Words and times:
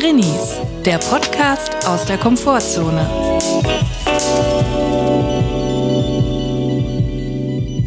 Drinnies, 0.00 0.54
der 0.84 0.98
Podcast 0.98 1.84
aus 1.84 2.04
der 2.04 2.18
Komfortzone. 2.18 3.00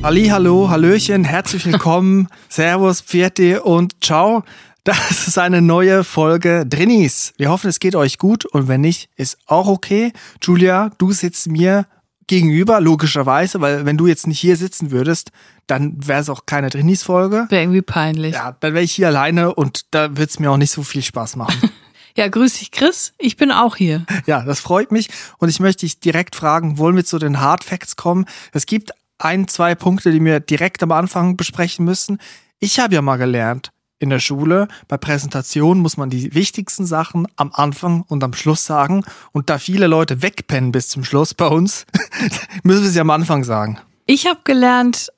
Halli, 0.04 0.28
hallo, 0.28 0.70
hallöchen, 0.70 1.24
herzlich 1.24 1.66
willkommen, 1.66 2.28
Servus, 2.50 3.00
Pfiati 3.00 3.56
und 3.56 4.04
ciao. 4.04 4.44
Das 4.84 5.26
ist 5.26 5.38
eine 5.38 5.62
neue 5.62 6.04
Folge 6.04 6.66
Drinnies. 6.66 7.34
Wir 7.38 7.50
hoffen, 7.50 7.70
es 7.70 7.80
geht 7.80 7.96
euch 7.96 8.18
gut 8.18 8.44
und 8.44 8.68
wenn 8.68 8.82
nicht, 8.82 9.10
ist 9.16 9.38
auch 9.46 9.70
okay. 9.70 10.12
Julia, 10.42 10.92
du 10.98 11.14
sitzt 11.14 11.48
mir 11.48 11.86
gegenüber, 12.28 12.82
logischerweise, 12.82 13.62
weil 13.62 13.86
wenn 13.86 13.96
du 13.96 14.08
jetzt 14.08 14.28
nicht 14.28 14.40
hier 14.42 14.58
sitzen 14.58 14.92
würdest, 14.92 15.32
dann 15.66 15.96
wäre 16.06 16.20
es 16.20 16.30
auch 16.30 16.46
keine 16.46 16.70
Drinnies-Folge. 16.70 17.46
Wäre 17.48 17.62
irgendwie 17.62 17.82
peinlich. 17.82 18.34
Ja, 18.34 18.58
dann 18.60 18.74
wäre 18.74 18.84
ich 18.84 18.92
hier 18.92 19.08
alleine 19.08 19.56
und 19.56 19.86
da 19.92 20.18
wird 20.18 20.30
es 20.30 20.40
mir 20.40 20.52
auch 20.52 20.58
nicht 20.58 20.72
so 20.72 20.84
viel 20.84 21.04
Spaß 21.04 21.38
machen. 21.38 21.72
ja, 22.16 22.28
grüß 22.28 22.60
dich, 22.60 22.72
Chris. 22.72 23.14
Ich 23.18 23.38
bin 23.38 23.52
auch 23.52 23.76
hier. 23.76 24.06
Ja, 24.26 24.44
das 24.44 24.60
freut 24.60 24.92
mich 24.92 25.10
und 25.38 25.50
ich 25.50 25.60
möchte 25.60 25.86
dich 25.86 26.00
direkt 26.00 26.36
fragen, 26.36 26.78
wollen 26.78 26.96
wir 26.96 27.06
zu 27.06 27.20
den 27.20 27.40
Hard 27.40 27.64
Facts 27.64 27.96
kommen? 27.96 28.26
Es 28.52 28.66
gibt 28.66 28.92
ein, 29.18 29.48
zwei 29.48 29.76
Punkte, 29.76 30.12
die 30.12 30.24
wir 30.24 30.40
direkt 30.40 30.84
am 30.84 30.92
Anfang 30.92 31.38
besprechen 31.38 31.86
müssen. 31.86 32.20
Ich 32.60 32.80
habe 32.80 32.96
ja 32.96 33.02
mal 33.02 33.18
gelernt, 33.18 33.72
in 34.02 34.10
der 34.10 34.20
Schule. 34.20 34.68
Bei 34.88 34.98
Präsentationen 34.98 35.82
muss 35.82 35.96
man 35.96 36.10
die 36.10 36.34
wichtigsten 36.34 36.86
Sachen 36.86 37.28
am 37.36 37.52
Anfang 37.54 38.04
und 38.08 38.24
am 38.24 38.34
Schluss 38.34 38.66
sagen. 38.66 39.06
Und 39.32 39.50
da 39.50 39.60
viele 39.60 39.88
Leute 39.88 40.22
wegpennen 40.22 40.72
bis 40.72 40.90
zum 40.90 41.04
Schluss 41.04 41.34
bei 41.34 41.48
uns, 41.48 41.86
müssen 42.64 42.84
wir 42.84 42.90
sie 42.90 43.00
am 43.00 43.12
Anfang 43.12 43.44
sagen. 43.44 43.80
Ich 44.08 44.26
habe 44.26 44.40
gelernt, 44.44 45.10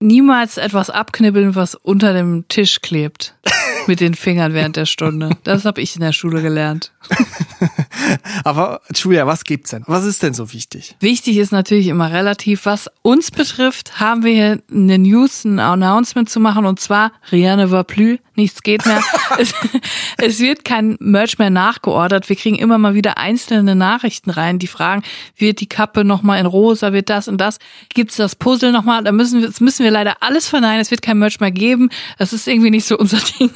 niemals 0.00 0.56
etwas 0.56 0.90
abknibbeln, 0.90 1.54
was 1.54 1.74
unter 1.74 2.14
dem 2.14 2.48
Tisch 2.48 2.80
klebt. 2.80 3.36
Mit 3.86 4.00
den 4.00 4.14
Fingern 4.14 4.54
während 4.54 4.76
der 4.76 4.86
Stunde. 4.86 5.30
Das 5.44 5.64
habe 5.64 5.80
ich 5.80 5.94
in 5.94 6.02
der 6.02 6.12
Schule 6.12 6.42
gelernt. 6.42 6.92
Aber 8.44 8.80
Julia, 8.94 9.26
was 9.26 9.44
gibt's 9.44 9.70
denn? 9.70 9.84
Was 9.86 10.04
ist 10.04 10.22
denn 10.22 10.34
so 10.34 10.52
wichtig? 10.52 10.96
Wichtig 11.00 11.36
ist 11.36 11.52
natürlich 11.52 11.88
immer 11.88 12.12
relativ. 12.12 12.66
Was 12.66 12.90
uns 13.02 13.30
betrifft, 13.30 14.00
haben 14.00 14.22
wir 14.22 14.32
hier 14.32 14.62
eine 14.70 14.98
News, 14.98 15.44
ein 15.44 15.58
Announcement 15.58 16.28
zu 16.28 16.40
machen 16.40 16.66
und 16.66 16.80
zwar 16.80 17.12
va 17.30 17.82
plus, 17.82 18.18
nichts 18.40 18.62
geht 18.62 18.84
mehr. 18.86 19.02
es, 19.38 19.54
es, 20.18 20.40
wird 20.40 20.64
kein 20.64 20.96
Merch 21.00 21.38
mehr 21.38 21.50
nachgeordert. 21.50 22.28
Wir 22.28 22.36
kriegen 22.36 22.56
immer 22.56 22.78
mal 22.78 22.94
wieder 22.94 23.18
einzelne 23.18 23.74
Nachrichten 23.74 24.30
rein, 24.30 24.58
die 24.58 24.66
fragen, 24.66 25.02
wird 25.36 25.60
die 25.60 25.68
Kappe 25.68 26.04
nochmal 26.04 26.40
in 26.40 26.46
rosa, 26.46 26.92
wird 26.92 27.10
das 27.10 27.28
und 27.28 27.38
das? 27.38 27.58
Gibt's 27.94 28.16
das 28.16 28.36
Puzzle 28.36 28.72
nochmal? 28.72 29.04
Da 29.04 29.12
müssen 29.12 29.40
wir, 29.40 29.46
das 29.46 29.60
müssen 29.60 29.84
wir 29.84 29.90
leider 29.90 30.16
alles 30.20 30.48
verneinen. 30.48 30.80
Es 30.80 30.90
wird 30.90 31.02
kein 31.02 31.18
Merch 31.18 31.40
mehr 31.40 31.50
geben. 31.50 31.90
Das 32.18 32.32
ist 32.32 32.48
irgendwie 32.48 32.70
nicht 32.70 32.86
so 32.86 32.98
unser 32.98 33.18
Ding 33.38 33.50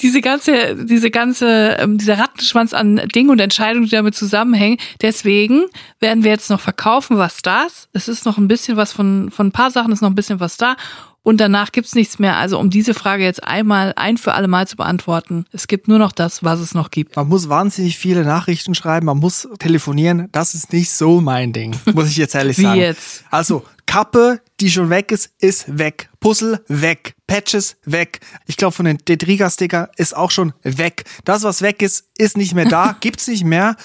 diese 0.00 0.20
ganze, 0.20 0.84
diese 0.84 1.10
ganze, 1.10 1.76
ähm, 1.78 1.98
dieser 1.98 2.18
Rattenschwanz 2.18 2.74
an 2.74 2.96
Dingen 3.14 3.30
und 3.30 3.40
Entscheidungen, 3.40 3.86
die 3.86 3.90
damit 3.90 4.14
zusammenhängen. 4.14 4.78
Deswegen 5.00 5.64
werden 6.00 6.24
wir 6.24 6.30
jetzt 6.30 6.50
noch 6.50 6.60
verkaufen, 6.60 7.18
was 7.18 7.42
da 7.42 7.64
ist. 7.64 7.88
Es 7.92 8.08
ist 8.08 8.26
noch 8.26 8.38
ein 8.38 8.48
bisschen 8.48 8.76
was 8.76 8.92
von, 8.92 9.30
von 9.30 9.48
ein 9.48 9.52
paar 9.52 9.70
Sachen 9.70 9.92
ist 9.92 10.02
noch 10.02 10.10
ein 10.10 10.14
bisschen 10.14 10.40
was 10.40 10.56
da. 10.56 10.76
Und 11.24 11.40
danach 11.40 11.72
gibt's 11.72 11.94
nichts 11.94 12.18
mehr. 12.18 12.36
Also 12.36 12.58
um 12.58 12.68
diese 12.68 12.92
Frage 12.92 13.24
jetzt 13.24 13.42
einmal 13.42 13.94
ein 13.96 14.18
für 14.18 14.34
alle 14.34 14.46
Mal 14.46 14.68
zu 14.68 14.76
beantworten, 14.76 15.46
es 15.52 15.66
gibt 15.66 15.88
nur 15.88 15.98
noch 15.98 16.12
das, 16.12 16.44
was 16.44 16.60
es 16.60 16.74
noch 16.74 16.90
gibt. 16.90 17.16
Man 17.16 17.28
muss 17.28 17.48
wahnsinnig 17.48 17.98
viele 17.98 18.24
Nachrichten 18.24 18.74
schreiben, 18.74 19.06
man 19.06 19.18
muss 19.18 19.48
telefonieren. 19.58 20.28
Das 20.32 20.54
ist 20.54 20.72
nicht 20.74 20.92
so 20.92 21.22
mein 21.22 21.54
Ding, 21.54 21.74
muss 21.94 22.08
ich 22.08 22.18
jetzt 22.18 22.34
ehrlich 22.34 22.58
sagen. 22.58 22.78
Wie 22.78 22.82
jetzt? 22.82 23.24
Also 23.30 23.64
Kappe, 23.86 24.42
die 24.60 24.70
schon 24.70 24.90
weg 24.90 25.12
ist, 25.12 25.30
ist 25.38 25.78
weg. 25.78 26.10
Puzzle 26.20 26.62
weg. 26.68 27.14
Patches 27.26 27.76
weg. 27.84 28.20
Ich 28.46 28.58
glaube, 28.58 28.74
von 28.74 28.84
den 28.84 28.98
Detriga-Sticker 28.98 29.90
ist 29.96 30.14
auch 30.14 30.30
schon 30.30 30.52
weg. 30.62 31.04
Das, 31.24 31.42
was 31.42 31.62
weg 31.62 31.80
ist, 31.80 32.04
ist 32.18 32.36
nicht 32.36 32.54
mehr 32.54 32.66
da, 32.66 32.96
gibt's 33.00 33.28
nicht 33.28 33.44
mehr. 33.44 33.76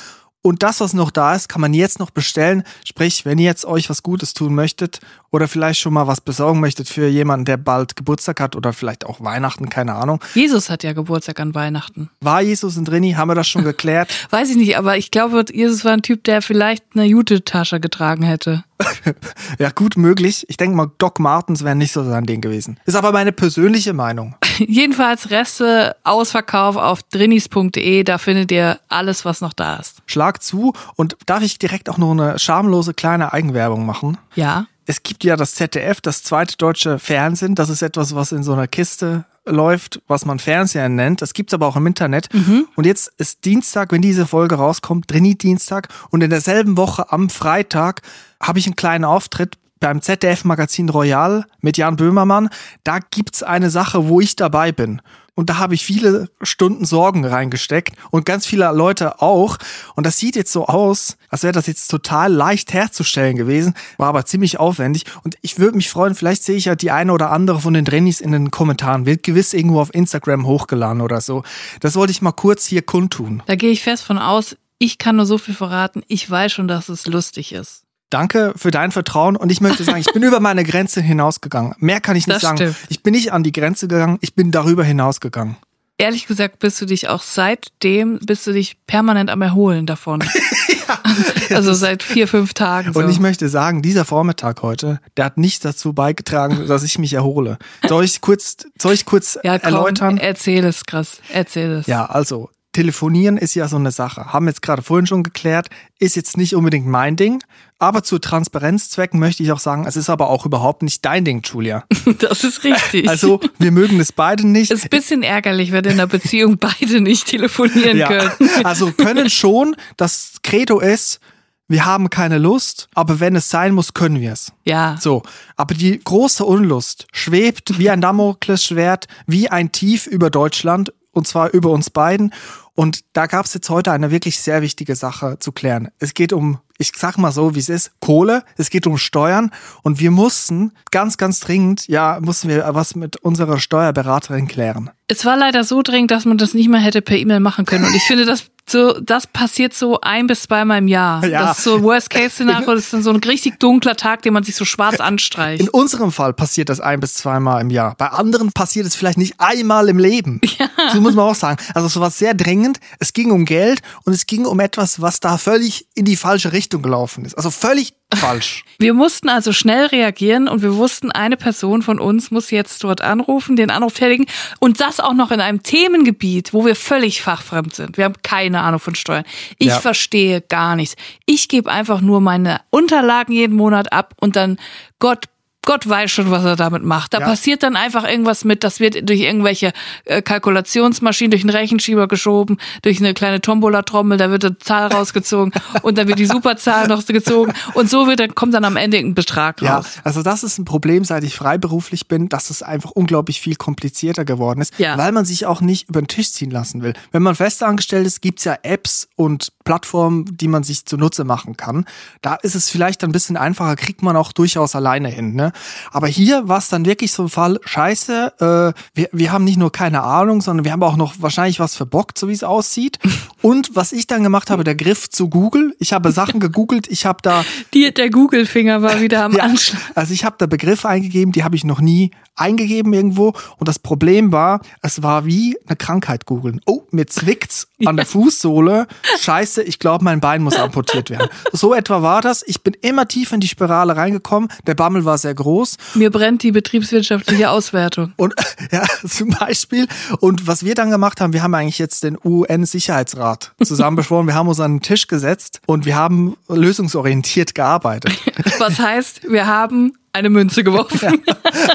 Und 0.41 0.63
das, 0.63 0.79
was 0.79 0.93
noch 0.93 1.11
da 1.11 1.35
ist, 1.35 1.49
kann 1.49 1.59
man 1.59 1.73
jetzt 1.73 1.99
noch 1.99 2.11
bestellen. 2.11 2.63
Sprich, 2.85 3.25
wenn 3.25 3.39
ihr 3.39 3.45
jetzt 3.45 3.65
euch 3.65 3.89
was 3.89 4.03
Gutes 4.03 4.33
tun 4.33 4.55
möchtet 4.55 5.01
oder 5.31 5.49
vielleicht 5.49 5.81
schon 5.81 5.93
mal 5.93 6.07
was 6.07 6.21
besorgen 6.21 6.61
möchtet 6.61 6.87
für 6.87 7.07
jemanden, 7.07 7.43
der 7.43 7.57
bald 7.57 7.97
Geburtstag 7.97 8.39
hat 8.39 8.55
oder 8.55 8.71
vielleicht 8.71 9.05
auch 9.05 9.19
Weihnachten, 9.19 9.69
keine 9.69 9.95
Ahnung. 9.95 10.23
Jesus 10.35 10.69
hat 10.69 10.83
ja 10.83 10.93
Geburtstag 10.93 11.41
an 11.41 11.55
Weihnachten. 11.55 12.09
War 12.21 12.41
Jesus 12.41 12.77
in 12.77 12.85
Drini? 12.85 13.13
Haben 13.13 13.31
wir 13.31 13.35
das 13.35 13.49
schon 13.49 13.63
geklärt? 13.65 14.09
Weiß 14.29 14.49
ich 14.49 14.55
nicht, 14.55 14.77
aber 14.77 14.97
ich 14.97 15.11
glaube, 15.11 15.43
Jesus 15.51 15.83
war 15.83 15.91
ein 15.91 16.03
Typ, 16.03 16.23
der 16.23 16.41
vielleicht 16.41 16.85
eine 16.93 17.03
Jute-Tasche 17.03 17.81
getragen 17.81 18.23
hätte. 18.23 18.63
ja, 19.59 19.71
gut 19.71 19.97
möglich. 19.97 20.45
Ich 20.47 20.57
denke 20.57 20.75
mal, 20.75 20.89
Doc 20.99 21.19
Martens 21.19 21.63
wäre 21.63 21.75
nicht 21.75 21.91
so 21.91 22.03
sein 22.03 22.25
Ding 22.25 22.39
gewesen. 22.39 22.79
Ist 22.85 22.95
aber 22.95 23.11
meine 23.11 23.33
persönliche 23.33 23.93
Meinung. 23.93 24.35
Jedenfalls 24.57 25.31
Reste, 25.31 25.95
Ausverkauf 26.03 26.77
auf 26.77 27.03
drinnies.de, 27.03 28.03
da 28.03 28.17
findet 28.17 28.51
ihr 28.51 28.79
alles, 28.87 29.25
was 29.25 29.41
noch 29.41 29.53
da 29.53 29.75
ist. 29.77 30.01
Schlag 30.05 30.28
zu 30.37 30.73
und 30.95 31.17
darf 31.25 31.41
ich 31.41 31.57
direkt 31.57 31.89
auch 31.89 31.97
noch 31.97 32.11
eine 32.11 32.37
schamlose 32.37 32.93
kleine 32.93 33.33
Eigenwerbung 33.33 33.85
machen? 33.85 34.17
Ja. 34.35 34.67
Es 34.85 35.03
gibt 35.03 35.23
ja 35.23 35.35
das 35.35 35.53
ZDF, 35.55 36.01
das 36.01 36.23
zweite 36.23 36.57
deutsche 36.57 36.97
Fernsehen. 36.99 37.55
Das 37.55 37.69
ist 37.69 37.81
etwas, 37.81 38.15
was 38.15 38.31
in 38.31 38.43
so 38.43 38.53
einer 38.53 38.67
Kiste 38.67 39.25
läuft, 39.45 40.01
was 40.07 40.25
man 40.25 40.39
Fernseher 40.39 40.89
nennt. 40.89 41.21
Das 41.21 41.33
gibt's 41.33 41.53
aber 41.53 41.67
auch 41.67 41.75
im 41.75 41.87
Internet. 41.87 42.33
Mhm. 42.33 42.67
Und 42.75 42.85
jetzt 42.85 43.11
ist 43.17 43.45
Dienstag, 43.45 43.91
wenn 43.91 44.01
diese 44.01 44.25
Folge 44.25 44.55
rauskommt, 44.55 45.11
Drini-Dienstag. 45.11 45.89
Und 46.09 46.21
in 46.21 46.29
derselben 46.29 46.77
Woche 46.77 47.11
am 47.11 47.29
Freitag 47.29 48.01
habe 48.41 48.59
ich 48.59 48.65
einen 48.65 48.75
kleinen 48.75 49.05
Auftritt 49.05 49.57
beim 49.79 50.01
ZDF-Magazin 50.01 50.89
Royal 50.89 51.45
mit 51.61 51.77
Jan 51.77 51.95
Böhmermann. 51.95 52.49
Da 52.83 52.99
gibt's 52.99 53.43
eine 53.43 53.69
Sache, 53.69 54.09
wo 54.09 54.19
ich 54.19 54.35
dabei 54.35 54.71
bin. 54.71 55.01
Und 55.39 55.49
da 55.49 55.57
habe 55.57 55.73
ich 55.73 55.85
viele 55.85 56.27
Stunden 56.41 56.83
Sorgen 56.83 57.23
reingesteckt 57.23 57.95
und 58.11 58.25
ganz 58.25 58.45
viele 58.45 58.69
Leute 58.73 59.21
auch. 59.21 59.57
Und 59.95 60.05
das 60.05 60.17
sieht 60.17 60.35
jetzt 60.35 60.51
so 60.51 60.65
aus, 60.65 61.15
als 61.29 61.43
wäre 61.43 61.53
das 61.53 61.65
jetzt 61.65 61.87
total 61.87 62.29
leicht 62.29 62.73
herzustellen 62.73 63.37
gewesen, 63.37 63.73
war 63.95 64.09
aber 64.09 64.25
ziemlich 64.25 64.59
aufwendig. 64.59 65.05
Und 65.23 65.37
ich 65.39 65.57
würde 65.57 65.77
mich 65.77 65.89
freuen, 65.89 66.13
vielleicht 66.13 66.43
sehe 66.43 66.57
ich 66.57 66.65
ja 66.65 66.75
die 66.75 66.91
eine 66.91 67.13
oder 67.13 67.31
andere 67.31 67.61
von 67.61 67.73
den 67.73 67.85
Trainees 67.85 68.19
in 68.19 68.33
den 68.33 68.51
Kommentaren. 68.51 69.05
Wird 69.05 69.23
gewiss 69.23 69.53
irgendwo 69.53 69.79
auf 69.79 69.93
Instagram 69.93 70.45
hochgeladen 70.45 70.99
oder 71.01 71.21
so. 71.21 71.43
Das 71.79 71.95
wollte 71.95 72.11
ich 72.11 72.21
mal 72.21 72.33
kurz 72.33 72.65
hier 72.65 72.81
kundtun. 72.81 73.41
Da 73.45 73.55
gehe 73.55 73.71
ich 73.71 73.81
fest 73.81 74.03
von 74.03 74.17
aus, 74.17 74.57
ich 74.77 74.97
kann 74.97 75.15
nur 75.15 75.25
so 75.25 75.37
viel 75.37 75.53
verraten. 75.53 76.03
Ich 76.09 76.29
weiß 76.29 76.51
schon, 76.51 76.67
dass 76.67 76.89
es 76.89 77.07
lustig 77.07 77.53
ist. 77.53 77.85
Danke 78.09 78.53
für 78.55 78.71
dein 78.71 78.91
Vertrauen 78.91 79.35
und 79.35 79.51
ich 79.51 79.61
möchte 79.61 79.83
sagen, 79.83 79.99
ich 79.99 80.11
bin 80.11 80.23
über 80.23 80.39
meine 80.39 80.63
Grenze 80.63 81.01
hinausgegangen. 81.01 81.75
Mehr 81.77 82.01
kann 82.01 82.15
ich 82.15 82.25
nicht 82.25 82.37
das 82.37 82.41
sagen. 82.41 82.57
Stimmt. 82.57 82.75
Ich 82.89 83.03
bin 83.03 83.13
nicht 83.13 83.31
an 83.33 83.43
die 83.43 83.51
Grenze 83.51 83.87
gegangen, 83.87 84.17
ich 84.21 84.33
bin 84.33 84.51
darüber 84.51 84.83
hinausgegangen. 84.83 85.57
Ehrlich 85.99 86.27
gesagt 86.27 86.59
bist 86.59 86.81
du 86.81 86.85
dich 86.85 87.09
auch 87.09 87.21
seitdem, 87.21 88.19
bist 88.19 88.47
du 88.47 88.53
dich 88.53 88.77
permanent 88.87 89.29
am 89.29 89.41
Erholen 89.41 89.85
davon. 89.85 90.21
ja, 91.49 91.55
also 91.57 91.73
seit 91.73 92.03
vier, 92.03 92.27
fünf 92.27 92.53
Tagen. 92.53 92.93
So. 92.93 93.01
Und 93.01 93.09
ich 93.09 93.19
möchte 93.19 93.49
sagen, 93.49 93.81
dieser 93.81 94.05
Vormittag 94.05 94.61
heute, 94.61 95.01
der 95.17 95.25
hat 95.25 95.37
nichts 95.37 95.59
dazu 95.59 95.91
beigetragen, 95.91 96.67
dass 96.67 96.83
ich 96.83 96.99
mich 96.99 97.13
erhole. 97.13 97.57
Soll 97.87 98.05
ich 98.05 98.21
kurz, 98.21 98.57
soll 98.81 98.93
ich 98.93 99.05
kurz 99.05 99.37
ja, 99.43 99.59
komm, 99.59 99.73
erläutern? 99.73 100.17
Erzähl 100.17 100.63
es, 100.63 100.85
krass. 100.85 101.19
Erzähl 101.33 101.71
es. 101.71 101.87
Ja, 101.87 102.05
also 102.05 102.49
Telefonieren 102.71 103.37
ist 103.37 103.55
ja 103.55 103.67
so 103.67 103.77
eine 103.77 103.91
Sache. 103.91 104.31
Haben 104.31 104.45
wir 104.45 104.51
jetzt 104.51 104.61
gerade 104.61 104.83
vorhin 104.83 105.07
schon 105.07 105.23
geklärt, 105.23 105.69
ist 105.97 106.15
jetzt 106.15 106.37
nicht 106.37 106.55
unbedingt 106.55 106.85
mein 106.85 107.15
Ding. 107.15 107.41
Aber 107.79 108.03
zu 108.03 108.19
Transparenzzwecken 108.19 109.19
möchte 109.19 109.41
ich 109.41 109.51
auch 109.51 109.59
sagen, 109.59 109.85
es 109.87 109.95
ist 109.95 110.09
aber 110.09 110.29
auch 110.29 110.45
überhaupt 110.45 110.83
nicht 110.83 111.03
dein 111.03 111.25
Ding, 111.25 111.41
Julia. 111.43 111.85
Das 112.19 112.43
ist 112.43 112.63
richtig. 112.63 113.09
Also, 113.09 113.39
wir 113.57 113.71
mögen 113.71 113.99
es 113.99 114.11
beide 114.11 114.47
nicht. 114.47 114.69
Ist 114.69 114.83
ein 114.83 114.89
bisschen 114.89 115.23
ärgerlich, 115.23 115.71
wenn 115.71 115.85
in 115.85 115.97
der 115.97 116.07
Beziehung 116.07 116.57
beide 116.59 117.01
nicht 117.01 117.27
telefonieren 117.27 117.97
ja. 117.97 118.07
können. 118.07 118.31
Also 118.63 118.91
können 118.91 119.29
schon. 119.29 119.75
Das 119.97 120.33
Credo 120.43 120.79
ist, 120.79 121.19
wir 121.67 121.85
haben 121.85 122.09
keine 122.09 122.39
Lust, 122.39 122.89
aber 122.93 123.19
wenn 123.19 123.35
es 123.35 123.49
sein 123.49 123.73
muss, 123.73 123.93
können 123.93 124.19
wir 124.19 124.33
es. 124.33 124.51
Ja. 124.65 124.97
So. 124.99 125.23
Aber 125.55 125.75
die 125.75 125.99
große 126.03 126.43
Unlust 126.43 127.07
schwebt 127.13 127.77
wie 127.77 127.89
ein 127.89 128.01
Damoklesschwert, 128.01 129.07
wie 129.27 129.49
ein 129.49 129.71
Tief 129.71 130.07
über 130.07 130.29
Deutschland, 130.29 130.91
und 131.11 131.27
zwar 131.27 131.51
über 131.51 131.69
uns 131.69 131.89
beiden. 131.89 132.33
Und 132.75 133.01
da 133.11 133.25
gab 133.25 133.45
es 133.45 133.53
jetzt 133.53 133.69
heute 133.69 133.91
eine 133.91 134.09
wirklich 134.09 134.39
sehr 134.39 134.61
wichtige 134.61 134.95
Sache 134.95 135.37
zu 135.39 135.51
klären. 135.51 135.89
Es 135.99 136.13
geht 136.13 136.31
um, 136.31 136.59
ich 136.77 136.93
sag 136.95 137.17
mal 137.17 137.31
so, 137.31 137.53
wie 137.55 137.59
es 137.59 137.67
ist, 137.67 137.91
Kohle, 137.99 138.43
es 138.55 138.69
geht 138.69 138.87
um 138.87 138.97
Steuern 138.97 139.51
und 139.83 139.99
wir 139.99 140.11
mussten 140.11 140.71
ganz, 140.91 141.17
ganz 141.17 141.41
dringend, 141.41 141.87
ja, 141.89 142.19
mussten 142.21 142.47
wir 142.47 142.65
was 142.69 142.95
mit 142.95 143.17
unserer 143.17 143.59
Steuerberaterin 143.59 144.47
klären. 144.47 144.91
Es 145.07 145.25
war 145.25 145.35
leider 145.35 145.65
so 145.65 145.81
dringend, 145.81 146.11
dass 146.11 146.23
man 146.23 146.37
das 146.37 146.53
nicht 146.53 146.69
mehr 146.69 146.79
hätte 146.79 147.01
per 147.01 147.17
E-Mail 147.17 147.41
machen 147.41 147.65
können. 147.65 147.83
Und 147.83 147.95
ich 147.95 148.03
finde, 148.03 148.25
das 148.25 148.45
so, 148.69 148.99
das 148.99 149.27
passiert 149.27 149.73
so 149.73 149.99
ein 150.01 150.27
bis 150.27 150.43
zweimal 150.43 150.79
im 150.79 150.87
Jahr. 150.87 151.25
Ja. 151.25 151.47
Das 151.47 151.59
ist 151.59 151.63
so 151.63 151.81
Worst-Case-Szenario, 151.83 152.73
das 152.75 152.85
ist 152.85 152.93
dann 152.93 153.03
so 153.03 153.11
ein 153.11 153.17
richtig 153.17 153.59
dunkler 153.59 153.95
Tag, 153.95 154.21
den 154.21 154.33
man 154.33 154.43
sich 154.43 154.55
so 154.55 154.65
schwarz 154.65 154.99
anstreicht. 154.99 155.61
In 155.61 155.69
unserem 155.69 156.11
Fall 156.11 156.33
passiert 156.33 156.69
das 156.69 156.79
ein 156.79 156.99
bis 156.99 157.13
zweimal 157.15 157.61
im 157.61 157.69
Jahr. 157.69 157.95
Bei 157.97 158.07
anderen 158.07 158.51
passiert 158.51 158.85
es 158.85 158.95
vielleicht 158.95 159.17
nicht 159.17 159.35
einmal 159.37 159.89
im 159.89 159.97
Leben. 159.97 160.41
Ja. 160.59 160.67
So 160.93 160.99
muss 160.99 161.13
man 161.15 161.25
auch 161.25 161.35
sagen. 161.35 161.57
Also 161.73 161.87
es 161.87 161.99
war 161.99 162.09
sehr 162.09 162.33
dringend. 162.33 162.79
Es 162.99 163.13
ging 163.13 163.31
um 163.31 163.45
Geld 163.45 163.81
und 164.03 164.13
es 164.13 164.25
ging 164.25 164.45
um 164.45 164.59
etwas, 164.59 165.01
was 165.01 165.19
da 165.19 165.37
völlig 165.37 165.87
in 165.95 166.03
die 166.03 166.15
falsche 166.15 166.51
Richtung 166.51 166.81
gelaufen 166.81 167.23
ist. 167.23 167.35
Also 167.35 167.49
völlig 167.49 167.93
falsch. 168.15 168.63
Wir 168.81 168.93
mussten 168.93 169.27
also 169.27 169.51
schnell 169.51 169.87
reagieren 169.87 170.47
und 170.47 170.61
wir 170.61 170.77
wussten, 170.77 171.11
eine 171.11 171.35
Person 171.35 171.81
von 171.81 171.99
uns 171.99 172.31
muss 172.31 172.49
jetzt 172.49 172.81
dort 172.85 173.01
anrufen, 173.01 173.57
den 173.57 173.71
Anruf 173.71 173.95
tätigen 173.95 174.25
und 174.59 174.79
das 174.79 175.01
auch 175.01 175.13
noch 175.13 175.31
in 175.31 175.41
einem 175.41 175.63
Themengebiet, 175.63 176.53
wo 176.53 176.65
wir 176.65 176.77
völlig 176.77 177.21
fachfremd 177.21 177.75
sind. 177.75 177.97
Wir 177.97 178.05
haben 178.05 178.15
keine 178.23 178.61
Ahnung 178.61 178.79
von 178.79 178.95
Steuern. 178.95 179.25
Ich 179.57 179.67
Ja. 179.67 179.79
verstehe 179.81 180.39
gar 180.39 180.77
nichts. 180.77 180.95
Ich 181.25 181.49
gebe 181.49 181.69
einfach 181.69 181.99
nur 181.99 182.21
meine 182.21 182.61
Unterlagen 182.69 183.33
jeden 183.33 183.57
Monat 183.57 183.91
ab 183.91 184.13
und 184.21 184.37
dann 184.37 184.57
Gott 184.99 185.25
Gott 185.69 185.87
weiß 185.87 186.09
schon, 186.09 186.31
was 186.31 186.43
er 186.43 186.55
damit 186.55 186.83
macht. 186.83 187.13
Da 187.13 187.19
Ja. 187.19 187.25
passiert 187.27 187.61
dann 187.61 187.75
einfach 187.75 188.03
irgendwas 188.03 188.43
mit, 188.43 188.63
das 188.63 188.79
wird 188.79 189.07
durch 189.07 189.19
irgendwelche 189.19 189.71
äh, 190.05 190.23
Kalkulationsmaschinen, 190.23 191.29
durch 191.29 191.43
einen 191.43 191.51
Rechenschieber 191.55 192.07
geschoben, 192.07 192.57
durch 192.81 192.97
eine 192.97 193.13
kleine 193.13 193.39
Tombola-Trommel, 193.39 194.17
da 194.17 194.31
wird 194.31 194.45
eine 194.45 194.57
Zahl 194.57 194.87
rausgezogen 194.91 195.53
und 195.83 195.99
dann 195.99 196.07
wird 196.07 196.17
die 196.17 196.25
Superzahl 196.25 196.87
noch 196.87 197.05
gezogen 197.05 197.53
und 197.75 197.87
so 197.87 198.07
wird 198.07 198.19
dann, 198.19 198.33
kommt 198.33 198.55
dann 198.55 198.65
am 198.65 198.77
Ende 198.77 198.97
ein 198.97 199.13
Betrag 199.13 199.61
Ja, 199.61 199.75
raus. 199.77 199.99
also 200.03 200.23
das 200.23 200.43
ist 200.43 200.57
ein 200.57 200.65
Problem, 200.65 201.03
seit 201.05 201.23
ich 201.23 201.35
freiberuflich 201.35 202.07
bin, 202.07 202.29
dass 202.29 202.49
es 202.49 202.63
einfach 202.63 202.89
unglaublich 202.89 203.39
viel 203.39 203.55
komplizierter 203.55 204.25
geworden 204.25 204.61
ist, 204.61 204.73
Ja. 204.79 204.97
weil 204.97 205.11
man 205.11 205.23
sich 205.23 205.45
auch 205.45 205.61
nicht 205.61 205.87
über 205.89 206.01
den 206.01 206.07
Tisch 206.07 206.31
ziehen 206.31 206.49
lassen 206.49 206.81
will. 206.81 206.93
Wenn 207.11 207.21
man 207.21 207.35
festangestellt 207.35 208.07
ist, 208.07 208.21
gibt's 208.23 208.43
ja 208.43 208.57
Apps 208.63 209.07
und 209.15 209.51
Plattformen, 209.65 210.25
die 210.35 210.47
man 210.47 210.63
sich 210.63 210.85
zunutze 210.85 211.25
machen 211.25 211.55
kann. 211.57 211.85
Da 212.23 212.33
ist 212.35 212.55
es 212.55 212.71
vielleicht 212.71 213.03
ein 213.03 213.11
bisschen 213.11 213.37
einfacher, 213.37 213.75
kriegt 213.75 214.01
man 214.01 214.15
auch 214.15 214.31
durchaus 214.31 214.75
alleine 214.75 215.09
hin. 215.09 215.35
Ne? 215.35 215.51
Aber 215.91 216.07
hier 216.07 216.47
war 216.47 216.57
es 216.59 216.69
dann 216.69 216.85
wirklich 216.85 217.11
so 217.11 217.23
ein 217.23 217.29
Fall, 217.29 217.59
scheiße, 217.63 218.33
äh, 218.39 218.79
wir, 218.93 219.09
wir 219.11 219.31
haben 219.31 219.43
nicht 219.43 219.57
nur 219.57 219.71
keine 219.71 220.03
Ahnung, 220.03 220.41
sondern 220.41 220.65
wir 220.65 220.71
haben 220.71 220.83
auch 220.83 220.97
noch 220.97 221.15
wahrscheinlich 221.19 221.59
was 221.59 221.75
verbockt, 221.75 222.17
so 222.17 222.27
wie 222.27 222.33
es 222.33 222.43
aussieht. 222.43 222.99
Und 223.41 223.73
was 223.73 223.93
ich 223.93 224.05
dann 224.05 224.23
gemacht 224.23 224.49
habe, 224.49 224.65
der 224.65 224.75
Griff 224.75 225.09
zu 225.09 225.29
Google. 225.29 225.73
Ich 225.79 225.93
habe 225.93 226.11
Sachen 226.11 226.41
gegoogelt, 226.41 226.87
ich 226.89 227.05
habe 227.05 227.19
da 227.21 227.45
Die, 227.73 227.93
der 227.93 228.09
Google-Finger 228.09 228.81
war 228.81 228.99
wieder 229.01 229.23
am 229.23 229.33
ja, 229.33 229.43
Anschlag. 229.43 229.81
also 229.95 230.13
ich 230.13 230.25
habe 230.25 230.35
da 230.37 230.45
Begriffe 230.45 230.89
eingegeben, 230.89 231.31
die 231.31 231.43
habe 231.43 231.55
ich 231.55 231.63
noch 231.63 231.79
nie 231.79 232.11
eingegeben 232.35 232.93
irgendwo. 232.93 233.33
Und 233.57 233.67
das 233.67 233.79
Problem 233.79 234.31
war, 234.31 234.61
es 234.81 235.03
war 235.03 235.25
wie 235.25 235.57
eine 235.67 235.75
Krankheit 235.75 236.25
googeln. 236.25 236.61
Oh, 236.65 236.83
mir 236.91 237.07
zwickt's 237.07 237.67
an 237.85 237.97
der 237.97 238.05
Fußsohle. 238.05 238.87
Scheiße, 239.19 239.63
ich 239.63 239.79
glaube, 239.79 240.03
mein 240.03 240.19
Bein 240.19 240.41
muss 240.41 240.57
amputiert 240.57 241.09
werden. 241.09 241.29
So 241.51 241.73
etwa 241.73 242.01
war 242.01 242.21
das. 242.21 242.43
Ich 242.47 242.63
bin 242.63 242.73
immer 242.81 243.07
tief 243.07 243.31
in 243.31 243.39
die 243.39 243.47
Spirale 243.47 243.95
reingekommen. 243.95 244.49
Der 244.67 244.75
Bammel 244.75 245.05
war 245.05 245.17
sehr 245.17 245.33
groß. 245.33 245.48
Mir 245.95 246.11
brennt 246.11 246.43
die 246.43 246.51
betriebswirtschaftliche 246.51 247.49
Auswertung. 247.51 248.13
Und 248.17 248.33
ja, 248.71 248.83
zum 249.07 249.29
Beispiel. 249.29 249.87
Und 250.19 250.47
was 250.47 250.63
wir 250.63 250.75
dann 250.75 250.91
gemacht 250.91 251.21
haben, 251.21 251.33
wir 251.33 251.43
haben 251.43 251.53
eigentlich 251.53 251.79
jetzt 251.79 252.03
den 252.03 252.17
UN-Sicherheitsrat 252.23 253.53
zusammen 253.63 253.95
beschworen. 253.95 254.27
Wir 254.27 254.35
haben 254.35 254.47
uns 254.47 254.59
an 254.59 254.75
den 254.75 254.81
Tisch 254.81 255.07
gesetzt 255.07 255.61
und 255.65 255.85
wir 255.85 255.95
haben 255.95 256.37
lösungsorientiert 256.47 257.55
gearbeitet. 257.55 258.13
Was 258.59 258.79
heißt, 258.79 259.29
wir 259.29 259.47
haben 259.47 259.93
eine 260.13 260.29
Münze 260.29 260.63
geworfen. 260.63 261.23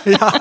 ja, 0.04 0.32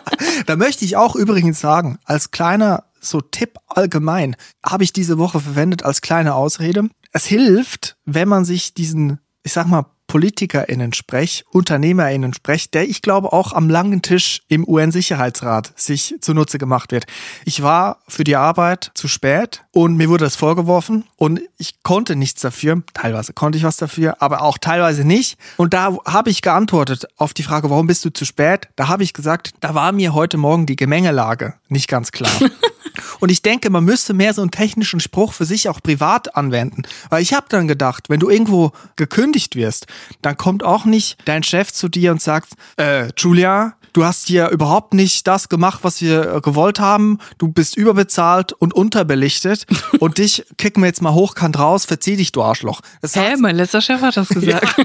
da 0.46 0.56
möchte 0.56 0.84
ich 0.86 0.98
auch 0.98 1.16
übrigens 1.16 1.60
sagen, 1.60 2.00
als 2.06 2.32
kleiner 2.32 2.84
so 3.06 3.22
Tipp 3.22 3.58
allgemein, 3.68 4.36
habe 4.66 4.84
ich 4.84 4.94
diese 4.94 5.18
Woche 5.18 5.40
verwendet 5.40 5.84
als 5.84 6.02
kleine 6.02 6.36
Ausrede. 6.36 6.90
Es 7.12 7.26
hilft, 7.26 7.98
wenn 8.06 8.28
man 8.28 8.46
sich 8.46 8.74
diesen, 8.74 9.20
ich 9.44 9.54
sag 9.54 9.68
mal, 9.68 9.86
PolitikerInnen-Sprech, 10.14 11.44
UnternehmerInnen-Sprech, 11.54 12.70
der 12.70 12.88
ich 12.88 13.02
glaube 13.02 13.34
auch 13.34 13.52
am 13.52 13.68
langen 13.68 14.04
Tisch 14.04 14.44
im 14.48 14.64
UN-Sicherheitsrat 14.68 15.74
sich 15.76 16.14
zunutze 16.22 16.60
gemacht 16.60 16.92
wird. 16.92 17.06
Ich 17.46 17.64
war 17.64 17.98
für 18.08 18.24
die 18.24 18.36
Arbeit 18.36 18.92
zu 18.94 19.08
spät 19.08 19.64
und 19.72 19.98
mir 19.98 20.10
wurde 20.10 20.26
das 20.26 20.36
vorgeworfen 20.36 21.06
und 21.16 21.42
ich 21.58 21.82
konnte 21.82 22.16
nichts 22.16 22.44
dafür. 22.44 22.84
Teilweise 22.94 23.34
konnte 23.34 23.58
ich 23.58 23.64
was 23.64 23.78
dafür, 23.78 24.22
aber 24.22 24.44
auch 24.44 24.60
teilweise 24.60 25.04
nicht. 25.04 25.40
Und 25.58 25.74
da 25.74 25.98
habe 26.06 26.30
ich 26.30 26.44
geantwortet 26.44 27.08
auf 27.18 27.34
die 27.34 27.42
Frage, 27.42 27.72
warum 27.72 27.88
bist 27.88 28.06
du 28.06 28.12
zu 28.12 28.26
spät? 28.26 28.68
Da 28.76 28.90
habe 28.90 29.02
ich 29.02 29.14
gesagt, 29.14 29.54
da 29.62 29.74
war 29.74 29.92
mir 29.94 30.14
heute 30.14 30.38
Morgen 30.38 30.68
die 30.68 30.76
Gemengelage 30.76 31.56
nicht 31.70 31.88
ganz 31.88 32.12
klar. 32.12 32.32
Und 33.20 33.30
ich 33.30 33.42
denke, 33.42 33.70
man 33.70 33.84
müsste 33.84 34.14
mehr 34.14 34.34
so 34.34 34.42
einen 34.42 34.52
technischen 34.52 35.00
Spruch 35.00 35.34
für 35.34 35.46
sich 35.46 35.70
auch 35.70 35.82
privat 35.82 36.36
anwenden. 36.36 36.84
Weil 37.10 37.22
ich 37.22 37.34
habe 37.34 37.48
dann 37.50 37.68
gedacht, 37.68 38.10
wenn 38.10 38.20
du 38.20 38.30
irgendwo 38.30 38.72
gekündigt 38.96 39.56
wirst, 39.56 39.88
dann 40.22 40.38
kommt 40.38 40.64
auch 40.64 40.86
nicht 40.86 41.18
dein 41.26 41.44
Chef 41.44 41.72
zu 41.72 41.90
dir 41.90 42.12
und 42.12 42.22
sagt, 42.22 42.54
äh, 42.78 43.10
Julia, 43.18 43.76
du 43.94 44.04
hast 44.04 44.28
hier 44.28 44.50
überhaupt 44.50 44.94
nicht 44.94 45.28
das 45.28 45.50
gemacht, 45.50 45.80
was 45.84 46.02
wir 46.02 46.36
äh, 46.36 46.42
gewollt 46.42 46.80
haben. 46.80 47.20
Du 47.38 47.48
bist 47.48 47.78
überbezahlt 47.78 48.54
und 48.54 48.74
unterbelichtet 48.74 49.66
und 50.00 50.18
dich 50.18 50.46
kicken 50.58 50.84
wir 50.84 50.88
jetzt 50.88 51.02
mal 51.02 51.14
hochkant 51.14 51.58
raus, 51.58 51.86
verzieh 51.86 52.16
dich, 52.16 52.32
du 52.32 52.44
Arschloch. 52.44 52.82
Das 53.02 53.16
Hä, 53.16 53.36
mein 53.38 53.56
letzter 53.56 53.82
Chef 53.82 54.02
hat 54.02 54.18
das 54.18 54.30
gesagt. 54.34 54.76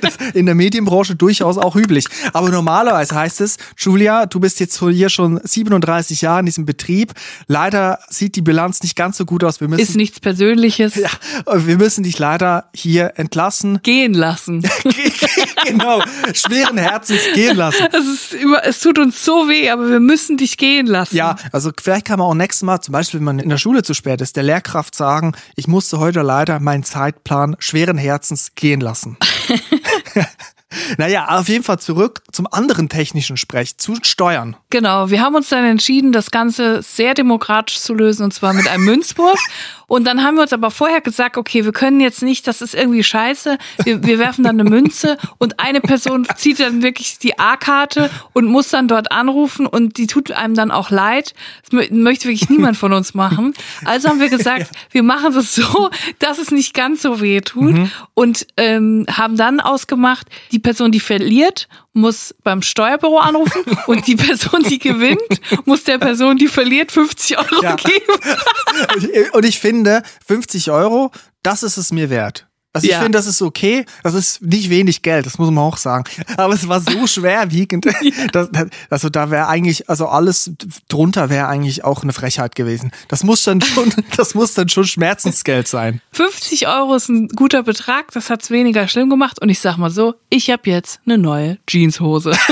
das 0.00 0.16
in 0.34 0.46
der 0.46 0.54
Medienbranche 0.54 1.14
durchaus 1.14 1.58
auch 1.58 1.76
üblich. 1.76 2.06
Aber 2.32 2.48
normalerweise 2.50 3.14
heißt 3.14 3.40
es, 3.40 3.58
Julia, 3.76 4.26
du 4.26 4.40
bist 4.40 4.60
jetzt 4.60 4.80
hier 4.80 5.08
schon 5.08 5.40
37 5.42 6.22
Jahre 6.22 6.40
in 6.40 6.46
diesem 6.46 6.64
Betrieb. 6.66 7.12
Leider 7.46 7.98
sieht 8.08 8.36
die 8.36 8.42
Bilanz 8.42 8.82
nicht 8.82 8.96
ganz 8.96 9.16
so 9.16 9.24
gut 9.24 9.44
aus. 9.44 9.60
Wir 9.60 9.68
müssen, 9.68 9.80
Ist 9.80 9.96
nichts 9.96 10.20
Persönliches. 10.20 10.94
ja, 10.94 11.10
wir 11.52 11.76
müssen 11.76 12.02
dich 12.04 12.18
leider 12.18 12.70
hier 12.74 13.12
entlassen. 13.16 13.80
Gehen 13.82 14.14
lassen. 14.14 14.62
genau, 15.66 16.02
schweren 16.32 16.78
Herzens 16.78 17.20
gehen 17.34 17.56
lassen. 17.56 17.86
Es, 17.92 18.32
ist 18.32 18.37
über, 18.38 18.64
es 18.66 18.80
tut 18.80 18.98
uns 18.98 19.24
so 19.24 19.48
weh, 19.48 19.70
aber 19.70 19.88
wir 19.88 20.00
müssen 20.00 20.36
dich 20.36 20.56
gehen 20.56 20.86
lassen. 20.86 21.16
Ja, 21.16 21.36
also 21.52 21.70
vielleicht 21.80 22.06
kann 22.06 22.18
man 22.18 22.28
auch 22.28 22.34
nächstes 22.34 22.62
Mal, 22.62 22.80
zum 22.80 22.92
Beispiel, 22.92 23.20
wenn 23.20 23.24
man 23.24 23.38
in 23.38 23.48
der 23.48 23.58
Schule 23.58 23.82
zu 23.82 23.94
spät 23.94 24.20
ist, 24.20 24.36
der 24.36 24.42
Lehrkraft 24.42 24.94
sagen, 24.94 25.34
ich 25.56 25.68
musste 25.68 25.98
heute 25.98 26.22
leider 26.22 26.60
meinen 26.60 26.84
Zeitplan 26.84 27.56
schweren 27.58 27.98
Herzens 27.98 28.52
gehen 28.54 28.80
lassen. 28.80 29.16
naja, 30.98 31.26
auf 31.28 31.48
jeden 31.48 31.64
Fall 31.64 31.78
zurück 31.78 32.22
zum 32.32 32.46
anderen 32.50 32.88
technischen 32.88 33.36
Sprech, 33.36 33.78
zu 33.78 33.96
Steuern. 34.02 34.56
Genau, 34.70 35.10
wir 35.10 35.22
haben 35.22 35.34
uns 35.34 35.48
dann 35.48 35.64
entschieden, 35.64 36.12
das 36.12 36.30
Ganze 36.30 36.82
sehr 36.82 37.14
demokratisch 37.14 37.80
zu 37.80 37.94
lösen 37.94 38.24
und 38.24 38.34
zwar 38.34 38.52
mit 38.52 38.68
einem 38.68 38.84
Münzwurf. 38.84 39.40
Und 39.88 40.06
dann 40.06 40.22
haben 40.22 40.36
wir 40.36 40.42
uns 40.42 40.52
aber 40.52 40.70
vorher 40.70 41.00
gesagt, 41.00 41.36
okay, 41.36 41.64
wir 41.64 41.72
können 41.72 42.00
jetzt 42.00 42.22
nicht, 42.22 42.46
das 42.46 42.60
ist 42.62 42.74
irgendwie 42.74 43.02
scheiße. 43.02 43.58
Wir, 43.84 44.04
wir 44.04 44.18
werfen 44.18 44.44
dann 44.44 44.60
eine 44.60 44.68
Münze 44.68 45.16
und 45.38 45.58
eine 45.58 45.80
Person 45.80 46.26
zieht 46.36 46.60
dann 46.60 46.82
wirklich 46.82 47.18
die 47.18 47.38
A-Karte 47.38 48.10
und 48.34 48.44
muss 48.44 48.68
dann 48.68 48.86
dort 48.86 49.10
anrufen 49.10 49.66
und 49.66 49.96
die 49.96 50.06
tut 50.06 50.30
einem 50.30 50.54
dann 50.54 50.70
auch 50.70 50.90
leid. 50.90 51.34
Das 51.62 51.72
mö- 51.80 51.92
möchte 51.92 52.28
wirklich 52.28 52.50
niemand 52.50 52.76
von 52.76 52.92
uns 52.92 53.14
machen. 53.14 53.54
Also 53.86 54.10
haben 54.10 54.20
wir 54.20 54.28
gesagt, 54.28 54.70
wir 54.90 55.02
machen 55.02 55.34
es 55.34 55.54
so, 55.54 55.88
dass 56.18 56.38
es 56.38 56.50
nicht 56.50 56.74
ganz 56.74 57.02
so 57.02 57.20
weh 57.22 57.40
tut 57.40 57.74
und 58.14 58.46
ähm, 58.58 59.06
haben 59.10 59.36
dann 59.38 59.58
ausgemacht, 59.58 60.26
die 60.52 60.58
Person, 60.58 60.92
die 60.92 61.00
verliert, 61.00 61.66
muss 61.92 62.34
beim 62.44 62.62
Steuerbüro 62.62 63.18
anrufen 63.18 63.62
und 63.86 64.06
die 64.06 64.16
Person, 64.16 64.62
die 64.62 64.78
gewinnt, 64.78 65.20
muss 65.64 65.84
der 65.84 65.98
Person, 65.98 66.36
die 66.36 66.48
verliert, 66.48 66.92
50 66.92 67.38
Euro 67.38 67.62
Ja. 67.62 67.76
geben. 67.76 69.22
Und 69.32 69.44
ich 69.44 69.58
finde, 69.58 70.02
50 70.26 70.70
Euro, 70.70 71.10
das 71.42 71.62
ist 71.62 71.76
es 71.76 71.90
mir 71.92 72.10
wert. 72.10 72.47
Also 72.74 72.84
ich 72.86 72.92
Ja. 72.92 73.00
finde, 73.00 73.16
das 73.18 73.26
ist 73.26 73.40
okay. 73.42 73.86
Das 74.02 74.14
ist 74.14 74.42
nicht 74.42 74.68
wenig 74.70 75.02
Geld, 75.02 75.24
das 75.26 75.38
muss 75.38 75.50
man 75.50 75.64
auch 75.64 75.78
sagen. 75.78 76.04
Aber 76.36 76.52
es 76.54 76.68
war 76.68 76.80
so 76.80 77.06
schwerwiegend. 77.06 77.86
dass, 78.32 78.48
also 78.90 79.08
da 79.08 79.30
wäre 79.30 79.48
eigentlich, 79.48 79.88
also 79.88 80.06
alles 80.06 80.52
drunter 80.88 81.30
wäre 81.30 81.48
eigentlich 81.48 81.82
auch 81.84 82.02
eine 82.02 82.12
Frechheit 82.12 82.54
gewesen. 82.54 82.92
Das 83.08 83.24
muss 83.24 83.42
dann 83.42 83.60
schon, 83.62 83.92
das 84.16 84.34
muss 84.34 84.52
dann 84.54 84.68
schon 84.68 84.84
Schmerzensgeld 84.84 85.66
sein. 85.66 86.00
50 86.12 86.68
Euro 86.68 86.94
ist 86.94 87.08
ein 87.08 87.28
guter 87.28 87.62
Betrag, 87.62 88.12
das 88.12 88.28
hat's 88.30 88.50
weniger 88.50 88.86
schlimm 88.86 89.08
gemacht. 89.10 89.40
Und 89.40 89.48
ich 89.48 89.60
sag 89.60 89.78
mal 89.78 89.90
so, 89.90 90.14
ich 90.28 90.50
habe 90.50 90.68
jetzt 90.70 91.00
eine 91.06 91.18
neue 91.18 91.58
Jeanshose. 91.66 92.32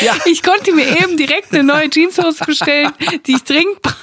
Ja. 0.00 0.14
Ich 0.26 0.42
konnte 0.42 0.72
mir 0.72 0.86
eben 1.00 1.16
direkt 1.16 1.52
eine 1.52 1.64
neue 1.64 1.90
Jeanshose 1.90 2.44
bestellen, 2.44 2.92
die 3.26 3.32
ich 3.32 3.42
dringend 3.44 3.82
brauche, 3.82 3.96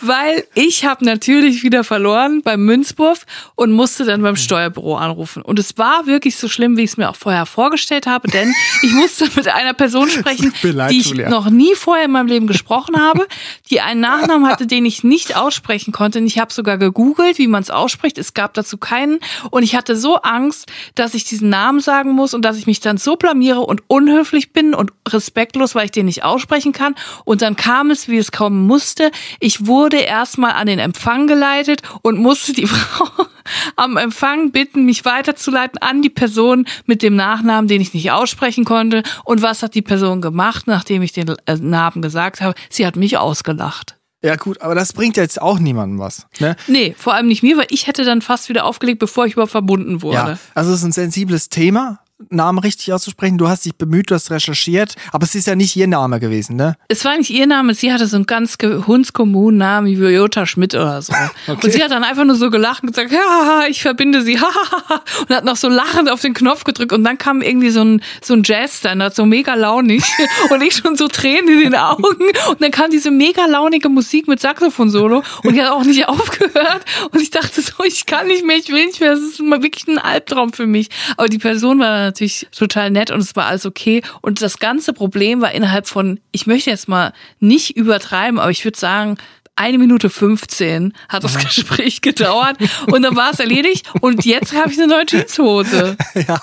weil 0.00 0.44
ich 0.54 0.84
habe 0.84 1.04
natürlich 1.04 1.62
wieder 1.62 1.84
verloren 1.84 2.42
beim 2.42 2.64
Münzwurf 2.64 3.26
und 3.54 3.72
musste 3.72 4.04
dann 4.04 4.22
beim 4.22 4.36
Steuerbüro 4.36 4.96
anrufen. 4.96 5.42
Und 5.42 5.58
es 5.58 5.78
war 5.78 6.06
wirklich 6.06 6.36
so 6.36 6.48
schlimm, 6.48 6.76
wie 6.76 6.84
ich 6.84 6.90
es 6.90 6.96
mir 6.96 7.10
auch 7.10 7.16
vorher 7.16 7.46
vorgestellt 7.46 8.06
habe, 8.06 8.28
denn 8.28 8.52
ich 8.82 8.92
musste 8.92 9.28
mit 9.34 9.48
einer 9.48 9.74
Person 9.74 10.08
sprechen, 10.10 10.52
leid, 10.62 10.90
die 10.90 11.00
ich 11.00 11.06
Julia. 11.10 11.28
noch 11.28 11.50
nie 11.50 11.74
vorher 11.74 12.06
in 12.06 12.12
meinem 12.12 12.26
Leben 12.26 12.46
gesprochen 12.46 13.00
habe, 13.00 13.26
die 13.70 13.80
einen 13.80 14.00
Nachnamen 14.00 14.48
hatte, 14.48 14.66
den 14.66 14.84
ich 14.84 15.04
nicht 15.04 15.36
aussprechen 15.36 15.92
konnte. 15.92 16.18
Und 16.18 16.26
ich 16.26 16.38
habe 16.38 16.52
sogar 16.52 16.78
gegoogelt, 16.78 17.38
wie 17.38 17.46
man 17.46 17.62
es 17.62 17.70
ausspricht. 17.70 18.18
Es 18.18 18.34
gab 18.34 18.54
dazu 18.54 18.78
keinen. 18.78 19.20
Und 19.50 19.62
ich 19.62 19.74
hatte 19.74 19.96
so 19.96 20.16
Angst, 20.16 20.70
dass 20.94 21.14
ich 21.14 21.24
diesen 21.24 21.48
Namen 21.48 21.80
sagen 21.80 22.12
muss 22.12 22.34
und 22.34 22.44
dass 22.44 22.56
ich 22.56 22.66
mich 22.66 22.80
dann 22.80 22.96
so 22.96 23.16
blamiere 23.16 23.60
und 23.60 23.82
unhöflich 23.88 24.52
bin 24.52 24.74
und 24.74 24.92
respektlos, 25.08 25.74
weil 25.74 25.86
ich 25.86 25.90
den 25.90 26.06
nicht 26.06 26.24
aussprechen 26.24 26.72
kann. 26.72 26.94
Und 27.24 27.42
dann 27.42 27.56
kam 27.56 27.90
es, 27.90 28.08
wie 28.08 28.18
es 28.18 28.32
kommen 28.32 28.66
musste. 28.70 29.10
Ich 29.40 29.66
wurde 29.66 29.96
erstmal 29.96 30.52
an 30.52 30.68
den 30.68 30.78
Empfang 30.78 31.26
geleitet 31.26 31.82
und 32.02 32.18
musste 32.18 32.52
die 32.52 32.66
Frau 32.68 33.26
am 33.74 33.96
Empfang 33.96 34.52
bitten, 34.52 34.84
mich 34.84 35.04
weiterzuleiten 35.04 35.78
an 35.82 36.02
die 36.02 36.10
Person 36.10 36.66
mit 36.86 37.02
dem 37.02 37.16
Nachnamen, 37.16 37.66
den 37.66 37.80
ich 37.80 37.92
nicht 37.94 38.12
aussprechen 38.12 38.64
konnte. 38.64 39.02
Und 39.24 39.42
was 39.42 39.64
hat 39.64 39.74
die 39.74 39.82
Person 39.82 40.20
gemacht, 40.20 40.68
nachdem 40.68 41.02
ich 41.02 41.12
den 41.12 41.34
äh, 41.46 41.56
Namen 41.56 42.00
gesagt 42.00 42.40
habe? 42.40 42.54
Sie 42.68 42.86
hat 42.86 42.94
mich 42.94 43.18
ausgelacht. 43.18 43.96
Ja 44.22 44.36
gut, 44.36 44.60
aber 44.60 44.74
das 44.74 44.92
bringt 44.92 45.16
jetzt 45.16 45.40
auch 45.40 45.58
niemandem 45.58 45.98
was. 45.98 46.26
Ne? 46.38 46.54
Nee, 46.66 46.94
vor 46.96 47.14
allem 47.14 47.26
nicht 47.26 47.42
mir, 47.42 47.56
weil 47.56 47.66
ich 47.70 47.86
hätte 47.86 48.04
dann 48.04 48.20
fast 48.20 48.50
wieder 48.50 48.66
aufgelegt, 48.66 48.98
bevor 48.98 49.26
ich 49.26 49.32
überhaupt 49.32 49.50
verbunden 49.50 50.02
wurde. 50.02 50.16
Ja, 50.16 50.38
also 50.54 50.72
es 50.72 50.80
ist 50.80 50.84
ein 50.84 50.92
sensibles 50.92 51.48
Thema. 51.48 52.00
Namen 52.28 52.58
richtig 52.58 52.92
auszusprechen. 52.92 53.38
Du 53.38 53.48
hast 53.48 53.64
dich 53.64 53.74
bemüht, 53.74 54.10
du 54.10 54.14
hast 54.14 54.30
recherchiert, 54.30 54.94
aber 55.12 55.24
es 55.24 55.34
ist 55.34 55.46
ja 55.46 55.54
nicht 55.54 55.74
ihr 55.76 55.86
Name 55.86 56.20
gewesen, 56.20 56.56
ne? 56.56 56.76
Es 56.88 57.04
war 57.04 57.16
nicht 57.16 57.30
ihr 57.30 57.46
Name, 57.46 57.74
sie 57.74 57.92
hatte 57.92 58.06
so 58.06 58.16
einen 58.16 58.26
ganz 58.26 58.58
hundskommunen 58.62 59.58
Namen 59.58 59.86
wie 59.86 59.94
Jutta 59.94 60.46
Schmidt 60.46 60.74
oder 60.74 61.00
so. 61.02 61.12
Okay. 61.46 61.66
Und 61.66 61.72
sie 61.72 61.82
hat 61.82 61.90
dann 61.90 62.04
einfach 62.04 62.24
nur 62.24 62.36
so 62.36 62.50
gelacht 62.50 62.82
und 62.82 62.94
gesagt, 62.94 63.12
ja, 63.12 63.64
ich 63.68 63.82
verbinde 63.82 64.22
sie, 64.22 64.38
und 65.20 65.34
hat 65.34 65.44
noch 65.44 65.56
so 65.56 65.68
lachend 65.68 66.10
auf 66.10 66.20
den 66.20 66.34
Knopf 66.34 66.64
gedrückt 66.64 66.92
und 66.92 67.02
dann 67.02 67.18
kam 67.18 67.40
irgendwie 67.40 67.70
so 67.70 67.82
ein, 67.82 68.02
so 68.22 68.34
ein 68.34 68.42
Jazz-Standard, 68.44 69.14
so 69.14 69.24
mega 69.26 69.54
launig 69.54 70.02
und 70.50 70.62
ich 70.62 70.76
schon 70.76 70.96
so 70.96 71.08
Tränen 71.08 71.48
in 71.48 71.60
den 71.60 71.74
Augen 71.74 72.24
und 72.48 72.60
dann 72.60 72.70
kam 72.70 72.90
diese 72.90 73.10
mega 73.10 73.46
launige 73.46 73.88
Musik 73.88 74.28
mit 74.28 74.40
Saxophon-Solo 74.40 75.22
und 75.44 75.54
die 75.54 75.62
hat 75.62 75.70
auch 75.70 75.84
nicht 75.84 76.08
aufgehört 76.08 76.84
und 77.10 77.20
ich 77.20 77.30
dachte 77.30 77.60
so, 77.62 77.84
ich 77.84 78.06
kann 78.06 78.26
nicht 78.26 78.44
mehr, 78.44 78.56
ich 78.56 78.68
will 78.68 78.86
nicht 78.86 79.00
mehr, 79.00 79.10
das 79.10 79.20
ist 79.20 79.40
wirklich 79.40 79.88
ein 79.88 79.98
Albtraum 79.98 80.52
für 80.52 80.66
mich. 80.66 80.88
Aber 81.16 81.28
die 81.28 81.38
Person 81.38 81.78
war 81.78 82.09
natürlich 82.10 82.48
total 82.56 82.90
nett 82.90 83.10
und 83.10 83.20
es 83.20 83.34
war 83.36 83.46
alles 83.46 83.66
okay. 83.66 84.02
Und 84.20 84.42
das 84.42 84.58
ganze 84.58 84.92
Problem 84.92 85.40
war 85.40 85.52
innerhalb 85.52 85.86
von, 85.86 86.20
ich 86.32 86.46
möchte 86.46 86.70
jetzt 86.70 86.88
mal 86.88 87.12
nicht 87.38 87.76
übertreiben, 87.76 88.38
aber 88.38 88.50
ich 88.50 88.64
würde 88.64 88.78
sagen, 88.78 89.16
eine 89.60 89.76
Minute 89.76 90.08
15 90.08 90.94
hat 91.10 91.22
das 91.22 91.36
Gespräch 91.38 92.00
gedauert 92.00 92.56
und 92.86 93.02
dann 93.02 93.14
war 93.14 93.32
es 93.32 93.40
erledigt 93.40 93.92
und 94.00 94.24
jetzt 94.24 94.54
habe 94.54 94.72
ich 94.72 94.78
eine 94.78 94.88
neue 94.88 95.06
Jeanshose. 95.06 95.96
Ja, 96.26 96.40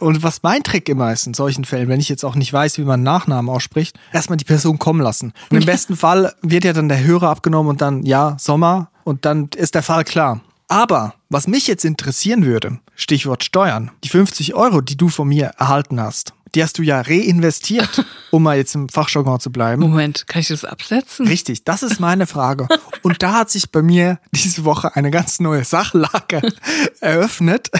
und 0.00 0.22
was 0.22 0.42
mein 0.42 0.62
Trick 0.62 0.88
immer 0.88 1.12
ist 1.12 1.26
in 1.26 1.34
solchen 1.34 1.64
Fällen, 1.64 1.88
wenn 1.88 2.00
ich 2.00 2.08
jetzt 2.08 2.24
auch 2.24 2.34
nicht 2.34 2.52
weiß, 2.52 2.78
wie 2.78 2.82
man 2.82 3.02
Nachnamen 3.02 3.48
ausspricht, 3.48 3.98
erstmal 4.12 4.36
die 4.36 4.44
Person 4.44 4.78
kommen 4.78 5.00
lassen. 5.00 5.32
Und 5.50 5.58
im 5.58 5.66
besten 5.66 5.96
Fall 5.96 6.34
wird 6.42 6.64
ja 6.64 6.72
dann 6.72 6.88
der 6.88 7.02
Hörer 7.02 7.28
abgenommen 7.28 7.70
und 7.70 7.80
dann, 7.80 8.04
ja, 8.04 8.36
Sommer 8.38 8.90
und 9.04 9.24
dann 9.24 9.48
ist 9.56 9.74
der 9.74 9.82
Fall 9.82 10.04
klar. 10.04 10.40
Aber 10.68 11.14
was 11.28 11.46
mich 11.48 11.66
jetzt 11.66 11.84
interessieren 11.84 12.44
würde, 12.44 12.78
Stichwort 12.94 13.44
Steuern, 13.44 13.90
die 14.04 14.08
50 14.08 14.54
Euro, 14.54 14.80
die 14.80 14.96
du 14.96 15.08
von 15.08 15.28
mir 15.28 15.46
erhalten 15.58 16.00
hast, 16.00 16.34
die 16.56 16.62
hast 16.62 16.78
du 16.78 16.82
ja 16.82 17.02
reinvestiert, 17.02 18.04
um 18.30 18.42
mal 18.42 18.56
jetzt 18.56 18.74
im 18.74 18.88
Fachjargon 18.88 19.38
zu 19.40 19.52
bleiben. 19.52 19.82
Moment, 19.82 20.26
kann 20.26 20.40
ich 20.40 20.48
das 20.48 20.64
absetzen? 20.64 21.28
Richtig, 21.28 21.64
das 21.64 21.82
ist 21.82 22.00
meine 22.00 22.26
Frage. 22.26 22.66
Und 23.02 23.22
da 23.22 23.34
hat 23.34 23.50
sich 23.50 23.70
bei 23.70 23.82
mir 23.82 24.18
diese 24.32 24.64
Woche 24.64 24.96
eine 24.96 25.10
ganz 25.10 25.38
neue 25.38 25.64
Sachlage 25.64 26.40
eröffnet. 27.00 27.70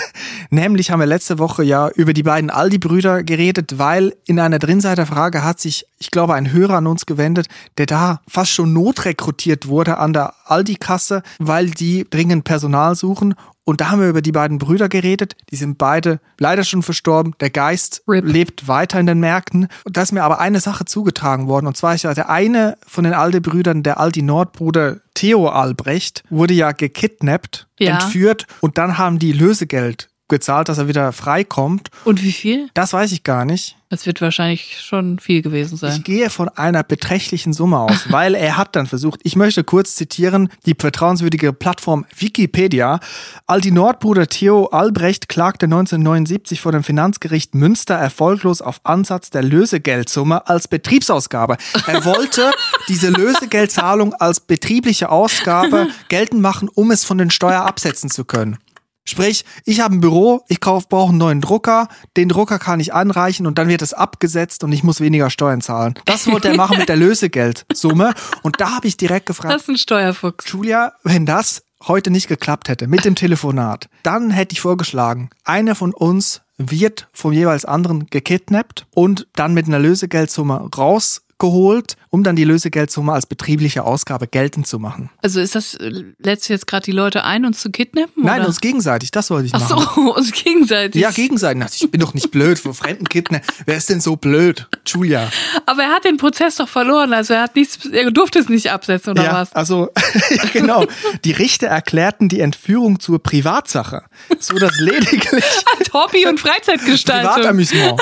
Nämlich 0.50 0.90
haben 0.90 1.00
wir 1.00 1.06
letzte 1.06 1.38
Woche 1.38 1.64
ja 1.64 1.88
über 1.88 2.12
die 2.12 2.23
beiden 2.23 2.50
Aldi-Brüder 2.50 3.25
geredet, 3.25 3.78
weil 3.78 4.14
in 4.26 4.38
einer 4.38 4.59
Drinseiter-Frage 4.59 5.42
hat 5.42 5.59
sich, 5.59 5.87
ich 5.99 6.11
glaube, 6.11 6.35
ein 6.35 6.52
Hörer 6.52 6.75
an 6.75 6.87
uns 6.87 7.06
gewendet, 7.06 7.49
der 7.78 7.87
da 7.87 8.21
fast 8.28 8.50
schon 8.52 8.75
notrekrutiert 8.75 9.68
wurde 9.68 9.97
an 9.97 10.12
der 10.12 10.35
Aldi-Kasse, 10.45 11.23
weil 11.38 11.71
die 11.71 12.06
dringend 12.09 12.45
Personal 12.45 12.95
suchen 12.95 13.35
und 13.68 13.80
da 13.80 13.90
haben 13.90 14.00
wir 14.00 14.08
über 14.08 14.23
die 14.23 14.30
beiden 14.30 14.58
Brüder 14.58 14.88
geredet. 14.88 15.35
Die 15.50 15.56
sind 15.56 15.76
beide 15.76 16.20
leider 16.38 16.62
schon 16.62 16.85
verstorben. 16.85 17.35
Der 17.40 17.50
Geist 17.50 18.04
Rip. 18.06 18.25
lebt 18.25 18.68
weiter 18.68 19.00
in 19.00 19.06
den 19.06 19.18
Märkten. 19.18 19.66
Und 19.82 19.96
da 19.96 20.02
ist 20.02 20.12
mir 20.12 20.23
aber 20.23 20.38
eine 20.38 20.61
Sache 20.61 20.85
zugetragen 20.85 21.49
worden. 21.49 21.66
Und 21.66 21.76
zwar 21.76 21.96
ist 21.96 22.04
ja 22.04 22.14
der 22.14 22.30
eine 22.30 22.78
von 22.87 23.02
den 23.02 23.12
Aldi-Brüdern, 23.12 23.82
der 23.82 23.99
Aldi-Nordbruder 23.99 24.99
Theo 25.14 25.49
Albrecht, 25.49 26.23
wurde 26.30 26.54
ja 26.54 26.70
gekidnappt, 26.70 27.66
ja. 27.80 27.94
entführt 27.94 28.46
und 28.61 28.78
dann 28.78 28.99
haben 28.99 29.18
die 29.18 29.32
Lösegeld 29.32 30.11
gezahlt, 30.28 30.68
dass 30.68 30.78
er 30.78 30.88
wieder 30.88 31.12
freikommt. 31.12 31.90
Und 32.04 32.23
wie 32.23 32.33
viel? 32.33 32.68
Das 32.75 32.92
weiß 32.92 33.12
ich 33.12 33.23
gar 33.23 33.45
nicht. 33.45 33.76
Das 33.88 34.04
wird 34.04 34.21
wahrscheinlich 34.21 34.80
schon 34.80 35.21
viel 35.21 35.42
gewesen 35.42 35.76
sein. 35.76 35.92
Ich 35.92 36.02
gehe 36.02 36.28
von 36.28 36.49
einer 36.49 36.83
beträchtlichen 36.83 37.52
Summe 37.52 37.78
aus, 37.78 38.06
weil 38.11 38.35
er 38.35 38.56
hat 38.56 38.75
dann 38.75 38.87
versucht, 38.87 39.21
ich 39.23 39.37
möchte 39.37 39.62
kurz 39.62 39.95
zitieren, 39.95 40.49
die 40.66 40.75
vertrauenswürdige 40.76 41.52
Plattform 41.52 42.04
Wikipedia. 42.18 42.99
Aldi 43.47 43.71
Nordbruder 43.71 44.26
Theo 44.26 44.66
Albrecht 44.66 45.28
klagte 45.28 45.66
1979 45.66 46.61
vor 46.61 46.73
dem 46.73 46.83
Finanzgericht 46.83 47.54
Münster 47.54 47.95
erfolglos 47.95 48.61
auf 48.61 48.80
Ansatz 48.83 49.30
der 49.30 49.45
Lösegeldsumme 49.45 50.49
als 50.49 50.66
Betriebsausgabe. 50.66 51.56
Er 51.87 52.04
wollte 52.04 52.50
diese 52.88 53.11
Lösegeldzahlung 53.11 54.14
als 54.14 54.40
betriebliche 54.40 55.11
Ausgabe 55.11 55.87
geltend 56.09 56.42
machen, 56.42 56.68
um 56.75 56.90
es 56.90 57.04
von 57.04 57.18
den 57.18 57.30
Steuer 57.30 57.64
absetzen 57.64 58.11
zu 58.11 58.25
können. 58.25 58.59
Sprich, 59.08 59.44
ich 59.64 59.80
habe 59.80 59.94
ein 59.94 60.00
Büro, 60.00 60.44
ich 60.48 60.60
kauf, 60.60 60.88
brauche 60.88 61.10
einen 61.10 61.18
neuen 61.18 61.40
Drucker, 61.40 61.88
den 62.16 62.28
Drucker 62.28 62.58
kann 62.58 62.80
ich 62.80 62.92
anreichen 62.92 63.46
und 63.46 63.56
dann 63.56 63.68
wird 63.68 63.80
es 63.80 63.94
abgesetzt 63.94 64.64
und 64.64 64.72
ich 64.72 64.82
muss 64.82 65.00
weniger 65.00 65.30
Steuern 65.30 65.60
zahlen. 65.60 65.94
Das 66.04 66.26
wollte 66.26 66.48
er 66.48 66.56
machen 66.56 66.78
mit 66.78 66.88
der 66.88 66.96
Lösegeldsumme. 67.06 68.14
Und 68.42 68.60
da 68.60 68.75
habe 68.75 68.88
ich 68.88 68.96
direkt 68.96 69.26
gefragt. 69.26 69.54
Das 69.54 69.62
ist 69.62 69.68
ein 69.68 69.78
Steuerfuchs. 69.78 70.50
Julia, 70.50 70.92
wenn 71.04 71.25
das 71.25 71.62
heute 71.86 72.10
nicht 72.10 72.26
geklappt 72.26 72.68
hätte 72.68 72.88
mit 72.88 73.04
dem 73.04 73.14
Telefonat, 73.14 73.88
dann 74.02 74.30
hätte 74.30 74.54
ich 74.54 74.60
vorgeschlagen, 74.60 75.30
einer 75.44 75.75
von 75.75 75.94
uns 75.94 76.42
wird 76.58 77.08
vom 77.12 77.32
jeweils 77.32 77.64
anderen 77.64 78.06
gekidnappt 78.06 78.86
und 78.94 79.26
dann 79.34 79.54
mit 79.54 79.66
einer 79.66 79.78
Lösegeldsumme 79.78 80.70
raus 80.76 81.22
geholt, 81.38 81.96
um 82.10 82.22
dann 82.22 82.34
die 82.34 82.44
Lösegeldsumme 82.44 83.12
als 83.12 83.26
betriebliche 83.26 83.84
Ausgabe 83.84 84.26
geltend 84.26 84.66
zu 84.66 84.78
machen. 84.78 85.10
Also 85.22 85.40
ist 85.40 85.54
das, 85.54 85.74
äh, 85.74 86.04
lädst 86.18 86.48
du 86.48 86.52
jetzt 86.52 86.66
gerade 86.66 86.84
die 86.84 86.92
Leute 86.92 87.24
ein, 87.24 87.44
uns 87.44 87.60
zu 87.60 87.70
kidnappen? 87.70 88.24
Nein, 88.24 88.40
oder? 88.40 88.48
uns 88.48 88.60
gegenseitig, 88.60 89.10
das 89.10 89.30
wollte 89.30 89.46
ich 89.46 89.54
Ach 89.54 89.60
machen. 89.60 89.86
Ach 89.86 89.94
so, 89.96 90.14
uns 90.14 90.32
gegenseitig. 90.32 91.00
Ja, 91.00 91.10
gegenseitig. 91.10 91.82
Ich 91.82 91.90
bin 91.90 92.00
doch 92.00 92.14
nicht 92.14 92.30
blöd, 92.30 92.58
vor 92.58 92.74
fremden 92.74 93.08
kidnappen. 93.08 93.46
Wer 93.66 93.76
ist 93.76 93.90
denn 93.90 94.00
so 94.00 94.16
blöd? 94.16 94.66
Julia. 94.86 95.28
Aber 95.66 95.82
er 95.82 95.90
hat 95.90 96.04
den 96.04 96.16
Prozess 96.16 96.56
doch 96.56 96.68
verloren, 96.68 97.12
also 97.12 97.34
er 97.34 97.42
hat 97.42 97.56
nichts, 97.56 97.84
er 97.86 98.10
durfte 98.10 98.38
es 98.38 98.48
nicht 98.48 98.70
absetzen, 98.70 99.10
oder 99.10 99.24
ja, 99.24 99.32
was? 99.34 99.52
Also, 99.52 99.90
genau. 100.52 100.86
Die 101.24 101.32
Richter 101.32 101.66
erklärten 101.66 102.28
die 102.28 102.40
Entführung 102.40 102.98
zur 103.00 103.22
Privatsache, 103.22 104.04
so 104.38 104.54
dass 104.54 104.78
lediglich... 104.78 105.44
Als 105.78 105.92
Hobby- 105.92 106.26
und 106.26 106.40
Freizeitgestaltung. 106.40 107.32
Privatamüsement 107.32 108.00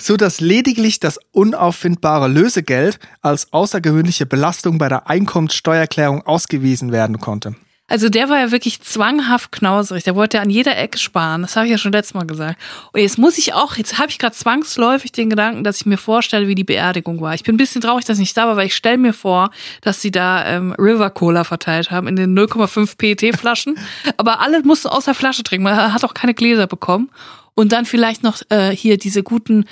so 0.00 0.16
dass 0.16 0.40
lediglich 0.40 1.00
das 1.00 1.18
unauffindbare 1.32 2.28
Lösegeld 2.28 2.98
als 3.20 3.52
außergewöhnliche 3.52 4.26
Belastung 4.26 4.78
bei 4.78 4.88
der 4.88 5.08
Einkommenssteuererklärung 5.08 6.26
ausgewiesen 6.26 6.92
werden 6.92 7.18
konnte. 7.18 7.54
Also 7.92 8.08
der 8.08 8.30
war 8.30 8.38
ja 8.38 8.50
wirklich 8.50 8.80
zwanghaft 8.80 9.52
knauserig. 9.52 10.02
Der 10.02 10.14
wollte 10.16 10.38
ja 10.38 10.42
an 10.42 10.48
jeder 10.48 10.78
Ecke 10.78 10.96
sparen. 10.96 11.42
Das 11.42 11.56
habe 11.56 11.66
ich 11.66 11.72
ja 11.72 11.76
schon 11.76 11.92
letztes 11.92 12.14
Mal 12.14 12.26
gesagt. 12.26 12.58
Und 12.90 13.00
jetzt 13.00 13.18
muss 13.18 13.36
ich 13.36 13.52
auch, 13.52 13.76
jetzt 13.76 13.98
habe 13.98 14.08
ich 14.08 14.18
gerade 14.18 14.34
zwangsläufig 14.34 15.12
den 15.12 15.28
Gedanken, 15.28 15.62
dass 15.62 15.76
ich 15.76 15.84
mir 15.84 15.98
vorstelle, 15.98 16.48
wie 16.48 16.54
die 16.54 16.64
Beerdigung 16.64 17.20
war. 17.20 17.34
Ich 17.34 17.42
bin 17.42 17.54
ein 17.54 17.58
bisschen 17.58 17.82
traurig, 17.82 18.06
dass 18.06 18.16
ich 18.16 18.20
nicht 18.20 18.36
da 18.38 18.46
war, 18.46 18.56
weil 18.56 18.68
ich 18.68 18.74
stelle 18.74 18.96
mir 18.96 19.12
vor, 19.12 19.50
dass 19.82 20.00
sie 20.00 20.10
da 20.10 20.46
ähm, 20.46 20.72
River 20.78 21.10
Cola 21.10 21.44
verteilt 21.44 21.90
haben 21.90 22.06
in 22.06 22.16
den 22.16 22.34
0,5 22.34 22.96
PET-Flaschen. 22.96 23.76
Aber 24.16 24.40
alle 24.40 24.62
mussten 24.62 24.88
aus 24.88 25.04
der 25.04 25.14
Flasche 25.14 25.42
trinken. 25.42 25.64
Man 25.64 25.92
hat 25.92 26.02
auch 26.02 26.14
keine 26.14 26.32
Gläser 26.32 26.66
bekommen. 26.66 27.10
Und 27.54 27.72
dann 27.72 27.84
vielleicht 27.84 28.22
noch 28.22 28.42
äh, 28.48 28.70
hier 28.70 28.96
diese 28.96 29.22
guten, 29.22 29.66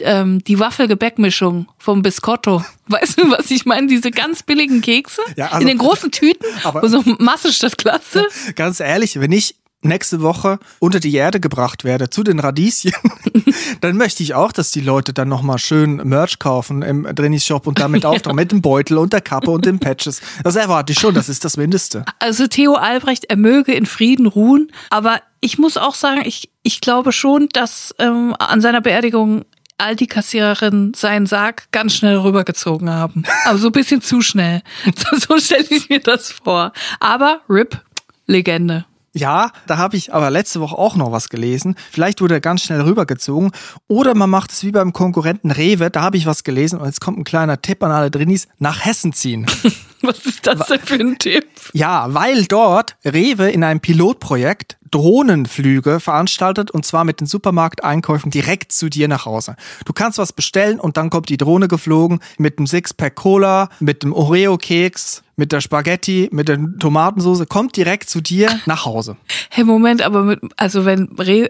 ähm, 0.00 0.42
die 0.44 0.58
Waffelgebäckmischung 0.58 1.68
vom 1.78 2.02
Biscotto. 2.02 2.64
Weißt 2.88 3.18
du, 3.18 3.30
was 3.30 3.50
ich 3.50 3.64
meine? 3.64 3.86
Diese 3.86 4.10
ganz 4.10 4.42
billigen 4.42 4.80
Kekse 4.80 5.22
ja, 5.36 5.46
also, 5.46 5.60
in 5.60 5.66
den 5.66 5.78
großen 5.78 6.10
Tüten, 6.10 6.46
aber, 6.64 6.88
so 6.88 7.02
Masse 7.18 7.52
statt 7.52 7.78
Klasse. 7.78 8.26
Ganz 8.54 8.80
ehrlich, 8.80 9.18
wenn 9.18 9.32
ich 9.32 9.56
nächste 9.82 10.22
Woche 10.22 10.58
unter 10.78 11.00
die 11.00 11.14
Erde 11.14 11.40
gebracht 11.40 11.84
werde 11.84 12.10
zu 12.10 12.22
den 12.22 12.38
Radieschen, 12.38 12.92
dann 13.80 13.96
möchte 13.96 14.22
ich 14.22 14.34
auch, 14.34 14.52
dass 14.52 14.70
die 14.70 14.80
Leute 14.80 15.12
dann 15.12 15.28
nochmal 15.28 15.58
schön 15.58 15.96
Merch 15.96 16.38
kaufen 16.38 16.82
im 16.82 17.02
Drinis 17.14 17.44
Shop 17.44 17.66
und 17.66 17.78
damit 17.78 18.04
auftauchen 18.04 18.36
ja. 18.38 18.42
mit 18.42 18.52
dem 18.52 18.62
Beutel 18.62 18.98
und 18.98 19.12
der 19.12 19.20
Kappe 19.20 19.50
und 19.50 19.66
den 19.66 19.78
Patches. 19.78 20.20
Das 20.44 20.56
erwarte 20.56 20.92
ich 20.92 20.98
schon, 20.98 21.14
das 21.14 21.28
ist 21.28 21.44
das 21.44 21.56
Mindeste. 21.56 22.04
Also 22.18 22.46
Theo 22.46 22.74
Albrecht, 22.74 23.24
er 23.24 23.36
möge 23.36 23.72
in 23.72 23.86
Frieden 23.86 24.26
ruhen, 24.26 24.70
aber 24.90 25.20
ich 25.40 25.58
muss 25.58 25.76
auch 25.76 25.94
sagen, 25.94 26.22
ich, 26.24 26.50
ich 26.62 26.80
glaube 26.80 27.12
schon, 27.12 27.48
dass 27.52 27.94
ähm, 27.98 28.34
an 28.38 28.60
seiner 28.60 28.80
Beerdigung 28.80 29.44
all 29.78 29.96
die 29.96 30.06
Kassiererinnen 30.06 30.94
seinen 30.94 31.26
Sarg 31.26 31.66
ganz 31.72 31.94
schnell 31.94 32.16
rübergezogen 32.16 32.88
haben. 32.88 33.24
Aber 33.44 33.58
so 33.58 33.68
ein 33.68 33.72
bisschen 33.72 34.00
zu 34.00 34.20
schnell. 34.22 34.62
So, 34.96 35.16
so 35.16 35.38
stelle 35.38 35.66
ich 35.70 35.88
mir 35.88 36.00
das 36.00 36.30
vor. 36.30 36.72
Aber 37.00 37.40
RIP, 37.48 37.80
Legende. 38.26 38.84
Ja, 39.14 39.50
da 39.66 39.76
habe 39.76 39.96
ich 39.96 40.14
aber 40.14 40.30
letzte 40.30 40.60
Woche 40.60 40.76
auch 40.78 40.96
noch 40.96 41.12
was 41.12 41.28
gelesen. 41.28 41.76
Vielleicht 41.90 42.22
wurde 42.22 42.34
er 42.34 42.40
ganz 42.40 42.62
schnell 42.62 42.80
rübergezogen. 42.80 43.50
Oder 43.86 44.14
man 44.14 44.30
macht 44.30 44.52
es 44.52 44.64
wie 44.64 44.72
beim 44.72 44.94
Konkurrenten 44.94 45.50
Rewe. 45.50 45.90
Da 45.90 46.00
habe 46.02 46.16
ich 46.16 46.24
was 46.24 46.44
gelesen 46.44 46.78
und 46.78 46.86
jetzt 46.86 47.00
kommt 47.00 47.18
ein 47.18 47.24
kleiner 47.24 47.60
Tipp 47.60 47.82
an 47.82 47.90
alle 47.90 48.10
Drinis. 48.10 48.48
Nach 48.58 48.84
Hessen 48.84 49.12
ziehen. 49.12 49.46
Was 50.08 50.26
ist 50.26 50.46
das 50.46 50.66
denn 50.66 50.80
für 50.80 50.94
ein 50.94 51.18
Tipp? 51.18 51.46
Ja, 51.72 52.12
weil 52.12 52.44
dort 52.44 52.96
Rewe 53.04 53.50
in 53.50 53.64
einem 53.64 53.80
Pilotprojekt 53.80 54.76
Drohnenflüge 54.92 56.00
veranstaltet 56.00 56.70
und 56.70 56.84
zwar 56.84 57.04
mit 57.04 57.20
den 57.20 57.26
Supermarkteinkäufen 57.26 58.30
direkt 58.30 58.72
zu 58.72 58.88
dir 58.88 59.08
nach 59.08 59.24
Hause. 59.24 59.56
Du 59.86 59.92
kannst 59.92 60.18
was 60.18 60.32
bestellen 60.32 60.78
und 60.78 60.96
dann 60.96 61.10
kommt 61.10 61.28
die 61.28 61.38
Drohne 61.38 61.66
geflogen 61.66 62.20
mit 62.38 62.58
einem 62.58 62.66
Sixpack 62.66 63.14
Cola, 63.14 63.70
mit 63.80 64.02
dem 64.02 64.12
Oreo-Keks, 64.12 65.22
mit 65.36 65.50
der 65.50 65.60
Spaghetti, 65.60 66.28
mit 66.30 66.48
der 66.48 66.58
Tomatensauce, 66.78 67.48
kommt 67.48 67.76
direkt 67.76 68.08
zu 68.10 68.20
dir 68.20 68.60
nach 68.66 68.84
Hause. 68.84 69.16
Hey, 69.48 69.64
Moment, 69.64 70.02
aber 70.02 70.22
mit, 70.22 70.40
also 70.56 70.84
wenn 70.84 71.08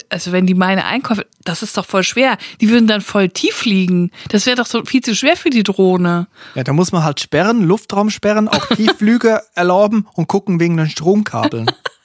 also 0.08 0.32
wenn 0.32 0.46
die 0.46 0.54
meine 0.54 0.84
einkaufen, 0.84 1.24
das 1.44 1.62
ist 1.62 1.76
doch 1.76 1.84
voll 1.84 2.04
schwer. 2.04 2.38
Die 2.60 2.70
würden 2.70 2.86
dann 2.86 3.00
voll 3.00 3.28
tief 3.28 3.54
fliegen. 3.54 4.10
Das 4.28 4.46
wäre 4.46 4.56
doch 4.56 4.66
so 4.66 4.84
viel 4.84 5.00
zu 5.00 5.16
schwer 5.16 5.36
für 5.36 5.50
die 5.50 5.64
Drohne. 5.64 6.28
Ja, 6.54 6.62
da 6.62 6.72
muss 6.72 6.92
man 6.92 7.02
halt 7.02 7.20
sperren, 7.20 7.62
Luftraum 7.62 8.10
sperren, 8.10 8.41
auch 8.48 8.66
Tiefflüge 8.66 9.42
erlauben 9.54 10.06
und 10.14 10.28
gucken 10.28 10.60
wegen 10.60 10.76
den 10.76 10.88
Stromkabeln. 10.88 11.70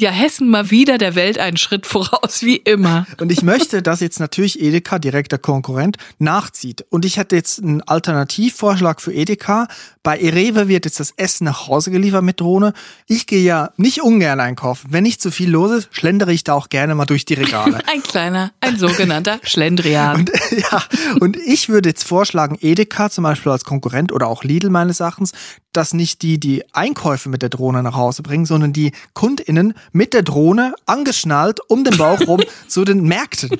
Ja, 0.00 0.10
Hessen 0.10 0.50
mal 0.50 0.72
wieder 0.72 0.98
der 0.98 1.14
Welt 1.14 1.38
einen 1.38 1.56
Schritt 1.56 1.86
voraus, 1.86 2.42
wie 2.42 2.56
immer. 2.56 3.06
Und 3.20 3.30
ich 3.30 3.42
möchte, 3.42 3.80
dass 3.80 4.00
jetzt 4.00 4.18
natürlich 4.18 4.60
Edeka, 4.60 4.98
direkter 4.98 5.38
Konkurrent, 5.38 5.98
nachzieht. 6.18 6.84
Und 6.90 7.04
ich 7.04 7.16
hätte 7.16 7.36
jetzt 7.36 7.62
einen 7.62 7.80
Alternativvorschlag 7.80 9.00
für 9.00 9.12
Edeka. 9.12 9.68
Bei 10.02 10.18
Erewe 10.18 10.66
wird 10.66 10.84
jetzt 10.84 10.98
das 10.98 11.12
Essen 11.16 11.44
nach 11.44 11.68
Hause 11.68 11.92
geliefert 11.92 12.24
mit 12.24 12.40
Drohne. 12.40 12.72
Ich 13.06 13.28
gehe 13.28 13.44
ja 13.44 13.70
nicht 13.76 14.02
ungern 14.02 14.40
einkaufen. 14.40 14.88
Wenn 14.90 15.04
nicht 15.04 15.22
zu 15.22 15.30
viel 15.30 15.48
los 15.48 15.70
ist, 15.70 15.88
schlendere 15.92 16.32
ich 16.32 16.42
da 16.42 16.54
auch 16.54 16.70
gerne 16.70 16.96
mal 16.96 17.06
durch 17.06 17.24
die 17.24 17.34
Regale. 17.34 17.80
Ein 17.86 18.02
kleiner, 18.02 18.50
ein 18.60 18.76
sogenannter 18.76 19.38
Schlendrian. 19.44 20.16
Und, 20.16 20.32
ja, 20.50 20.82
und 21.20 21.36
ich 21.36 21.68
würde 21.68 21.90
jetzt 21.90 22.02
vorschlagen, 22.02 22.58
Edeka 22.60 23.10
zum 23.10 23.22
Beispiel 23.22 23.52
als 23.52 23.62
Konkurrent 23.62 24.10
oder 24.10 24.26
auch 24.26 24.42
Lidl 24.42 24.70
meines 24.70 24.98
Erachtens, 24.98 25.32
dass 25.72 25.94
nicht 25.94 26.22
die 26.22 26.38
die 26.38 26.64
Einkäufe 26.72 27.28
mit 27.28 27.42
der 27.42 27.48
Drohne 27.48 27.82
nach 27.82 27.94
Hause 27.94 28.22
bringen, 28.22 28.46
sondern 28.46 28.72
die 28.72 28.92
KundInnen 29.12 29.74
mit 29.92 30.12
der 30.14 30.22
Drohne 30.22 30.74
angeschnallt 30.86 31.60
um 31.68 31.84
den 31.84 31.96
Bauch 31.96 32.20
rum 32.26 32.42
zu 32.68 32.84
den 32.84 33.02
Märkten. 33.02 33.50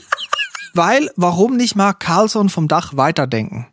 Weil, 0.75 1.11
warum 1.17 1.57
nicht 1.57 1.77
mal 1.77 1.93
Carlson 1.93 2.49
vom 2.49 2.69
Dach 2.69 2.97
weiterdenken? 2.97 3.67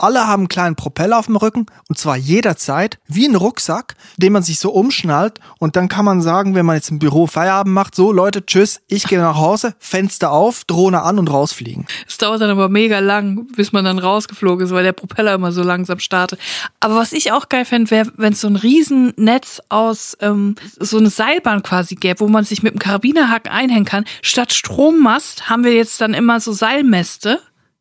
Alle 0.00 0.26
haben 0.26 0.42
einen 0.42 0.48
kleinen 0.48 0.76
Propeller 0.76 1.18
auf 1.18 1.26
dem 1.26 1.36
Rücken 1.36 1.66
und 1.88 1.98
zwar 1.98 2.16
jederzeit 2.16 2.98
wie 3.06 3.26
ein 3.26 3.34
Rucksack, 3.34 3.96
den 4.16 4.32
man 4.32 4.42
sich 4.42 4.58
so 4.58 4.70
umschnallt 4.70 5.40
und 5.58 5.76
dann 5.76 5.88
kann 5.88 6.06
man 6.06 6.22
sagen, 6.22 6.54
wenn 6.54 6.64
man 6.64 6.76
jetzt 6.76 6.90
im 6.90 6.98
Büro 6.98 7.26
Feierabend 7.26 7.74
macht, 7.74 7.94
so 7.94 8.10
Leute, 8.10 8.46
tschüss, 8.46 8.80
ich 8.88 9.04
gehe 9.04 9.18
nach 9.18 9.36
Hause, 9.36 9.74
Fenster 9.78 10.32
auf, 10.32 10.64
Drohne 10.64 11.02
an 11.02 11.18
und 11.18 11.30
rausfliegen. 11.30 11.86
Es 12.08 12.16
dauert 12.16 12.40
dann 12.40 12.48
aber 12.48 12.70
mega 12.70 13.00
lang, 13.00 13.46
bis 13.54 13.72
man 13.72 13.84
dann 13.84 13.98
rausgeflogen 13.98 14.64
ist, 14.64 14.72
weil 14.72 14.84
der 14.84 14.92
Propeller 14.92 15.34
immer 15.34 15.52
so 15.52 15.62
langsam 15.62 15.98
startet. 15.98 16.40
Aber 16.80 16.96
was 16.96 17.12
ich 17.12 17.32
auch 17.32 17.50
geil 17.50 17.66
fände, 17.66 17.90
wäre, 17.90 18.10
wenn 18.16 18.32
es 18.32 18.40
so 18.40 18.48
ein 18.48 18.56
Riesennetz 18.56 19.60
aus 19.68 20.16
ähm, 20.20 20.54
so 20.78 20.96
eine 20.96 21.10
Seilbahn 21.10 21.62
quasi 21.62 21.94
gäbe, 21.94 22.20
wo 22.20 22.28
man 22.28 22.44
sich 22.44 22.62
mit 22.62 22.72
dem 22.72 22.78
Karabinerhaken 22.78 23.52
einhängen 23.52 23.84
kann. 23.84 24.04
Statt 24.22 24.54
Strommast 24.54 25.50
haben 25.50 25.64
wir 25.64 25.74
jetzt 25.74 26.00
dann 26.00 26.14
immer 26.14 26.40
so 26.40 26.52
Seilmäste. 26.52 27.40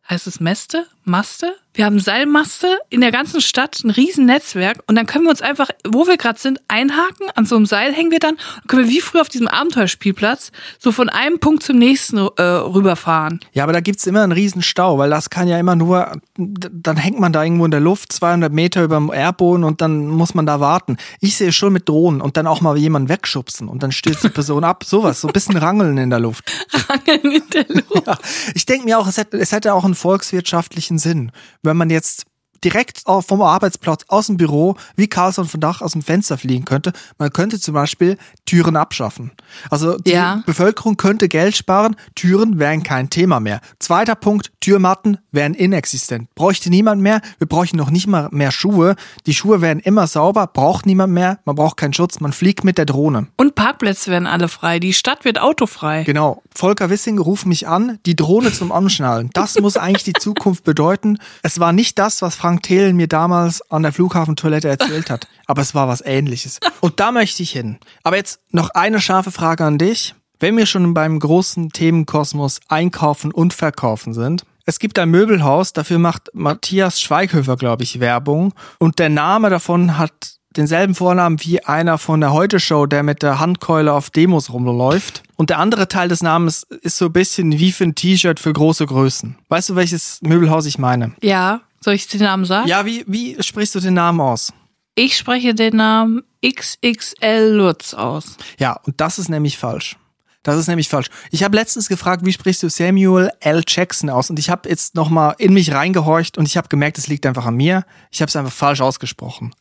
Heißt 0.10 0.26
es 0.26 0.40
Mäste? 0.40 0.88
Maste? 1.10 1.56
Wir 1.80 1.86
haben 1.86 2.00
Seilmaste 2.00 2.80
in 2.89 3.00
der 3.00 3.12
ganzen 3.12 3.42
Stadt, 3.42 3.82
ein 3.84 3.92
riesen 3.92 4.25
Netzwerk 4.25 4.80
und 4.88 4.96
dann 4.96 5.06
können 5.06 5.25
wir 5.25 5.30
uns 5.30 5.42
einfach, 5.42 5.70
wo 5.88 6.08
wir 6.08 6.18
gerade 6.18 6.39
sind, 6.39 6.60
einhaken, 6.68 7.28
an 7.36 7.46
so 7.46 7.56
einem 7.56 7.68
Seil 7.68 7.94
hängen 7.94 8.12
wir 8.12 8.20
dann 8.20 8.34
und 8.34 8.68
können 8.68 8.84
wir 8.86 8.89
wie 8.89 9.00
früher 9.01 9.22
auf 9.22 9.30
diesem 9.30 9.48
Abenteuerspielplatz 9.48 10.51
so 10.80 10.92
von 10.92 11.10
einem 11.10 11.39
Punkt 11.39 11.63
zum 11.63 11.78
nächsten 11.78 12.18
äh, 12.18 12.42
rüberfahren. 12.42 13.39
Ja, 13.54 13.63
aber 13.63 13.72
da 13.72 13.80
gibt's 13.80 14.08
immer 14.08 14.24
einen 14.24 14.32
riesen 14.34 14.62
Stau, 14.62 14.98
weil 14.98 15.10
das 15.10 15.30
kann 15.30 15.48
ja 15.48 15.60
immer 15.60 15.75
nur, 15.75 16.20
dann 16.38 16.98
hängt 16.98 17.20
man 17.20 17.32
da 17.32 17.44
irgendwo 17.44 17.66
in 17.66 17.72
der 17.72 17.80
Luft, 17.80 18.12
200 18.12 18.51
Meter 18.51 18.84
über 18.84 18.98
dem 18.98 19.13
Erdboden 19.13 19.63
und 19.63 19.80
dann 19.80 20.08
muss 20.08 20.34
man 20.34 20.46
da 20.46 20.60
warten. 20.60 20.98
Ich 21.22 21.38
sehe 21.38 21.54
schon 21.54 21.72
mit 21.72 21.88
Drohnen 21.88 22.20
und 22.20 22.36
dann 22.36 22.48
auch 22.48 22.62
mal 22.62 22.78
jemanden 22.78 23.10
wegschubsen 23.10 23.70
und 23.70 23.84
dann 23.84 23.92
stürzt 23.92 24.24
die 24.24 24.30
Person 24.30 24.63
ab. 24.63 24.84
Sowas, 24.84 25.22
so 25.22 25.28
ein 25.28 25.34
bisschen 25.34 25.56
Rangeln 25.56 25.98
in 25.98 26.10
der 26.10 26.20
Luft. 26.20 26.51
Rangeln 26.89 27.36
in 27.36 27.44
der 27.54 27.66
Luft. 27.70 28.08
Ja, 28.08 28.18
ich 28.54 28.66
denke 28.66 28.86
mir 28.86 29.00
auch, 29.00 29.08
es 29.08 29.18
hätte, 29.18 29.38
es 29.38 29.54
hätte 29.54 29.74
auch 29.74 29.86
einen 29.86 29.96
volkswirtschaftlichen 29.96 30.98
Sinn, 31.00 31.32
wenn 31.63 31.77
man 31.77 31.89
jetzt 31.89 32.25
direkt 32.63 33.01
auf- 33.06 33.25
vom 33.28 33.42
Arbeitsplatz 33.42 34.04
aus 34.08 34.28
dem 34.28 34.38
Büro 34.38 34.75
wie 34.96 35.08
Carlson 35.08 35.46
von 35.48 35.60
Dach 35.60 35.82
aus 35.82 35.94
dem 35.94 36.01
Fenster 36.01 36.38
fliegen 36.38 36.66
könnte. 36.66 36.94
Man 37.18 37.32
könnte 37.32 37.60
zum 37.60 37.74
Beispiel 37.74 38.18
Türen 38.46 38.75
abschaffen. 38.75 39.32
Also 39.70 39.98
die 39.98 40.12
Ja. 40.12 40.42
Bevölkerung 40.46 40.98
könnte 40.98 41.28
Geld 41.28 41.56
sparen, 41.56 41.96
Türen 42.16 42.60
wären 42.60 42.84
kein 42.84 43.10
Thema 43.10 43.39
mehr. 43.39 43.62
Zweiter 43.80 44.16
Punkt, 44.16 44.51
Türmatten 44.60 45.18
wären 45.32 45.54
inexistent. 45.54 46.34
Bräuchte 46.36 46.70
niemand 46.70 47.01
mehr, 47.01 47.22
wir 47.38 47.48
bräuchten 47.48 47.78
noch 47.78 47.89
nicht 47.92 48.08
mal 48.08 48.30
mehr 48.32 48.51
Schuhe. 48.51 48.96
Die 49.25 49.34
Schuhe 49.34 49.62
wären 49.62 49.80
immer 49.80 50.08
sauber, 50.08 50.48
braucht 50.48 50.86
niemand 50.86 51.13
mehr, 51.13 51.39
man 51.46 51.56
braucht 51.56 51.78
keinen 51.78 51.94
Schutz, 51.94 52.20
man 52.20 52.34
fliegt 52.34 52.63
mit 52.63 52.78
der 52.78 52.86
Drohne. 52.86 53.28
Und 53.38 53.56
Parkplätze 53.56 54.12
werden 54.12 54.28
alle 54.28 54.48
frei. 54.48 54.80
Die 54.80 54.94
Stadt 54.94 55.25
wird 55.25 55.39
autofrei. 55.39 56.04
Genau. 56.04 56.42
Volker 56.54 56.89
Wissing 56.89 57.20
ruft 57.20 57.46
mich 57.46 57.68
an, 57.68 58.00
die 58.06 58.16
Drohne 58.16 58.51
zum 58.51 58.72
Anschnallen. 58.72 59.30
Das 59.34 59.60
muss 59.60 59.78
eigentlich 59.78 60.04
die 60.04 60.13
Zukunft 60.13 60.63
bedeuten. 60.63 61.18
Es 61.44 61.60
war 61.60 61.72
nicht 61.72 61.98
das, 62.00 62.22
was 62.22 62.36
Frank 62.50 62.63
Thelen 62.63 62.96
mir 62.96 63.08
damals 63.08 63.62
an 63.70 63.84
der 63.84 63.94
Flughafentoilette 63.94 64.67
erzählt 64.67 65.12
hat, 65.12 65.28
aber 65.45 65.62
es 65.62 65.76
war 65.76 65.88
was 65.88 66.02
ähnliches. 66.04 66.60
Und 66.82 67.00
da 67.00 67.12
möchte 67.12 67.43
ich 67.43 67.52
hin. 67.52 67.78
Aber 68.02 68.15
jetzt 68.15 68.39
noch 68.50 68.71
eine 68.71 69.00
scharfe 69.00 69.30
Frage 69.30 69.65
an 69.65 69.78
dich. 69.78 70.15
Wenn 70.39 70.58
wir 70.58 70.65
schon 70.65 70.95
beim 70.95 71.19
großen 71.19 71.69
Themenkosmos 71.69 72.60
Einkaufen 72.67 73.32
und 73.32 73.54
Verkaufen 73.54 74.15
sind, 74.15 74.45
es 74.65 74.80
gibt 74.80 74.97
ein 74.97 75.12
Möbelhaus, 75.12 75.74
dafür 75.74 76.00
macht 76.00 76.32
Matthias 76.34 77.00
Schweighöfer, 77.00 77.56
glaube 77.56 77.84
ich, 77.84 78.00
Werbung. 78.00 78.56
Und 78.80 78.97
der 78.97 79.10
Name 79.10 79.52
davon 79.52 80.00
hat 80.00 80.39
denselben 80.58 80.95
Vornamen 80.95 81.38
wie 81.41 81.63
einer 81.63 82.00
von 82.00 82.19
der 82.19 82.34
Heute-Show, 82.34 82.88
der 82.88 83.04
mit 83.04 83.21
der 83.21 83.39
Handkeule 83.39 83.93
auf 83.93 84.10
Demos 84.10 84.52
rumläuft. 84.52 85.21
Und 85.36 85.52
der 85.52 85.60
andere 85.60 85.88
Teil 85.88 86.08
des 86.08 86.24
Namens 86.24 86.63
ist 86.63 86.97
so 86.97 87.06
ein 87.06 87.13
bisschen 87.13 87.60
wie 87.60 87.71
für 87.71 87.84
ein 87.84 87.93
T-Shirt 87.93 88.39
für 88.39 88.54
große 88.54 88.88
Größen. 88.88 89.36
Weißt 89.50 89.69
du, 89.69 89.76
welches 89.76 90.19
Möbelhaus 90.24 90.65
ich 90.65 90.80
meine? 90.80 91.12
Ja, 91.21 91.62
soll 91.82 91.94
ich 91.94 92.08
den 92.08 92.22
Namen 92.22 92.46
sagen? 92.46 92.68
Ja, 92.68 92.86
wie, 92.86 93.04
wie 93.08 93.42
sprichst 93.42 93.76
du 93.76 93.80
den 93.80 93.94
Namen 93.94 94.22
aus? 94.22 94.54
Ich 94.96 95.18
spreche 95.18 95.54
den 95.54 95.78
Namen 95.78 96.24
XXL 96.46 97.54
Lutz 97.54 97.94
aus. 97.94 98.38
Ja, 98.60 98.80
und 98.84 99.00
das 99.00 99.20
ist 99.20 99.30
nämlich 99.30 99.58
falsch. 99.58 99.98
Das 100.44 100.58
ist 100.58 100.68
nämlich 100.68 100.88
falsch. 100.88 101.10
Ich 101.32 101.44
habe 101.44 101.56
letztens 101.56 101.89
gefragt, 101.89 102.26
wie 102.26 102.32
sprichst 102.32 102.63
du 102.63 102.70
Samuel 102.70 103.30
L. 103.42 103.63
Jackson 103.68 104.10
aus? 104.10 104.30
Und 104.30 104.39
ich 104.39 104.50
habe 104.50 104.70
jetzt 104.70 104.96
nochmal 104.96 105.36
in 105.38 105.54
mich 105.54 105.74
reingehorcht 105.74 106.38
und 106.38 106.48
ich 106.48 106.58
habe 106.58 106.70
gemerkt, 106.70 106.98
es 106.98 107.08
liegt 107.08 107.26
einfach 107.26 107.46
an 107.46 107.56
mir. 107.56 107.86
Ich 108.10 108.22
habe 108.22 108.30
es 108.30 108.36
einfach 108.36 108.52
falsch 108.52 108.82
ausgesprochen. 108.82 109.54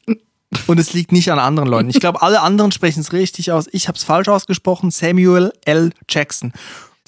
Und 0.66 0.80
es 0.80 0.92
liegt 0.94 1.12
nicht 1.12 1.30
an 1.30 1.38
anderen 1.38 1.68
Leuten. 1.68 1.90
Ich 1.90 2.00
glaube, 2.00 2.22
alle 2.22 2.40
anderen 2.40 2.72
sprechen 2.72 3.00
es 3.00 3.12
richtig 3.12 3.52
aus. 3.52 3.66
Ich 3.72 3.88
habe 3.88 3.98
es 3.98 4.04
falsch 4.04 4.28
ausgesprochen. 4.28 4.90
Samuel 4.90 5.52
L. 5.64 5.92
Jackson. 6.08 6.52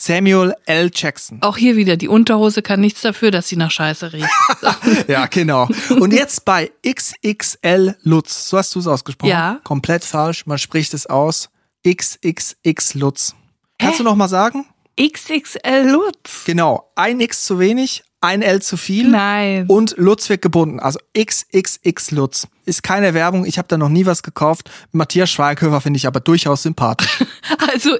Samuel 0.00 0.54
L. 0.64 0.90
Jackson. 0.94 1.42
Auch 1.42 1.58
hier 1.58 1.76
wieder, 1.76 1.98
die 1.98 2.08
Unterhose 2.08 2.62
kann 2.62 2.80
nichts 2.80 3.02
dafür, 3.02 3.30
dass 3.30 3.48
sie 3.48 3.56
nach 3.56 3.70
Scheiße 3.70 4.14
riecht. 4.14 4.28
Ja, 5.08 5.26
genau. 5.26 5.68
Und 5.90 6.12
jetzt 6.12 6.44
bei 6.44 6.70
XXL 6.86 7.96
Lutz. 8.02 8.48
So 8.48 8.56
hast 8.56 8.74
du 8.74 8.78
es 8.78 8.86
ausgesprochen. 8.86 9.30
Ja. 9.30 9.60
Komplett 9.64 10.04
falsch. 10.04 10.46
Man 10.46 10.58
spricht 10.58 10.94
es 10.94 11.06
aus. 11.06 11.50
XXX 11.86 12.94
Lutz. 12.94 13.34
Kannst 13.78 14.00
du 14.00 14.04
noch 14.04 14.16
mal 14.16 14.28
sagen? 14.28 14.66
XXL 15.00 15.90
Lutz. 15.90 16.44
Genau. 16.44 16.90
Ein 16.94 17.20
X 17.20 17.44
zu 17.44 17.58
wenig, 17.58 18.02
ein 18.20 18.42
L 18.42 18.62
zu 18.62 18.76
viel. 18.76 19.08
Nein. 19.08 19.66
Und 19.66 19.94
Lutz 19.98 20.28
wird 20.28 20.42
gebunden. 20.42 20.80
Also 20.80 20.98
XXX 21.18 22.10
Lutz. 22.12 22.48
Ist 22.64 22.82
keine 22.82 23.14
Werbung. 23.14 23.44
Ich 23.44 23.58
habe 23.58 23.68
da 23.68 23.76
noch 23.76 23.88
nie 23.88 24.06
was 24.06 24.22
gekauft. 24.22 24.70
Matthias 24.92 25.30
Schweighöfer 25.30 25.80
finde 25.80 25.98
ich 25.98 26.06
aber 26.06 26.20
durchaus 26.20 26.62
sympathisch. 26.62 27.24
Also 27.72 27.96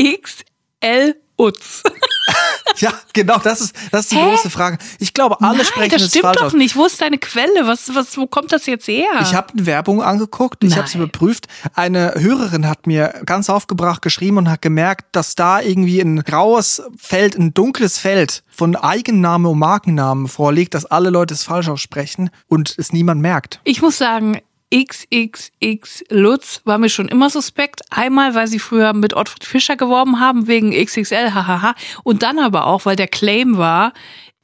XXXL 0.00 1.16
Utz. 1.36 1.82
ja, 2.76 2.92
genau. 3.12 3.38
Das 3.38 3.60
ist, 3.60 3.74
das 3.90 4.02
ist 4.02 4.12
die 4.12 4.16
Hä? 4.16 4.30
große 4.30 4.50
Frage. 4.50 4.78
Ich 5.00 5.14
glaube, 5.14 5.40
alle 5.40 5.58
Nein, 5.58 5.66
sprechen 5.66 5.90
das 5.90 6.02
es 6.02 6.08
stimmt 6.10 6.26
falsch 6.26 6.38
doch 6.38 6.46
aus. 6.46 6.52
nicht. 6.52 6.76
Wo 6.76 6.86
ist 6.86 7.00
deine 7.00 7.18
Quelle? 7.18 7.66
Was, 7.66 7.92
was, 7.94 8.16
wo 8.16 8.28
kommt 8.28 8.52
das 8.52 8.66
jetzt 8.66 8.86
her? 8.86 9.06
Ich 9.20 9.34
habe 9.34 9.52
eine 9.52 9.66
Werbung 9.66 10.00
angeguckt, 10.00 10.62
ich 10.62 10.76
habe 10.76 10.86
Nein. 10.86 11.02
überprüft. 11.02 11.48
Eine 11.74 12.14
Hörerin 12.16 12.68
hat 12.68 12.86
mir 12.86 13.22
ganz 13.26 13.50
aufgebracht 13.50 14.00
geschrieben 14.00 14.38
und 14.38 14.48
hat 14.48 14.62
gemerkt, 14.62 15.06
dass 15.10 15.34
da 15.34 15.60
irgendwie 15.60 16.00
ein 16.00 16.22
graues 16.22 16.82
Feld, 16.96 17.34
ein 17.36 17.52
dunkles 17.52 17.98
Feld 17.98 18.44
von 18.50 18.76
Eigenname 18.76 19.48
und 19.48 19.58
Markennamen 19.58 20.28
vorliegt, 20.28 20.74
dass 20.74 20.86
alle 20.86 21.10
Leute 21.10 21.34
es 21.34 21.42
falsch 21.42 21.68
aussprechen 21.68 22.30
und 22.46 22.76
es 22.78 22.92
niemand 22.92 23.20
merkt. 23.20 23.60
Ich 23.64 23.82
muss 23.82 23.98
sagen, 23.98 24.40
XXX 24.72 26.04
Lutz 26.10 26.60
war 26.64 26.78
mir 26.78 26.88
schon 26.88 27.08
immer 27.08 27.30
suspekt. 27.30 27.82
Einmal, 27.90 28.34
weil 28.34 28.46
sie 28.46 28.58
früher 28.58 28.92
mit 28.92 29.14
Ottfried 29.14 29.44
Fischer 29.44 29.76
geworben 29.76 30.20
haben, 30.20 30.46
wegen 30.46 30.72
XXL, 30.72 31.32
hahaha. 31.32 31.74
Und 32.02 32.22
dann 32.22 32.38
aber 32.38 32.66
auch, 32.66 32.84
weil 32.84 32.96
der 32.96 33.08
Claim 33.08 33.56
war, 33.56 33.92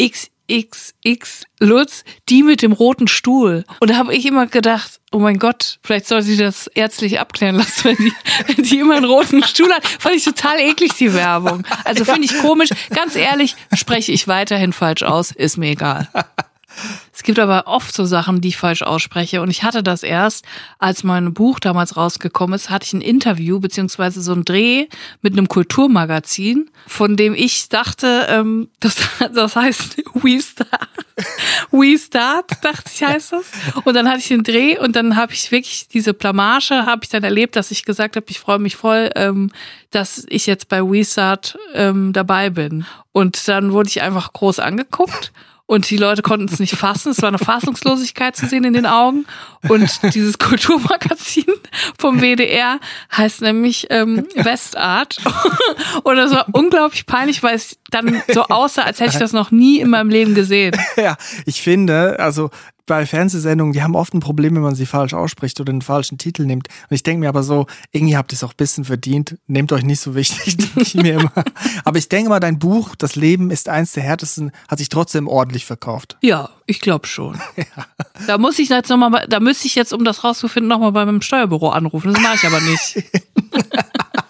XXX 0.01 1.45
Lutz, 1.59 2.05
die 2.29 2.43
mit 2.43 2.63
dem 2.63 2.73
roten 2.73 3.09
Stuhl. 3.09 3.65
Und 3.81 3.91
da 3.91 3.97
habe 3.97 4.15
ich 4.15 4.25
immer 4.25 4.47
gedacht, 4.47 5.01
oh 5.11 5.19
mein 5.19 5.39
Gott, 5.39 5.79
vielleicht 5.83 6.07
soll 6.07 6.23
sie 6.23 6.37
das 6.37 6.69
ärztlich 6.69 7.19
abklären 7.19 7.57
lassen, 7.57 7.85
wenn 7.85 7.97
die, 7.97 8.13
wenn 8.47 8.65
die 8.65 8.79
immer 8.79 8.97
einen 8.97 9.07
roten 9.07 9.43
Stuhl 9.43 9.73
hat. 9.73 9.87
Fand 9.87 10.15
ich 10.15 10.25
total 10.25 10.61
eklig, 10.61 10.95
die 10.95 11.13
Werbung. 11.13 11.67
Also 11.85 12.05
finde 12.05 12.25
ich 12.25 12.39
komisch. 12.39 12.71
Ganz 12.91 13.17
ehrlich, 13.17 13.57
spreche 13.75 14.13
ich 14.13 14.29
weiterhin 14.29 14.73
falsch 14.73 15.03
aus, 15.03 15.33
ist 15.33 15.57
mir 15.57 15.71
egal. 15.71 16.09
Es 17.13 17.23
gibt 17.23 17.39
aber 17.39 17.67
oft 17.67 17.95
so 17.95 18.05
Sachen, 18.05 18.41
die 18.41 18.49
ich 18.49 18.57
falsch 18.57 18.83
ausspreche. 18.83 19.43
Und 19.43 19.51
ich 19.51 19.63
hatte 19.63 19.83
das 19.83 20.03
erst, 20.03 20.45
als 20.79 21.05
mein 21.05 21.35
Buch 21.35 21.61
damals 21.61 21.97
rausgekommen 21.97 22.55
ist, 22.55 22.71
hatte 22.71 22.87
ich 22.87 22.93
ein 22.93 23.01
Interview 23.01 23.61
beziehungsweise 23.61 24.23
so 24.23 24.33
ein 24.33 24.45
Dreh 24.45 24.87
mit 25.21 25.33
einem 25.33 25.49
Kulturmagazin, 25.49 26.71
von 26.87 27.17
dem 27.17 27.35
ich 27.35 27.69
dachte, 27.69 28.27
ähm, 28.31 28.69
das, 28.81 28.97
das 29.35 29.57
heißt 29.57 30.03
We 30.15 30.41
Start. 30.41 30.89
We 31.71 31.99
Start, 31.99 32.65
dachte 32.65 32.91
ich, 32.95 33.03
heißt 33.03 33.33
das. 33.33 33.51
Und 33.85 33.95
dann 33.95 34.09
hatte 34.09 34.21
ich 34.21 34.29
den 34.29 34.43
Dreh 34.43 34.79
und 34.79 34.97
dann 34.97 35.17
habe 35.17 35.33
ich 35.33 35.51
wirklich 35.51 35.89
diese 35.89 36.15
Blamage, 36.15 36.87
habe 36.87 37.05
ich 37.05 37.11
dann 37.11 37.25
erlebt, 37.25 37.57
dass 37.57 37.71
ich 37.71 37.85
gesagt 37.85 38.17
habe, 38.17 38.27
ich 38.29 38.41
freue 38.41 38.59
mich 38.59 38.77
voll, 38.77 39.11
ähm, 39.17 39.51
dass 39.91 40.25
ich 40.29 40.47
jetzt 40.47 40.69
bei 40.69 40.83
We 40.83 41.05
Start 41.05 41.59
ähm, 41.75 42.13
dabei 42.13 42.51
bin. 42.51 42.87
Und 43.13 43.49
dann 43.49 43.73
wurde 43.73 43.89
ich 43.89 44.03
einfach 44.03 44.33
groß 44.33 44.61
angeguckt. 44.61 45.33
Und 45.71 45.89
die 45.89 45.99
Leute 45.99 46.23
konnten 46.23 46.53
es 46.53 46.59
nicht 46.59 46.75
fassen. 46.75 47.13
Es 47.13 47.23
war 47.23 47.29
eine 47.29 47.39
Fassungslosigkeit 47.39 48.35
zu 48.35 48.47
sehen 48.47 48.65
in 48.65 48.73
den 48.73 48.87
Augen. 48.87 49.25
Und 49.69 49.89
dieses 50.15 50.37
Kulturmagazin 50.37 51.45
vom 51.97 52.21
WDR 52.21 52.81
heißt 53.17 53.41
nämlich 53.43 53.87
ähm, 53.89 54.27
Westart. 54.35 55.19
Und 56.03 56.17
das 56.17 56.33
war 56.33 56.47
unglaublich 56.51 57.07
peinlich, 57.07 57.45
weil 57.45 57.55
es 57.55 57.79
dann 57.93 58.21
so 58.35 58.43
aussah, 58.47 58.83
als 58.83 58.99
hätte 58.99 59.13
ich 59.13 59.19
das 59.21 59.33
noch 59.33 59.53
nie 59.53 59.79
in 59.79 59.91
meinem 59.91 60.11
Leben 60.11 60.35
gesehen. 60.35 60.77
Ja, 60.97 61.17
ich 61.47 61.63
finde, 61.63 62.19
also 62.19 62.51
bei 62.91 63.07
Fernsehsendungen, 63.07 63.73
die 63.73 63.85
haben 63.85 63.95
oft 63.95 64.15
ein 64.15 64.19
Problem, 64.19 64.57
wenn 64.57 64.63
man 64.63 64.75
sie 64.75 64.85
falsch 64.85 65.15
ausspricht 65.15 65.61
oder 65.61 65.71
einen 65.71 65.81
falschen 65.81 66.19
Titel 66.19 66.45
nimmt. 66.45 66.67
Und 66.67 66.95
ich 66.97 67.05
denke 67.05 67.21
mir 67.21 67.29
aber 67.29 67.45
so, 67.45 67.67
irgendwie 67.93 68.17
habt 68.17 68.33
ihr 68.33 68.35
es 68.35 68.43
auch 68.43 68.51
ein 68.51 68.57
bisschen 68.57 68.85
verdient. 68.85 69.39
Nehmt 69.47 69.71
euch 69.71 69.85
nicht 69.85 70.01
so 70.01 70.17
wichtig, 70.17 70.57
denke 70.57 70.81
ich 70.81 70.95
mir 70.97 71.21
immer. 71.21 71.33
Aber 71.85 71.99
ich 71.99 72.09
denke 72.09 72.31
mal, 72.31 72.41
dein 72.41 72.59
Buch, 72.59 72.97
Das 72.97 73.15
Leben 73.15 73.53
ist 73.53 73.69
eins 73.69 73.93
der 73.93 74.03
härtesten, 74.03 74.51
hat 74.67 74.81
sich 74.81 74.89
trotzdem 74.89 75.29
ordentlich 75.29 75.67
verkauft. 75.67 76.17
Ja, 76.21 76.51
ich 76.67 76.81
glaube 76.81 77.07
schon. 77.07 77.39
Ja. 77.57 77.87
Da 78.27 78.39
muss 78.39 78.59
ich 78.59 78.71
jetzt 78.71 78.89
noch 78.89 78.97
mal, 78.97 79.27
da 79.29 79.39
müsste 79.39 79.67
ich 79.67 79.75
jetzt, 79.77 79.93
um 79.93 80.03
das 80.03 80.25
rauszufinden, 80.25 80.69
nochmal 80.69 80.93
bei 80.93 81.05
meinem 81.05 81.23
Steuerbüro 81.23 81.69
anrufen. 81.69 82.13
Das 82.13 82.21
mache 82.21 82.37
ich 82.37 82.47
aber 82.47 82.61
nicht. 82.61 83.05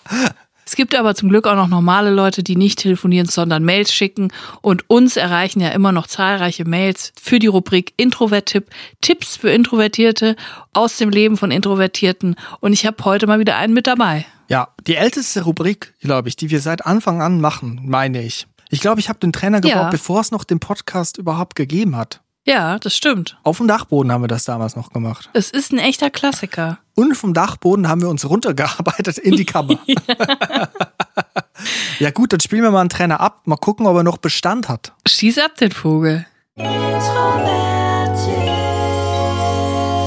Es 0.70 0.76
gibt 0.76 0.94
aber 0.94 1.16
zum 1.16 1.30
Glück 1.30 1.48
auch 1.48 1.56
noch 1.56 1.66
normale 1.66 2.10
Leute, 2.10 2.44
die 2.44 2.54
nicht 2.54 2.78
telefonieren, 2.78 3.26
sondern 3.26 3.64
Mails 3.64 3.92
schicken. 3.92 4.32
Und 4.62 4.88
uns 4.88 5.16
erreichen 5.16 5.58
ja 5.58 5.70
immer 5.70 5.90
noch 5.90 6.06
zahlreiche 6.06 6.64
Mails 6.64 7.12
für 7.20 7.40
die 7.40 7.48
Rubrik 7.48 7.92
Introvert-Tipp, 7.96 8.66
Tipps 9.00 9.34
für 9.34 9.50
Introvertierte 9.50 10.36
aus 10.72 10.96
dem 10.96 11.10
Leben 11.10 11.36
von 11.36 11.50
Introvertierten. 11.50 12.36
Und 12.60 12.72
ich 12.72 12.86
habe 12.86 13.04
heute 13.04 13.26
mal 13.26 13.40
wieder 13.40 13.56
einen 13.56 13.74
mit 13.74 13.88
dabei. 13.88 14.26
Ja, 14.48 14.68
die 14.86 14.94
älteste 14.94 15.42
Rubrik, 15.42 15.92
glaube 16.02 16.28
ich, 16.28 16.36
die 16.36 16.50
wir 16.50 16.60
seit 16.60 16.86
Anfang 16.86 17.20
an 17.20 17.40
machen, 17.40 17.80
meine 17.86 18.22
ich. 18.22 18.46
Ich 18.68 18.78
glaube, 18.78 19.00
ich 19.00 19.08
habe 19.08 19.18
den 19.18 19.32
Trainer 19.32 19.60
gebaut, 19.60 19.74
ja. 19.76 19.90
bevor 19.90 20.20
es 20.20 20.30
noch 20.30 20.44
den 20.44 20.60
Podcast 20.60 21.18
überhaupt 21.18 21.56
gegeben 21.56 21.96
hat. 21.96 22.20
Ja, 22.46 22.78
das 22.78 22.96
stimmt. 22.96 23.38
Auf 23.42 23.58
dem 23.58 23.68
Dachboden 23.68 24.10
haben 24.10 24.22
wir 24.22 24.28
das 24.28 24.44
damals 24.44 24.74
noch 24.74 24.90
gemacht. 24.90 25.28
Es 25.34 25.50
ist 25.50 25.72
ein 25.72 25.78
echter 25.78 26.10
Klassiker. 26.10 26.78
Und 26.94 27.14
vom 27.16 27.34
Dachboden 27.34 27.88
haben 27.88 28.00
wir 28.00 28.08
uns 28.08 28.28
runtergearbeitet 28.28 29.18
in 29.18 29.36
die 29.36 29.44
Kammer. 29.44 29.78
ja. 29.86 30.68
ja 31.98 32.10
gut, 32.10 32.32
dann 32.32 32.40
spielen 32.40 32.62
wir 32.62 32.70
mal 32.70 32.80
einen 32.80 32.88
Trainer 32.88 33.20
ab. 33.20 33.42
Mal 33.44 33.56
gucken, 33.56 33.86
ob 33.86 33.96
er 33.96 34.02
noch 34.02 34.18
Bestand 34.18 34.68
hat. 34.68 34.92
Schieß 35.06 35.38
ab 35.38 35.56
den 35.56 35.72
Vogel. 35.72 36.26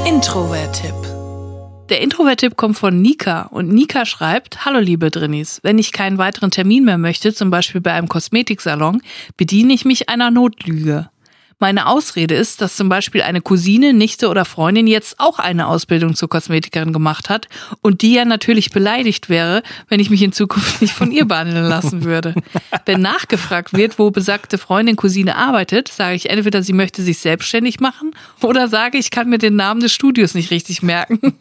Introvert-Tipp. 0.05 0.93
Der 1.89 2.01
Introvert-Tipp 2.01 2.55
kommt 2.57 2.77
von 2.77 3.01
Nika 3.01 3.43
und 3.43 3.69
Nika 3.69 4.05
schreibt, 4.05 4.65
Hallo 4.65 4.79
liebe 4.79 5.11
Drinnis, 5.11 5.59
wenn 5.63 5.77
ich 5.77 5.91
keinen 5.91 6.17
weiteren 6.17 6.49
Termin 6.49 6.85
mehr 6.85 6.97
möchte, 6.97 7.33
zum 7.33 7.49
Beispiel 7.49 7.81
bei 7.81 7.93
einem 7.93 8.07
Kosmetiksalon, 8.07 9.01
bediene 9.37 9.73
ich 9.73 9.85
mich 9.85 10.09
einer 10.09 10.31
Notlüge. 10.31 11.09
Meine 11.59 11.87
Ausrede 11.87 12.35
ist, 12.35 12.61
dass 12.61 12.75
zum 12.75 12.89
Beispiel 12.89 13.21
eine 13.21 13.41
Cousine, 13.41 13.93
Nichte 13.93 14.29
oder 14.29 14.45
Freundin 14.45 14.87
jetzt 14.87 15.19
auch 15.19 15.39
eine 15.39 15.67
Ausbildung 15.67 16.15
zur 16.15 16.29
Kosmetikerin 16.29 16.93
gemacht 16.93 17.29
hat 17.29 17.47
und 17.81 18.01
die 18.01 18.13
ja 18.13 18.25
natürlich 18.25 18.71
beleidigt 18.71 19.29
wäre, 19.29 19.63
wenn 19.87 19.99
ich 19.99 20.09
mich 20.09 20.21
in 20.21 20.31
Zukunft 20.31 20.81
nicht 20.81 20.93
von 20.93 21.11
ihr 21.11 21.25
behandeln 21.25 21.65
lassen 21.65 22.03
würde. 22.03 22.35
Wenn 22.85 23.01
nachgefragt 23.01 23.73
wird, 23.73 23.99
wo 23.99 24.11
besagte 24.11 24.57
Freundin 24.57 24.95
Cousine 24.95 25.35
arbeitet, 25.35 25.87
sage 25.87 26.15
ich 26.15 26.29
entweder, 26.29 26.63
sie 26.63 26.73
möchte 26.73 27.01
sich 27.01 27.19
selbstständig 27.19 27.79
machen 27.79 28.11
oder 28.41 28.67
sage, 28.67 28.97
ich 28.97 29.11
kann 29.11 29.29
mir 29.29 29.37
den 29.37 29.55
Namen 29.55 29.81
des 29.81 29.93
Studios 29.93 30.33
nicht 30.33 30.51
richtig 30.51 30.83
merken 30.83 31.33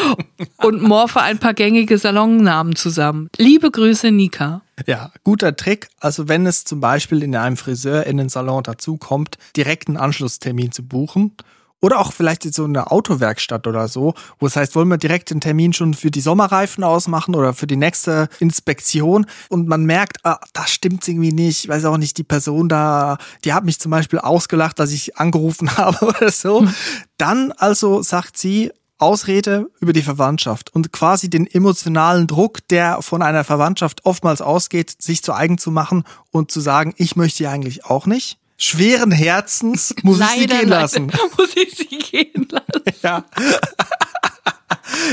und 0.58 0.82
morphe 0.82 1.20
ein 1.20 1.38
paar 1.38 1.54
gängige 1.54 1.98
Salonnamen 1.98 2.76
zusammen. 2.76 3.28
Liebe 3.36 3.70
Grüße, 3.70 4.10
Nika. 4.10 4.63
Ja, 4.86 5.12
guter 5.22 5.56
Trick. 5.56 5.88
Also 6.00 6.28
wenn 6.28 6.46
es 6.46 6.64
zum 6.64 6.80
Beispiel 6.80 7.22
in 7.22 7.36
einem 7.36 7.56
Friseur 7.56 8.06
in 8.06 8.16
den 8.16 8.28
Salon 8.28 8.62
dazu 8.62 8.96
kommt, 8.96 9.38
direkt 9.56 9.88
einen 9.88 9.96
Anschlusstermin 9.96 10.72
zu 10.72 10.82
buchen. 10.86 11.32
Oder 11.80 11.98
auch 11.98 12.14
vielleicht 12.14 12.44
so 12.54 12.64
eine 12.64 12.90
Autowerkstatt 12.90 13.66
oder 13.66 13.88
so, 13.88 14.14
wo 14.38 14.46
es 14.46 14.56
heißt, 14.56 14.74
wollen 14.74 14.88
wir 14.88 14.96
direkt 14.96 15.30
einen 15.30 15.42
Termin 15.42 15.74
schon 15.74 15.92
für 15.92 16.10
die 16.10 16.22
Sommerreifen 16.22 16.82
ausmachen 16.82 17.34
oder 17.34 17.52
für 17.52 17.66
die 17.66 17.76
nächste 17.76 18.30
Inspektion 18.40 19.26
und 19.50 19.68
man 19.68 19.84
merkt, 19.84 20.16
ah, 20.24 20.40
das 20.54 20.70
stimmt 20.70 21.06
irgendwie 21.06 21.32
nicht, 21.32 21.64
ich 21.64 21.68
weiß 21.68 21.84
auch 21.84 21.98
nicht, 21.98 22.16
die 22.16 22.24
Person 22.24 22.70
da, 22.70 23.18
die 23.44 23.52
hat 23.52 23.66
mich 23.66 23.78
zum 23.80 23.90
Beispiel 23.90 24.18
ausgelacht, 24.18 24.78
dass 24.78 24.92
ich 24.92 25.18
angerufen 25.18 25.70
habe 25.76 26.06
oder 26.06 26.30
so. 26.30 26.60
Hm. 26.60 26.74
Dann 27.18 27.52
also 27.52 28.00
sagt 28.00 28.38
sie, 28.38 28.72
Ausrede 29.04 29.70
über 29.80 29.92
die 29.92 30.00
Verwandtschaft 30.00 30.74
und 30.74 30.90
quasi 30.90 31.28
den 31.28 31.46
emotionalen 31.46 32.26
Druck, 32.26 32.66
der 32.68 33.02
von 33.02 33.20
einer 33.20 33.44
Verwandtschaft 33.44 34.06
oftmals 34.06 34.40
ausgeht, 34.40 34.96
sich 34.98 35.22
zu 35.22 35.34
eigen 35.34 35.58
zu 35.58 35.70
machen 35.70 36.04
und 36.30 36.50
zu 36.50 36.60
sagen, 36.60 36.94
ich 36.96 37.14
möchte 37.14 37.42
ja 37.42 37.50
eigentlich 37.50 37.84
auch 37.84 38.06
nicht. 38.06 38.38
Schweren 38.56 39.10
Herzens 39.10 39.94
muss 40.02 40.20
leider, 40.20 40.34
ich 40.34 40.40
sie 40.40 40.46
gehen 40.46 40.68
lassen. 40.68 41.06
Muss 41.36 41.54
ich 41.54 41.76
sie 41.76 41.98
gehen 41.98 42.48
lassen. 42.50 42.98
Ja. 43.02 43.24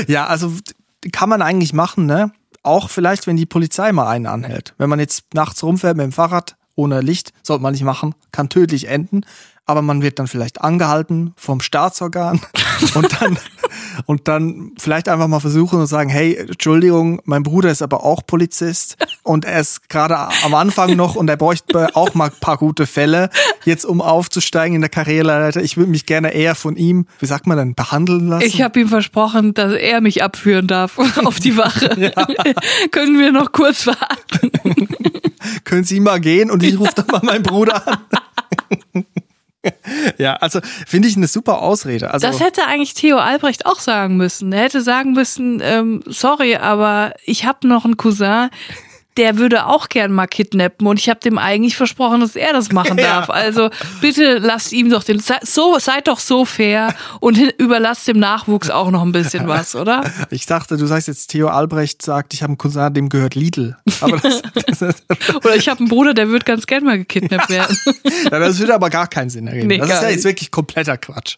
ja, 0.06 0.26
also 0.26 0.54
kann 1.12 1.28
man 1.28 1.42
eigentlich 1.42 1.74
machen, 1.74 2.06
ne? 2.06 2.32
Auch 2.62 2.88
vielleicht, 2.88 3.26
wenn 3.26 3.36
die 3.36 3.44
Polizei 3.44 3.92
mal 3.92 4.08
einen 4.08 4.26
anhält. 4.26 4.72
Wenn 4.78 4.88
man 4.88 5.00
jetzt 5.00 5.34
nachts 5.34 5.62
rumfährt 5.62 5.98
mit 5.98 6.04
dem 6.04 6.12
Fahrrad 6.12 6.56
ohne 6.76 7.02
Licht, 7.02 7.34
sollte 7.42 7.62
man 7.62 7.72
nicht 7.72 7.82
machen, 7.82 8.14
kann 8.30 8.48
tödlich 8.48 8.88
enden 8.88 9.26
aber 9.66 9.82
man 9.82 10.02
wird 10.02 10.18
dann 10.18 10.26
vielleicht 10.26 10.60
angehalten 10.60 11.34
vom 11.36 11.60
Staatsorgan 11.60 12.40
und 12.94 13.20
dann 13.20 13.38
und 14.06 14.28
dann 14.28 14.72
vielleicht 14.78 15.08
einfach 15.08 15.28
mal 15.28 15.40
versuchen 15.40 15.80
und 15.80 15.86
sagen, 15.86 16.10
hey, 16.10 16.36
Entschuldigung, 16.36 17.20
mein 17.24 17.42
Bruder 17.42 17.70
ist 17.70 17.82
aber 17.82 18.04
auch 18.04 18.26
Polizist 18.26 18.96
und 19.22 19.44
er 19.44 19.60
ist 19.60 19.88
gerade 19.88 20.16
am 20.44 20.54
Anfang 20.54 20.96
noch 20.96 21.14
und 21.14 21.28
er 21.28 21.36
bräuchte 21.36 21.94
auch 21.94 22.14
mal 22.14 22.26
ein 22.26 22.40
paar 22.40 22.58
gute 22.58 22.86
Fälle, 22.86 23.30
jetzt 23.64 23.84
um 23.84 24.00
aufzusteigen 24.00 24.74
in 24.76 24.80
der 24.80 24.90
Karriereleiter. 24.90 25.62
Ich 25.62 25.76
würde 25.76 25.90
mich 25.90 26.06
gerne 26.06 26.34
eher 26.34 26.54
von 26.54 26.76
ihm, 26.76 27.06
wie 27.18 27.26
sagt 27.26 27.46
man 27.46 27.56
denn, 27.56 27.74
behandeln 27.74 28.28
lassen. 28.28 28.44
Ich 28.44 28.62
habe 28.62 28.80
ihm 28.80 28.88
versprochen, 28.88 29.54
dass 29.54 29.72
er 29.72 30.00
mich 30.00 30.22
abführen 30.22 30.66
darf 30.66 30.98
auf 31.24 31.40
die 31.40 31.56
Wache. 31.56 31.94
Ja. 31.98 32.26
Können 32.90 33.18
wir 33.18 33.32
noch 33.32 33.52
kurz 33.52 33.86
warten? 33.86 34.50
Können 35.64 35.84
Sie 35.84 36.00
mal 36.00 36.20
gehen 36.20 36.50
und 36.50 36.62
ich 36.62 36.78
rufe 36.78 36.92
dann 36.94 37.06
mal 37.06 37.22
meinen 37.22 37.42
Bruder 37.42 37.86
an. 37.86 37.98
ja, 40.18 40.34
also 40.34 40.60
finde 40.86 41.08
ich 41.08 41.16
eine 41.16 41.26
super 41.26 41.62
Ausrede. 41.62 42.10
Also 42.10 42.26
das 42.26 42.40
hätte 42.40 42.66
eigentlich 42.66 42.94
Theo 42.94 43.18
Albrecht 43.18 43.66
auch 43.66 43.80
sagen 43.80 44.16
müssen. 44.16 44.52
Er 44.52 44.64
hätte 44.64 44.82
sagen 44.82 45.12
müssen, 45.12 45.60
ähm, 45.62 46.02
sorry, 46.06 46.56
aber 46.56 47.14
ich 47.24 47.44
habe 47.44 47.66
noch 47.68 47.84
einen 47.84 47.96
Cousin, 47.96 48.50
der 49.16 49.36
würde 49.36 49.66
auch 49.66 49.88
gern 49.88 50.12
mal 50.12 50.26
kidnappen 50.26 50.86
und 50.86 50.98
ich 50.98 51.08
habe 51.08 51.20
dem 51.20 51.38
eigentlich 51.38 51.76
versprochen, 51.76 52.20
dass 52.20 52.36
er 52.36 52.52
das 52.52 52.72
machen 52.72 52.96
darf. 52.98 53.28
Ja. 53.28 53.34
Also 53.34 53.70
bitte 54.00 54.38
lasst 54.38 54.72
ihm 54.72 54.90
doch 54.90 55.04
den 55.04 55.22
so 55.42 55.78
seid 55.78 56.08
doch 56.08 56.18
so 56.18 56.44
fair 56.44 56.94
und 57.20 57.38
überlasst 57.58 58.08
dem 58.08 58.18
Nachwuchs 58.18 58.70
auch 58.70 58.90
noch 58.90 59.02
ein 59.02 59.12
bisschen 59.12 59.48
was, 59.48 59.74
oder? 59.76 60.04
Ich 60.30 60.46
dachte, 60.46 60.76
du 60.76 60.86
sagst 60.86 61.08
jetzt 61.08 61.28
Theo 61.28 61.48
Albrecht 61.48 62.02
sagt, 62.02 62.34
ich 62.34 62.42
habe 62.42 62.52
einen 62.52 62.58
Cousin, 62.58 62.94
dem 62.94 63.08
gehört 63.08 63.34
Lidl. 63.34 63.76
Aber 64.00 64.18
das, 64.18 64.42
das 64.78 65.02
oder 65.36 65.56
ich 65.56 65.68
habe 65.68 65.80
einen 65.80 65.88
Bruder, 65.88 66.14
der 66.14 66.28
würde 66.28 66.44
ganz 66.44 66.66
gern 66.66 66.84
mal 66.84 66.98
gekidnappt 66.98 67.50
werden. 67.50 67.76
ja, 68.30 68.38
das 68.38 68.58
würde 68.58 68.74
aber 68.74 68.90
gar 68.90 69.06
keinen 69.06 69.30
Sinn 69.30 69.46
ergeben. 69.46 69.68
Nee, 69.68 69.78
das 69.78 69.90
ist 69.90 70.02
ja 70.02 70.08
jetzt 70.08 70.24
wirklich 70.24 70.50
kompletter 70.50 70.96
Quatsch. 70.96 71.36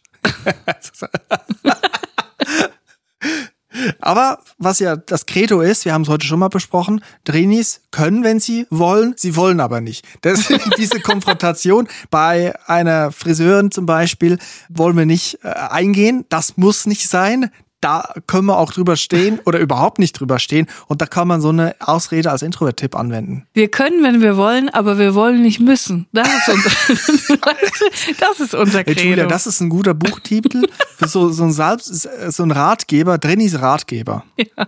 Aber 4.01 4.41
was 4.59 4.79
ja 4.79 4.97
das 4.97 5.27
Credo 5.27 5.61
ist, 5.61 5.85
wir 5.85 5.93
haben 5.93 6.03
es 6.03 6.09
heute 6.09 6.27
schon 6.27 6.39
mal 6.39 6.49
besprochen, 6.49 7.03
Drinis 7.25 7.81
können, 7.91 8.25
wenn 8.25 8.41
sie 8.41 8.67
wollen, 8.71 9.15
sie 9.17 9.37
wollen 9.37 9.61
aber 9.61 9.81
nicht. 9.81 10.05
Deswegen 10.23 10.71
diese 10.79 11.01
Konfrontation 11.01 11.89
bei 12.11 12.55
einer 12.67 13.13
Friseurin 13.13 13.71
zum 13.71 13.87
Beispiel 13.87 14.39
wollen 14.69 14.97
wir 14.97 15.07
nicht 15.07 15.39
äh, 15.43 15.49
eingehen. 15.49 16.25
Das 16.29 16.57
muss 16.57 16.87
nicht 16.87 17.09
sein. 17.09 17.51
Da 17.85 18.15
können 18.27 18.47
wir 18.47 18.57
auch 18.59 18.73
drüber 18.73 18.97
stehen 18.97 19.41
oder 19.45 19.59
überhaupt 19.59 19.99
nicht 19.99 20.19
drüber 20.19 20.39
stehen. 20.39 20.67
Und 20.89 21.03
da 21.03 21.07
kann 21.07 21.29
man 21.29 21.43
so 21.43 21.51
eine 21.51 21.75
Ausrede 21.81 22.31
als 22.31 22.41
Introvert-Tipp 22.41 22.97
anwenden. 22.97 23.47
Wir 23.53 23.69
können, 23.71 24.03
wenn 24.03 24.23
wir 24.23 24.39
wollen, 24.39 24.71
aber 24.71 24.99
wir 24.99 25.15
wollen 25.15 25.43
nicht 25.43 25.61
müssen. 25.61 26.07
Das 26.13 26.27
ist 26.29 26.49
unser, 26.49 26.71
das 28.21 28.41
ist 28.41 28.55
unser 28.55 28.85
Credo. 28.85 29.01
Hey, 29.01 29.11
Julia, 29.11 29.27
das 29.27 29.47
ist 29.47 29.61
ein 29.61 29.69
guter 29.69 29.93
Buchtitel 29.95 30.67
für 30.97 31.09
so, 31.09 31.29
so, 31.31 31.45
ein, 31.45 31.53
Salz, 31.53 32.09
so 32.29 32.43
ein 32.43 32.51
Ratgeber, 32.51 33.19
Drennis 33.19 33.61
Ratgeber. 33.61 34.25
Ja. 34.57 34.67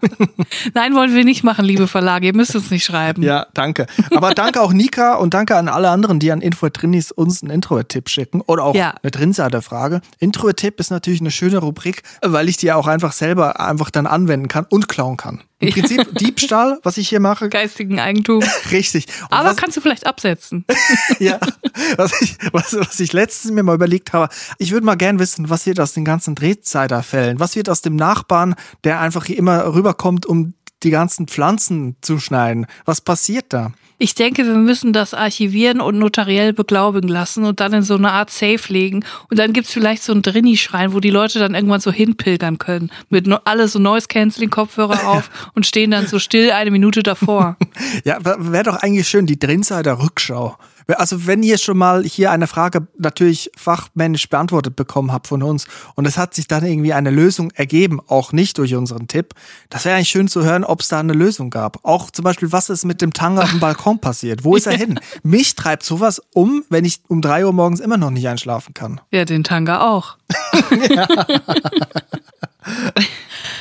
Nein, 0.75 0.95
wollen 0.95 1.15
wir 1.15 1.25
nicht 1.25 1.45
machen, 1.45 1.65
liebe 1.65 1.87
Verlage. 1.87 2.27
Ihr 2.27 2.35
müsst 2.35 2.55
uns 2.57 2.71
nicht 2.71 2.85
schreiben. 2.85 3.23
Ja, 3.23 3.47
danke. 3.55 3.87
Aber 4.15 4.33
danke 4.35 4.61
auch 4.61 4.73
Nika 4.73 5.15
und 5.15 5.35
danke 5.35 5.57
an 5.57 5.69
alle 5.69 5.91
anderen, 5.91 6.19
die 6.19 6.33
an 6.33 6.41
Info-Drinnis 6.41 7.13
uns 7.13 7.43
einen 7.43 7.51
Introvert-Tipp 7.53 8.09
schicken 8.09 8.41
oder 8.41 8.65
auch 8.65 8.75
Ja. 8.75 8.95
eine 9.03 9.11
Drinsider-Frage. 9.11 10.01
Introvert-Tipp 10.19 10.81
ist 10.81 10.91
natürlich 10.91 11.21
eine 11.21 11.31
schöne 11.31 11.59
Rubrik, 11.59 12.03
weil 12.23 12.49
ich 12.49 12.57
die 12.57 12.67
ja 12.67 12.77
auch 12.77 12.87
einfach 12.87 13.06
selber 13.13 13.61
einfach 13.61 13.91
dann 13.91 14.07
anwenden 14.07 14.49
kann 14.49 14.67
und 14.69 14.89
klauen 14.89 15.17
kann. 15.17 15.43
Im 15.59 15.73
Prinzip 15.73 16.15
Diebstahl, 16.19 16.79
was 16.83 16.99
ich 16.99 17.09
hier 17.09 17.21
mache. 17.21 17.49
Geistigen 17.49 17.99
Eigentum. 17.99 18.43
Richtig. 18.71 19.07
Und 19.23 19.33
Aber 19.33 19.51
was, 19.51 19.57
kannst 19.57 19.77
du 19.77 19.81
vielleicht 19.81 20.07
absetzen. 20.07 20.65
ja, 21.19 21.39
was 21.97 22.21
ich, 22.21 22.37
was, 22.53 22.77
was 22.79 23.01
ich 23.01 23.13
letztens 23.13 23.53
mir 23.53 23.63
mal 23.63 23.75
überlegt 23.75 24.13
habe, 24.13 24.33
ich 24.59 24.73
würde 24.73 24.87
mal 24.87 24.97
gern 24.97 25.19
wissen, 25.19 25.49
was 25.51 25.67
wird 25.67 25.81
aus 25.81 25.93
den 25.93 26.05
ganzen 26.05 26.35
Drehzeiterfällen? 26.35 27.41
Was 27.41 27.57
wird 27.57 27.69
aus 27.69 27.81
dem 27.83 27.97
Nachbarn, 27.97 28.55
der 28.85 29.01
einfach 29.01 29.25
hier 29.25 29.39
immer 29.39 29.75
rüberkommt, 29.75 30.27
um 30.27 30.55
die 30.83 30.91
ganzen 30.91 31.27
Pflanzen 31.27 31.97
zu 32.03 32.19
schneiden? 32.19 32.67
Was 32.85 33.01
passiert 33.01 33.47
da? 33.51 33.73
Ich 33.99 34.15
denke, 34.15 34.45
wir 34.45 34.55
müssen 34.55 34.93
das 34.93 35.15
archivieren 35.15 35.81
und 35.81 35.99
notariell 35.99 36.53
beglaubigen 36.53 37.09
lassen 37.09 37.45
und 37.45 37.61
dann 37.61 37.73
in 37.73 37.83
so 37.83 37.95
eine 37.95 38.13
Art 38.13 38.31
Safe 38.31 38.61
legen. 38.69 39.05
Und 39.31 39.39
dann 39.39 39.53
gibt's 39.55 39.73
vielleicht 39.73 40.03
so 40.03 40.13
einen 40.13 40.23
Drini-Schrein, 40.23 40.93
wo 40.93 41.01
die 41.01 41.11
Leute 41.11 41.39
dann 41.39 41.55
irgendwann 41.55 41.81
so 41.81 41.91
hinpilgern 41.91 42.59
können. 42.59 42.91
Mit 43.09 43.27
alle 43.45 43.69
so 43.69 43.79
Noise-Canceling-Kopfhörer 43.79 45.09
auf 45.09 45.31
und 45.55 45.67
stehen 45.67 45.91
dann 45.93 46.07
so 46.07 46.19
still 46.19 46.51
eine 46.51 46.71
Minute 46.71 47.03
davor. 47.03 47.57
Ja, 48.05 48.19
wäre 48.23 48.65
doch 48.65 48.77
eigentlich 48.77 49.09
schön, 49.09 49.27
die 49.27 49.39
Drinsider 49.39 50.03
Rückschau. 50.03 50.57
Also 50.89 51.27
wenn 51.27 51.43
ihr 51.43 51.59
schon 51.59 51.77
mal 51.77 52.05
hier 52.05 52.31
eine 52.31 52.47
Frage 52.47 52.87
natürlich 52.97 53.51
fachmännisch 53.57 54.29
beantwortet 54.29 54.77
bekommen 54.77 55.13
habt 55.13 55.27
von 55.27 55.43
uns 55.43 55.67
und 55.97 56.07
es 56.07 56.17
hat 56.17 56.35
sich 56.35 56.47
dann 56.47 56.65
irgendwie 56.65 56.93
eine 56.93 57.11
Lösung 57.11 57.51
ergeben, 57.53 58.01
auch 58.07 58.33
nicht 58.33 58.59
durch 58.59 58.75
unseren 58.75 59.09
Tipp, 59.09 59.35
das 59.69 59.85
wäre 59.85 59.97
eigentlich 59.97 60.11
schön 60.11 60.29
zu 60.29 60.45
hören, 60.45 60.63
ob 60.65 60.81
es 60.81 60.89
da 60.89 61.01
eine 61.01 61.13
Lösung 61.13 61.51
gab. 61.51 61.85
Auch 61.85 62.11
zum 62.11 62.23
Beispiel, 62.25 62.53
was 62.53 62.71
ist 62.71 62.85
mit 62.85 63.03
dem 63.03 63.13
Tanga 63.13 63.43
auf 63.43 63.51
dem 63.51 63.59
Balkon 63.61 63.99
passiert? 64.01 64.45
Wo 64.45 64.55
ist 64.55 64.67
er 64.67 64.77
hin? 64.79 65.01
Mich 65.23 65.57
treibt 65.57 65.83
sowas 65.83 66.23
um, 66.33 66.63
wenn 66.71 66.85
ich 66.85 67.01
um 67.09 67.21
drei 67.21 67.45
Uhr 67.45 67.53
morgens 67.53 67.81
immer 67.81 67.97
noch 67.97 68.11
nicht 68.11 68.29
einschlafen 68.29 68.73
kann. 68.75 69.01
Ja, 69.11 69.25
den 69.25 69.43
Tanga 69.43 69.89
auch. 69.91 70.17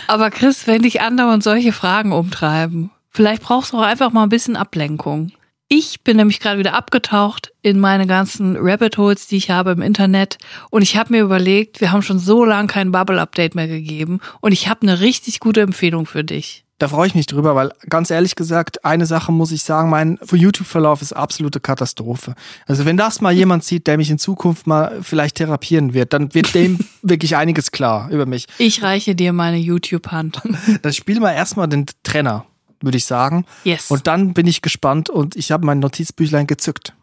Aber 0.08 0.30
Chris, 0.30 0.68
wenn 0.68 0.84
dich 0.84 1.02
andauernd 1.02 1.44
solche 1.44 1.74
Fragen 1.74 2.12
umtreiben, 2.12 2.92
vielleicht 3.10 3.42
brauchst 3.42 3.74
du 3.74 3.78
auch 3.78 3.84
einfach 3.84 4.12
mal 4.12 4.24
ein 4.24 4.30
bisschen 4.30 4.56
Ablenkung. 4.56 5.32
Ich 5.68 6.04
bin 6.04 6.18
nämlich 6.18 6.40
gerade 6.40 6.60
wieder 6.60 6.76
abgetaucht 6.76 7.52
in 7.64 7.80
meine 7.80 8.06
ganzen 8.06 8.56
Rabbit 8.56 9.00
Holes, 9.00 9.26
die 9.28 9.38
ich 9.38 9.50
habe 9.50 9.72
im 9.72 9.82
Internet. 9.82 10.38
Und 10.70 10.84
ich 10.84 10.96
habe 10.96 11.14
mir 11.14 11.24
überlegt, 11.24 11.82
wir 11.82 11.92
haben 11.92 12.04
schon 12.04 12.20
so 12.20 12.46
lange 12.46 12.68
kein 12.68 12.92
Bubble-Update 12.92 13.56
mehr 13.56 13.68
gegeben. 13.68 14.20
Und 14.42 14.52
ich 14.52 14.68
habe 14.68 14.84
eine 14.84 15.00
richtig 15.00 15.40
gute 15.40 15.62
Empfehlung 15.62 16.06
für 16.06 16.24
dich. 16.24 16.66
Da 16.78 16.90
freue 16.90 17.08
ich 17.08 17.16
mich 17.16 17.26
drüber, 17.26 17.56
weil 17.56 17.72
ganz 17.90 18.12
ehrlich 18.12 18.36
gesagt, 18.36 18.84
eine 18.84 19.06
Sache 19.06 19.32
muss 19.32 19.54
ich 19.54 19.64
sagen, 19.64 19.90
mein 19.90 20.20
YouTube-Verlauf 20.30 21.02
ist 21.02 21.14
absolute 21.14 21.62
Katastrophe. 21.62 22.36
Also 22.68 22.86
wenn 22.86 22.98
das 22.98 23.22
mal 23.22 23.32
jemand 23.32 23.64
sieht, 23.64 23.88
der 23.88 23.98
mich 23.98 24.12
in 24.12 24.20
Zukunft 24.20 24.68
mal 24.68 25.00
vielleicht 25.02 25.38
therapieren 25.38 25.94
wird, 25.94 26.12
dann 26.12 26.34
wird 26.36 26.54
dem 26.54 26.78
wirklich 27.02 27.38
einiges 27.38 27.72
klar 27.72 28.12
über 28.12 28.26
mich. 28.26 28.46
Ich 28.58 28.84
reiche 28.84 29.16
dir 29.16 29.32
meine 29.32 29.58
YouTube-Hand. 29.58 30.42
Dann 30.82 30.94
spiel 30.94 31.20
mal 31.22 31.32
erstmal 31.32 31.70
den 31.70 31.86
Trenner, 32.04 32.46
würde 32.86 32.98
ich 32.98 33.06
sagen. 33.06 33.46
Yes. 33.64 33.92
Und 33.92 34.08
dann 34.08 34.34
bin 34.34 34.48
ich 34.48 34.62
gespannt 34.62 35.10
und 35.10 35.36
ich 35.36 35.52
habe 35.52 35.66
mein 35.66 35.80
Notizbüchlein 35.80 36.48
gezückt. 36.48 36.94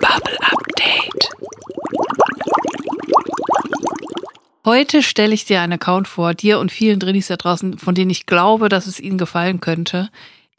Bubble 0.00 0.38
Update. 0.40 1.30
Heute 4.64 5.02
stelle 5.02 5.34
ich 5.34 5.46
dir 5.46 5.62
einen 5.62 5.72
Account 5.72 6.06
vor, 6.06 6.34
dir 6.34 6.60
und 6.60 6.70
vielen 6.70 7.00
Drinnies 7.00 7.26
da 7.26 7.36
draußen, 7.36 7.78
von 7.78 7.94
denen 7.94 8.10
ich 8.10 8.26
glaube, 8.26 8.68
dass 8.68 8.86
es 8.86 9.00
ihnen 9.00 9.18
gefallen 9.18 9.60
könnte. 9.60 10.10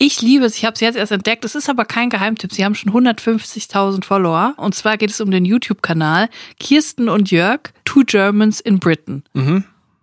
Ich 0.03 0.19
liebe 0.19 0.45
es, 0.45 0.57
ich 0.57 0.65
habe 0.65 0.73
es 0.73 0.79
jetzt 0.79 0.95
erst 0.97 1.11
entdeckt, 1.11 1.45
es 1.45 1.53
ist 1.53 1.69
aber 1.69 1.85
kein 1.85 2.09
Geheimtipp. 2.09 2.51
Sie 2.51 2.65
haben 2.65 2.73
schon 2.73 2.91
150.000 2.91 4.03
Follower. 4.03 4.55
Und 4.57 4.73
zwar 4.73 4.97
geht 4.97 5.11
es 5.11 5.21
um 5.21 5.29
den 5.29 5.45
YouTube-Kanal 5.45 6.27
Kirsten 6.59 7.07
und 7.07 7.29
Jörg, 7.29 7.71
Two 7.85 8.01
Germans 8.07 8.59
in 8.59 8.79
Britain. 8.79 9.23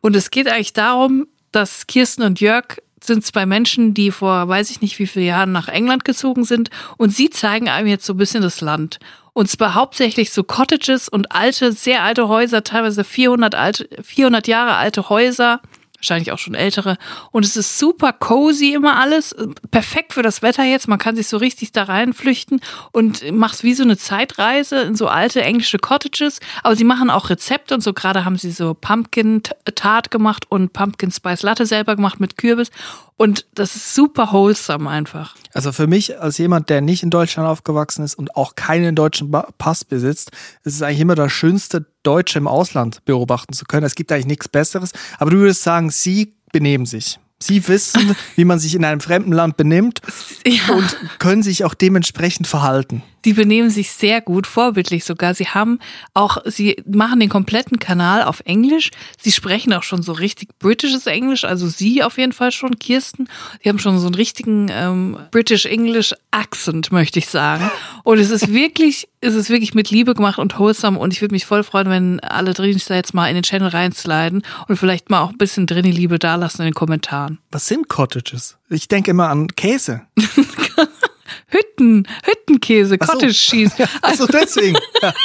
Und 0.00 0.14
es 0.14 0.30
geht 0.30 0.46
eigentlich 0.46 0.72
darum, 0.72 1.26
dass 1.52 1.86
Kirsten 1.86 2.22
und 2.22 2.40
Jörg 2.40 2.78
sind 3.02 3.24
zwei 3.24 3.46
Menschen, 3.46 3.94
die 3.94 4.10
vor 4.10 4.48
weiß 4.48 4.70
ich 4.70 4.80
nicht 4.80 4.98
wie 4.98 5.06
vielen 5.06 5.26
Jahren 5.26 5.52
nach 5.52 5.68
England 5.68 6.04
gezogen 6.04 6.44
sind 6.44 6.70
und 6.96 7.10
sie 7.10 7.30
zeigen 7.30 7.68
einem 7.68 7.88
jetzt 7.88 8.06
so 8.06 8.14
ein 8.14 8.18
bisschen 8.18 8.42
das 8.42 8.60
Land. 8.60 8.98
Und 9.32 9.48
zwar 9.48 9.74
hauptsächlich 9.74 10.32
so 10.32 10.42
Cottages 10.42 11.08
und 11.08 11.30
alte, 11.30 11.72
sehr 11.72 12.02
alte 12.02 12.28
Häuser, 12.28 12.64
teilweise 12.64 13.04
400, 13.04 13.54
alte, 13.54 13.88
400 14.02 14.48
Jahre 14.48 14.74
alte 14.74 15.08
Häuser, 15.10 15.60
wahrscheinlich 15.98 16.32
auch 16.32 16.38
schon 16.38 16.54
ältere. 16.54 16.96
Und 17.32 17.44
es 17.44 17.56
ist 17.56 17.78
super 17.78 18.12
cozy 18.12 18.72
immer 18.72 18.98
alles, 18.98 19.34
perfekt 19.70 20.12
für 20.14 20.22
das 20.22 20.42
Wetter 20.42 20.64
jetzt. 20.64 20.88
Man 20.88 20.98
kann 20.98 21.16
sich 21.16 21.28
so 21.28 21.36
richtig 21.36 21.72
da 21.72 21.84
reinflüchten 21.84 22.60
und 22.92 23.30
macht 23.32 23.62
wie 23.64 23.74
so 23.74 23.82
eine 23.82 23.96
Zeitreise 23.96 24.80
in 24.82 24.94
so 24.94 25.08
alte 25.08 25.42
englische 25.42 25.78
Cottages. 25.78 26.40
Aber 26.62 26.76
sie 26.76 26.84
machen 26.84 27.10
auch 27.10 27.30
Rezepte 27.30 27.74
und 27.74 27.80
so. 27.80 27.92
Gerade 27.92 28.24
haben 28.24 28.38
sie 28.38 28.52
so 28.52 28.74
Pumpkin 28.74 29.42
Tart 29.74 30.10
gemacht 30.10 30.44
und 30.48 30.72
Pumpkin 30.72 31.10
Spice 31.10 31.42
Latte 31.42 31.66
selber 31.66 31.96
gemacht 31.96 32.20
mit 32.20 32.38
Kürbis. 32.38 32.70
Und 33.18 33.46
das 33.54 33.74
ist 33.74 33.94
super 33.96 34.30
wholesome 34.32 34.88
einfach. 34.88 35.34
Also 35.52 35.72
für 35.72 35.88
mich 35.88 36.18
als 36.20 36.38
jemand, 36.38 36.70
der 36.70 36.80
nicht 36.80 37.02
in 37.02 37.10
Deutschland 37.10 37.48
aufgewachsen 37.48 38.04
ist 38.04 38.14
und 38.14 38.36
auch 38.36 38.54
keinen 38.54 38.94
deutschen 38.94 39.30
Pass 39.58 39.84
besitzt, 39.84 40.30
ist 40.62 40.76
es 40.76 40.82
eigentlich 40.82 41.00
immer 41.00 41.16
das 41.16 41.32
schönste, 41.32 41.84
Deutsche 42.04 42.38
im 42.38 42.46
Ausland 42.46 43.04
beobachten 43.04 43.52
zu 43.54 43.64
können. 43.64 43.84
Es 43.84 43.96
gibt 43.96 44.12
eigentlich 44.12 44.26
nichts 44.26 44.48
Besseres. 44.48 44.92
Aber 45.18 45.32
du 45.32 45.38
würdest 45.38 45.64
sagen, 45.64 45.90
sie 45.90 46.34
benehmen 46.52 46.86
sich. 46.86 47.18
Sie 47.40 47.66
wissen, 47.68 48.14
wie 48.36 48.44
man 48.44 48.60
sich 48.60 48.74
in 48.76 48.84
einem 48.84 49.00
fremden 49.00 49.32
Land 49.32 49.56
benimmt 49.56 50.00
Ja. 50.46 50.74
und 50.74 50.96
können 51.18 51.42
sich 51.42 51.64
auch 51.64 51.74
dementsprechend 51.74 52.46
verhalten. 52.46 53.02
Die 53.28 53.34
benehmen 53.34 53.68
sich 53.68 53.90
sehr 53.90 54.22
gut, 54.22 54.46
vorbildlich 54.46 55.04
sogar. 55.04 55.34
Sie 55.34 55.48
haben 55.48 55.80
auch, 56.14 56.38
sie 56.46 56.82
machen 56.86 57.20
den 57.20 57.28
kompletten 57.28 57.78
Kanal 57.78 58.22
auf 58.22 58.40
Englisch. 58.46 58.90
Sie 59.20 59.32
sprechen 59.32 59.74
auch 59.74 59.82
schon 59.82 60.02
so 60.02 60.12
richtig 60.12 60.58
britisches 60.58 61.06
Englisch, 61.06 61.44
also 61.44 61.68
sie 61.68 62.02
auf 62.02 62.16
jeden 62.16 62.32
Fall 62.32 62.52
schon, 62.52 62.78
Kirsten. 62.78 63.28
Sie 63.62 63.68
haben 63.68 63.78
schon 63.78 63.98
so 63.98 64.06
einen 64.06 64.14
richtigen 64.14 64.68
ähm, 64.70 65.18
British 65.30 65.66
English 65.66 66.14
Accent, 66.30 66.90
möchte 66.90 67.18
ich 67.18 67.26
sagen. 67.26 67.70
Und 68.02 68.18
es 68.18 68.30
ist 68.30 68.50
wirklich, 68.50 69.10
es 69.20 69.34
ist 69.34 69.50
wirklich 69.50 69.74
mit 69.74 69.90
Liebe 69.90 70.14
gemacht 70.14 70.38
und 70.38 70.58
wholesome. 70.58 70.98
Und 70.98 71.12
ich 71.12 71.20
würde 71.20 71.34
mich 71.34 71.44
voll 71.44 71.64
freuen, 71.64 71.90
wenn 71.90 72.20
alle 72.20 72.54
Drinis 72.54 72.86
da 72.86 72.94
jetzt 72.94 73.12
mal 73.12 73.28
in 73.28 73.34
den 73.34 73.42
Channel 73.42 73.68
reinsliden 73.68 74.40
und 74.68 74.76
vielleicht 74.78 75.10
mal 75.10 75.20
auch 75.20 75.32
ein 75.32 75.36
bisschen 75.36 75.66
Drini-Liebe 75.66 76.18
dalassen 76.18 76.62
in 76.62 76.68
den 76.68 76.74
Kommentaren. 76.74 77.40
Was 77.50 77.66
sind 77.66 77.90
Cottages? 77.90 78.56
Ich 78.70 78.88
denke 78.88 79.10
immer 79.10 79.28
an 79.28 79.48
Käse. 79.48 80.00
Hütten, 81.48 82.06
Hüttenkäse, 82.24 82.96
Ach 83.00 83.06
so. 83.06 83.12
Cottage 83.12 83.32
Cheese. 83.32 83.88
Also 84.02 84.26
deswegen. 84.26 84.76
Ja. 85.02 85.12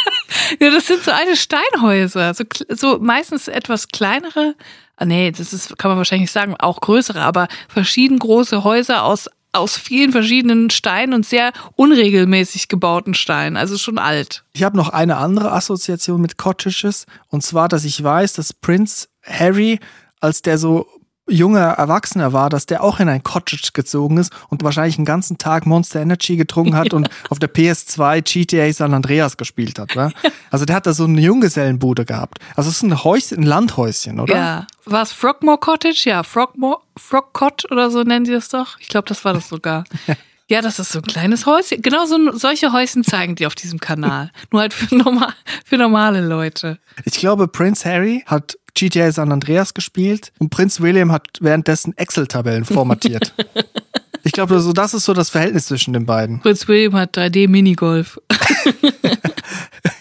Ja, 0.60 0.72
das 0.72 0.88
sind 0.88 1.04
so 1.04 1.12
alte 1.12 1.36
Steinhäuser, 1.36 2.34
so, 2.34 2.44
so 2.70 2.98
meistens 3.00 3.48
etwas 3.48 3.88
kleinere. 3.88 4.56
Ah, 4.98 5.06
nee, 5.06 5.32
das 5.32 5.54
ist, 5.54 5.78
kann 5.78 5.90
man 5.90 5.98
wahrscheinlich 5.98 6.24
nicht 6.24 6.32
sagen, 6.32 6.56
auch 6.58 6.82
größere, 6.82 7.22
aber 7.22 7.48
verschieden 7.68 8.20
große 8.20 8.64
Häuser 8.64 9.04
aus, 9.04 9.30
aus 9.52 9.78
vielen 9.78 10.12
verschiedenen 10.12 10.70
Steinen 10.70 11.14
und 11.14 11.26
sehr 11.26 11.52
unregelmäßig 11.76 12.68
gebauten 12.68 13.14
Steinen, 13.14 13.58
also 13.58 13.78
schon 13.78 14.00
alt. 14.00 14.44
Ich 14.54 14.64
habe 14.64 14.76
noch 14.76 14.90
eine 14.90 15.18
andere 15.18 15.52
Assoziation 15.52 16.20
mit 16.20 16.38
Cottages 16.38 17.06
und 17.30 17.44
zwar, 17.44 17.70
dass 17.70 17.86
ich 17.86 18.04
weiß, 18.04 18.34
dass 18.34 18.54
Prince 18.54 19.08
Harry, 19.24 19.80
als 20.20 20.42
der 20.42 20.58
so 20.58 20.88
junger 21.28 21.62
Erwachsener 21.62 22.34
war, 22.34 22.50
dass 22.50 22.66
der 22.66 22.84
auch 22.84 23.00
in 23.00 23.08
ein 23.10 23.24
Cottage 23.24 23.70
gezogen 23.74 24.18
ist 24.18 24.34
und 24.50 24.64
wahrscheinlich 24.64 24.98
den 24.98 25.06
ganzen 25.06 25.38
Tag 25.38 25.66
Monster 25.66 26.02
Energy 26.02 26.36
getrunken 26.36 26.76
hat 26.76 26.94
und 26.94 27.10
auf 27.30 27.40
der 27.40 27.54
PS2 27.54 28.22
GTA 28.22 28.72
San 28.74 28.94
Andreas 28.94 29.38
gespielt 29.38 29.80
hat. 29.80 29.96
Wa? 29.96 30.12
Also 30.52 30.66
der 30.66 30.76
hat 30.76 30.86
da 30.86 30.94
so 30.94 31.06
eine 31.06 31.22
Junggesellenbude 31.22 32.06
gehabt. 32.06 32.40
Also 32.56 32.70
es 32.70 32.78
ist 32.78 32.84
ein 32.84 33.04
Häuschen, 33.04 33.40
ein 33.40 33.44
Landhäuschen, 33.44 34.20
oder? 34.20 34.36
Ja. 34.36 34.68
War 34.86 35.04
es 35.04 35.14
Frogmore 35.14 35.60
Cottage? 35.60 36.04
Ja, 36.06 36.24
Frogmore, 36.24 36.80
Frogcott 36.98 37.72
oder 37.72 37.90
so 37.90 38.04
nennen 38.04 38.26
die 38.26 38.32
das 38.32 38.50
doch. 38.50 38.78
Ich 38.80 38.90
glaube, 38.90 39.08
das 39.08 39.24
war 39.24 39.34
das 39.34 39.48
sogar. 39.48 39.86
Ja, 40.50 40.62
das 40.62 40.80
ist 40.80 40.92
so 40.92 41.00
ein 41.00 41.06
kleines 41.06 41.46
Häuschen. 41.46 41.82
Genau 41.82 42.06
so, 42.06 42.18
solche 42.38 42.74
Häuschen 42.74 43.04
zeigen 43.04 43.36
die 43.36 43.46
auf 43.46 43.56
diesem 43.56 43.80
Kanal. 43.80 44.32
Nur 44.52 44.62
halt 44.62 44.74
für, 44.74 44.94
normal, 44.96 45.34
für 45.66 45.78
normale 45.78 46.22
Leute. 46.22 46.80
Ich 47.06 47.14
glaube, 47.14 47.48
Prince 47.48 47.90
Harry 47.90 48.24
hat 48.26 48.58
GTA 48.76 49.12
San 49.12 49.32
Andreas 49.32 49.74
gespielt 49.74 50.32
und 50.40 50.50
Prinz 50.50 50.82
William 50.82 51.12
hat 51.12 51.28
währenddessen 51.40 51.96
Excel-Tabellen 51.96 52.66
formatiert. 52.66 53.34
ich 54.24 54.32
glaube, 54.32 54.60
so, 54.60 54.74
das 54.74 54.94
ist 54.94 55.06
so 55.06 55.14
das 55.14 55.30
Verhältnis 55.30 55.68
zwischen 55.68 55.94
den 55.94 56.06
beiden. 56.06 56.40
Prinz 56.42 56.68
William 56.68 56.96
hat 56.96 57.18
3D-Minigolf. 57.18 58.20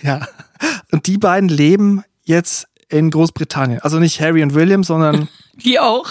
Ja. 0.02 0.26
Und 0.90 1.06
die 1.06 1.18
beiden 1.18 1.48
leben 1.48 2.04
jetzt 2.24 2.66
in 2.92 3.10
Großbritannien. 3.10 3.80
Also 3.80 3.98
nicht 3.98 4.20
Harry 4.20 4.42
und 4.42 4.54
William, 4.54 4.84
sondern 4.84 5.28
Die 5.54 5.78
auch. 5.78 6.10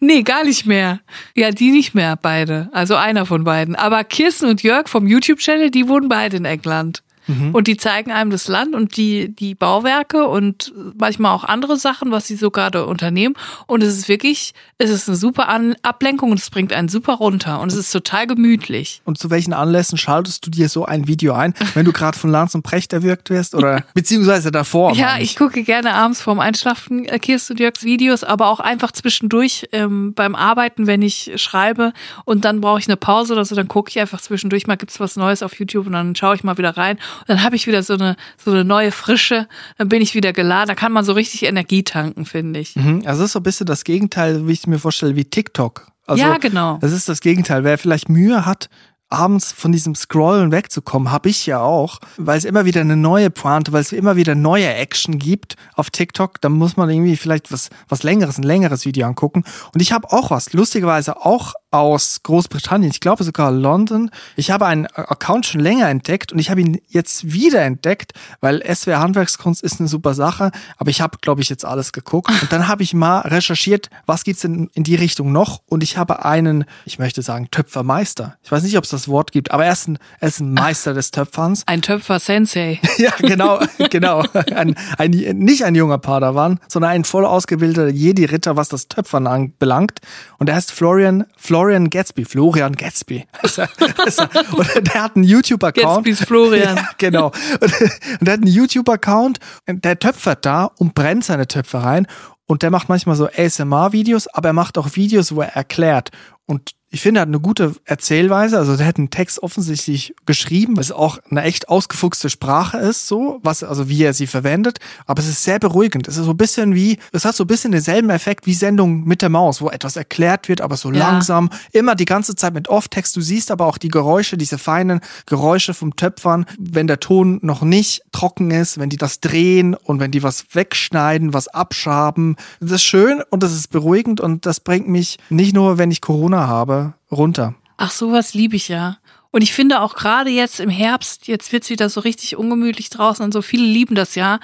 Nee, 0.00 0.22
gar 0.22 0.44
nicht 0.44 0.66
mehr. 0.66 1.00
Ja, 1.34 1.50
die 1.50 1.70
nicht 1.70 1.94
mehr, 1.94 2.16
beide. 2.16 2.68
Also 2.72 2.96
einer 2.96 3.24
von 3.26 3.44
beiden. 3.44 3.76
Aber 3.76 4.02
Kirsten 4.02 4.46
und 4.46 4.62
Jörg 4.62 4.88
vom 4.88 5.06
YouTube-Channel, 5.06 5.70
die 5.70 5.88
wohnen 5.88 6.08
beide 6.08 6.36
in 6.36 6.44
England. 6.44 7.02
Und 7.52 7.66
die 7.66 7.76
zeigen 7.76 8.12
einem 8.12 8.30
das 8.30 8.48
Land 8.48 8.74
und 8.74 8.96
die, 8.96 9.34
die 9.34 9.54
Bauwerke 9.54 10.26
und 10.28 10.72
manchmal 10.98 11.32
auch 11.32 11.44
andere 11.44 11.76
Sachen, 11.76 12.10
was 12.12 12.26
sie 12.26 12.36
so 12.36 12.50
gerade 12.50 12.86
unternehmen. 12.86 13.34
Und 13.66 13.82
es 13.82 13.96
ist 13.96 14.08
wirklich, 14.08 14.54
es 14.78 14.90
ist 14.90 15.08
eine 15.08 15.16
super 15.16 15.48
An 15.48 15.74
Ablenkung 15.82 16.30
und 16.30 16.38
es 16.38 16.50
bringt 16.50 16.72
einen 16.72 16.88
super 16.88 17.14
runter. 17.14 17.60
Und 17.60 17.72
es 17.72 17.78
ist 17.78 17.90
total 17.90 18.26
gemütlich. 18.26 19.02
Und 19.04 19.18
zu 19.18 19.30
welchen 19.30 19.52
Anlässen 19.52 19.98
schaltest 19.98 20.46
du 20.46 20.50
dir 20.50 20.68
so 20.68 20.84
ein 20.84 21.08
Video 21.08 21.34
ein, 21.34 21.54
wenn 21.74 21.84
du 21.84 21.92
gerade 21.92 22.18
von 22.18 22.30
Lanz 22.30 22.54
und 22.54 22.62
Precht 22.62 22.92
erwürgt 22.92 23.30
wirst 23.30 23.54
oder 23.54 23.84
beziehungsweise 23.94 24.52
davor? 24.52 24.94
Ja, 24.94 25.12
meine 25.12 25.24
ich 25.24 25.36
gucke 25.36 25.62
gerne 25.64 25.94
abends 25.94 26.20
vorm 26.20 26.40
Einschlafen 26.40 27.04
äh, 27.06 27.18
Kirsten 27.18 27.54
und 27.54 27.60
Jörgs 27.60 27.84
Videos, 27.84 28.24
aber 28.24 28.48
auch 28.48 28.60
einfach 28.60 28.92
zwischendurch 28.92 29.68
ähm, 29.72 30.14
beim 30.14 30.34
Arbeiten, 30.34 30.86
wenn 30.86 31.02
ich 31.02 31.32
schreibe 31.36 31.92
und 32.24 32.44
dann 32.44 32.60
brauche 32.60 32.78
ich 32.78 32.88
eine 32.88 32.96
Pause 32.96 33.32
oder 33.32 33.44
so, 33.44 33.54
dann 33.54 33.68
gucke 33.68 33.90
ich 33.90 33.98
einfach 33.98 34.20
zwischendurch 34.20 34.66
mal, 34.66 34.76
gibt's 34.76 35.00
was 35.00 35.16
Neues 35.16 35.42
auf 35.42 35.58
YouTube 35.58 35.86
und 35.86 35.92
dann 35.92 36.14
schaue 36.14 36.36
ich 36.36 36.44
mal 36.44 36.58
wieder 36.58 36.76
rein 36.76 36.98
und 37.20 37.28
dann 37.28 37.42
habe 37.42 37.56
ich 37.56 37.66
wieder 37.66 37.82
so 37.82 37.94
eine 37.94 38.16
so 38.42 38.50
eine 38.50 38.64
neue 38.64 38.92
Frische, 38.92 39.48
dann 39.78 39.88
bin 39.88 40.02
ich 40.02 40.14
wieder 40.14 40.32
geladen, 40.32 40.68
da 40.68 40.74
kann 40.74 40.92
man 40.92 41.04
so 41.04 41.12
richtig 41.12 41.44
Energie 41.44 41.82
tanken, 41.82 42.24
finde 42.26 42.60
ich. 42.60 42.76
Mhm, 42.76 43.02
Also 43.06 43.22
das 43.22 43.28
ist 43.28 43.32
so 43.32 43.40
ein 43.40 43.44
bisschen 43.44 43.66
das 43.66 43.84
Gegenteil, 43.84 44.46
wie 44.46 44.52
ich 44.52 44.60
es 44.60 44.66
mir 44.66 44.78
vorstelle, 44.78 45.16
wie 45.16 45.24
TikTok. 45.24 45.88
Also 46.06 46.22
Ja, 46.22 46.38
genau. 46.38 46.78
Das 46.80 46.92
ist 46.92 47.08
das 47.08 47.20
Gegenteil. 47.20 47.64
Wer 47.64 47.78
vielleicht 47.78 48.08
Mühe 48.08 48.46
hat, 48.46 48.68
abends 49.08 49.52
von 49.52 49.72
diesem 49.72 49.94
Scrollen 49.94 50.50
wegzukommen, 50.50 51.10
habe 51.12 51.28
ich 51.28 51.46
ja 51.46 51.60
auch, 51.60 52.00
weil 52.16 52.38
es 52.38 52.44
immer 52.44 52.64
wieder 52.64 52.80
eine 52.80 52.96
neue 52.96 53.30
Pointe, 53.30 53.72
weil 53.72 53.80
es 53.80 53.92
immer 53.92 54.16
wieder 54.16 54.34
neue 54.34 54.72
Action 54.74 55.18
gibt 55.18 55.56
auf 55.74 55.90
TikTok, 55.90 56.40
dann 56.40 56.52
muss 56.52 56.76
man 56.76 56.90
irgendwie 56.90 57.16
vielleicht 57.16 57.52
was 57.52 57.70
was 57.88 58.02
längeres, 58.02 58.38
ein 58.38 58.42
längeres 58.42 58.84
Video 58.84 59.06
angucken. 59.06 59.44
Und 59.72 59.80
ich 59.80 59.92
habe 59.92 60.12
auch 60.12 60.30
was, 60.30 60.52
lustigerweise 60.52 61.24
auch 61.24 61.54
aus 61.70 62.22
Großbritannien, 62.22 62.90
ich 62.90 63.00
glaube 63.00 63.24
sogar 63.24 63.50
London. 63.50 64.10
Ich 64.36 64.50
habe 64.50 64.66
einen 64.66 64.86
Account 64.86 65.46
schon 65.46 65.60
länger 65.60 65.88
entdeckt 65.88 66.32
und 66.32 66.38
ich 66.38 66.50
habe 66.50 66.60
ihn 66.60 66.80
jetzt 66.88 67.32
wieder 67.32 67.62
entdeckt, 67.62 68.12
weil 68.40 68.62
SWR 68.62 69.00
Handwerkskunst 69.00 69.62
ist 69.62 69.80
eine 69.80 69.88
super 69.88 70.14
Sache, 70.14 70.52
aber 70.78 70.90
ich 70.90 71.00
habe, 71.00 71.18
glaube 71.20 71.42
ich, 71.42 71.48
jetzt 71.48 71.64
alles 71.64 71.92
geguckt. 71.92 72.30
Und 72.30 72.52
dann 72.52 72.68
habe 72.68 72.82
ich 72.82 72.94
mal 72.94 73.20
recherchiert, 73.20 73.90
was 74.06 74.24
gibt's 74.24 74.42
denn 74.42 74.70
in 74.74 74.84
die 74.84 74.94
Richtung 74.94 75.32
noch? 75.32 75.60
Und 75.66 75.82
ich 75.82 75.96
habe 75.96 76.24
einen, 76.24 76.64
ich 76.84 76.98
möchte 76.98 77.22
sagen, 77.22 77.48
Töpfermeister. 77.50 78.36
Ich 78.42 78.50
weiß 78.50 78.62
nicht, 78.62 78.78
ob 78.78 78.84
es 78.84 78.90
das 78.96 79.08
Wort 79.08 79.32
gibt, 79.32 79.50
aber 79.50 79.64
er 79.66 79.72
ist 79.72 79.88
ein, 79.88 79.98
er 80.20 80.28
ist 80.28 80.40
ein 80.40 80.52
Meister 80.52 80.94
des 80.94 81.10
Töpferns. 81.10 81.62
Ein 81.66 81.82
Töpfer 81.82 82.18
Sensei. 82.18 82.80
Ja, 82.98 83.10
genau, 83.18 83.60
genau. 83.90 84.24
Ein, 84.54 84.74
ein, 84.98 85.10
nicht 85.10 85.64
ein 85.64 85.74
junger 85.74 85.98
Padawan, 85.98 86.58
sondern 86.68 86.90
ein 86.92 87.04
voll 87.04 87.24
ausgebildeter 87.26 87.88
Jedi-Ritter, 87.88 88.56
was 88.56 88.68
das 88.68 88.88
Töpfern 88.88 89.26
anbelangt. 89.26 90.00
Und 90.38 90.48
er 90.48 90.54
heißt 90.56 90.72
Florian, 90.72 91.24
Florian 91.36 91.90
Gatsby, 91.90 92.24
Florian 92.24 92.72
Gatsby. 92.74 93.24
Er- 93.42 93.44
ist 93.44 93.58
er- 93.58 94.28
Und 94.54 94.68
der 94.94 95.02
hat 95.02 95.14
einen 95.16 95.24
YouTube-Account. 95.24 96.04
Gatsby's 96.06 96.26
Florian. 96.26 96.76
Ja, 96.76 96.88
genau. 96.98 97.26
Und, 97.60 97.62
und 97.62 98.26
der 98.26 98.32
hat 98.34 98.40
einen 98.40 98.46
YouTube-Account, 98.52 99.38
der 99.68 99.98
töpfert 99.98 100.44
da 100.46 100.64
und 100.64 100.94
brennt 100.94 101.24
seine 101.24 101.46
Töpfe 101.46 101.82
rein. 101.82 102.06
Und 102.46 102.62
der 102.62 102.70
macht 102.70 102.88
manchmal 102.88 103.16
so 103.16 103.28
ASMR-Videos, 103.28 104.28
aber 104.28 104.50
er 104.50 104.52
macht 104.52 104.78
auch 104.78 104.94
Videos, 104.94 105.34
wo 105.34 105.40
er 105.42 105.54
erklärt. 105.56 106.10
Und 106.46 106.72
ich 106.90 107.00
finde, 107.00 107.18
er 107.18 107.22
hat 107.22 107.28
eine 107.28 107.40
gute 107.40 107.74
Erzählweise. 107.84 108.58
Also 108.58 108.76
der 108.76 108.86
hat 108.86 108.96
einen 108.96 109.10
Text 109.10 109.42
offensichtlich 109.42 110.14
geschrieben, 110.24 110.76
was 110.76 110.92
auch 110.92 111.18
eine 111.30 111.42
echt 111.42 111.68
ausgefuchste 111.68 112.30
Sprache 112.30 112.78
ist, 112.78 113.08
so, 113.08 113.40
was, 113.42 113.62
also 113.64 113.88
wie 113.88 114.02
er 114.04 114.14
sie 114.14 114.26
verwendet. 114.28 114.78
Aber 115.04 115.20
es 115.20 115.28
ist 115.28 115.42
sehr 115.42 115.58
beruhigend. 115.58 116.06
Es 116.08 116.16
ist 116.16 116.24
so 116.24 116.30
ein 116.30 116.36
bisschen 116.36 116.74
wie, 116.74 116.98
es 117.12 117.24
hat 117.24 117.34
so 117.34 117.44
ein 117.44 117.48
bisschen 117.48 117.72
denselben 117.72 118.08
Effekt 118.10 118.46
wie 118.46 118.54
Sendung 118.54 119.04
mit 119.04 119.20
der 119.20 119.28
Maus, 119.28 119.60
wo 119.60 119.68
etwas 119.68 119.96
erklärt 119.96 120.48
wird, 120.48 120.60
aber 120.60 120.76
so 120.76 120.90
Ja. 120.92 120.98
langsam. 121.10 121.50
Immer 121.72 121.96
die 121.96 122.04
ganze 122.04 122.36
Zeit 122.36 122.54
mit 122.54 122.68
Off-Text. 122.68 123.16
Du 123.16 123.20
siehst 123.20 123.50
aber 123.50 123.66
auch 123.66 123.78
die 123.78 123.88
Geräusche, 123.88 124.36
diese 124.36 124.56
feinen 124.56 125.00
Geräusche 125.26 125.74
vom 125.74 125.96
Töpfern, 125.96 126.46
wenn 126.58 126.86
der 126.86 127.00
Ton 127.00 127.40
noch 127.42 127.62
nicht 127.62 128.02
trocken 128.12 128.50
ist, 128.52 128.78
wenn 128.78 128.90
die 128.90 128.96
das 128.96 129.20
drehen 129.20 129.74
und 129.74 129.98
wenn 130.00 130.12
die 130.12 130.22
was 130.22 130.44
wegschneiden, 130.52 131.34
was 131.34 131.48
abschaben. 131.48 132.36
Das 132.60 132.70
ist 132.70 132.84
schön 132.84 133.22
und 133.30 133.42
das 133.42 133.52
ist 133.52 133.68
beruhigend 133.70 134.20
und 134.20 134.46
das 134.46 134.60
bringt 134.60 134.88
mich 134.88 135.18
nicht 135.30 135.54
nur, 135.54 135.78
wenn 135.78 135.90
ich 135.90 136.00
Corona 136.00 136.46
habe, 136.46 136.85
runter. 137.10 137.54
Ach, 137.76 137.90
sowas 137.90 138.34
liebe 138.34 138.56
ich 138.56 138.68
ja. 138.68 138.98
Und 139.30 139.42
ich 139.42 139.52
finde 139.52 139.80
auch 139.80 139.94
gerade 139.94 140.30
jetzt 140.30 140.60
im 140.60 140.70
Herbst, 140.70 141.28
jetzt 141.28 141.52
wird's 141.52 141.68
wieder 141.68 141.90
so 141.90 142.00
richtig 142.00 142.36
ungemütlich 142.36 142.88
draußen 142.88 143.24
und 143.24 143.32
so, 143.32 143.42
viele 143.42 143.66
lieben 143.66 143.94
das 143.94 144.14
ja. 144.14 144.40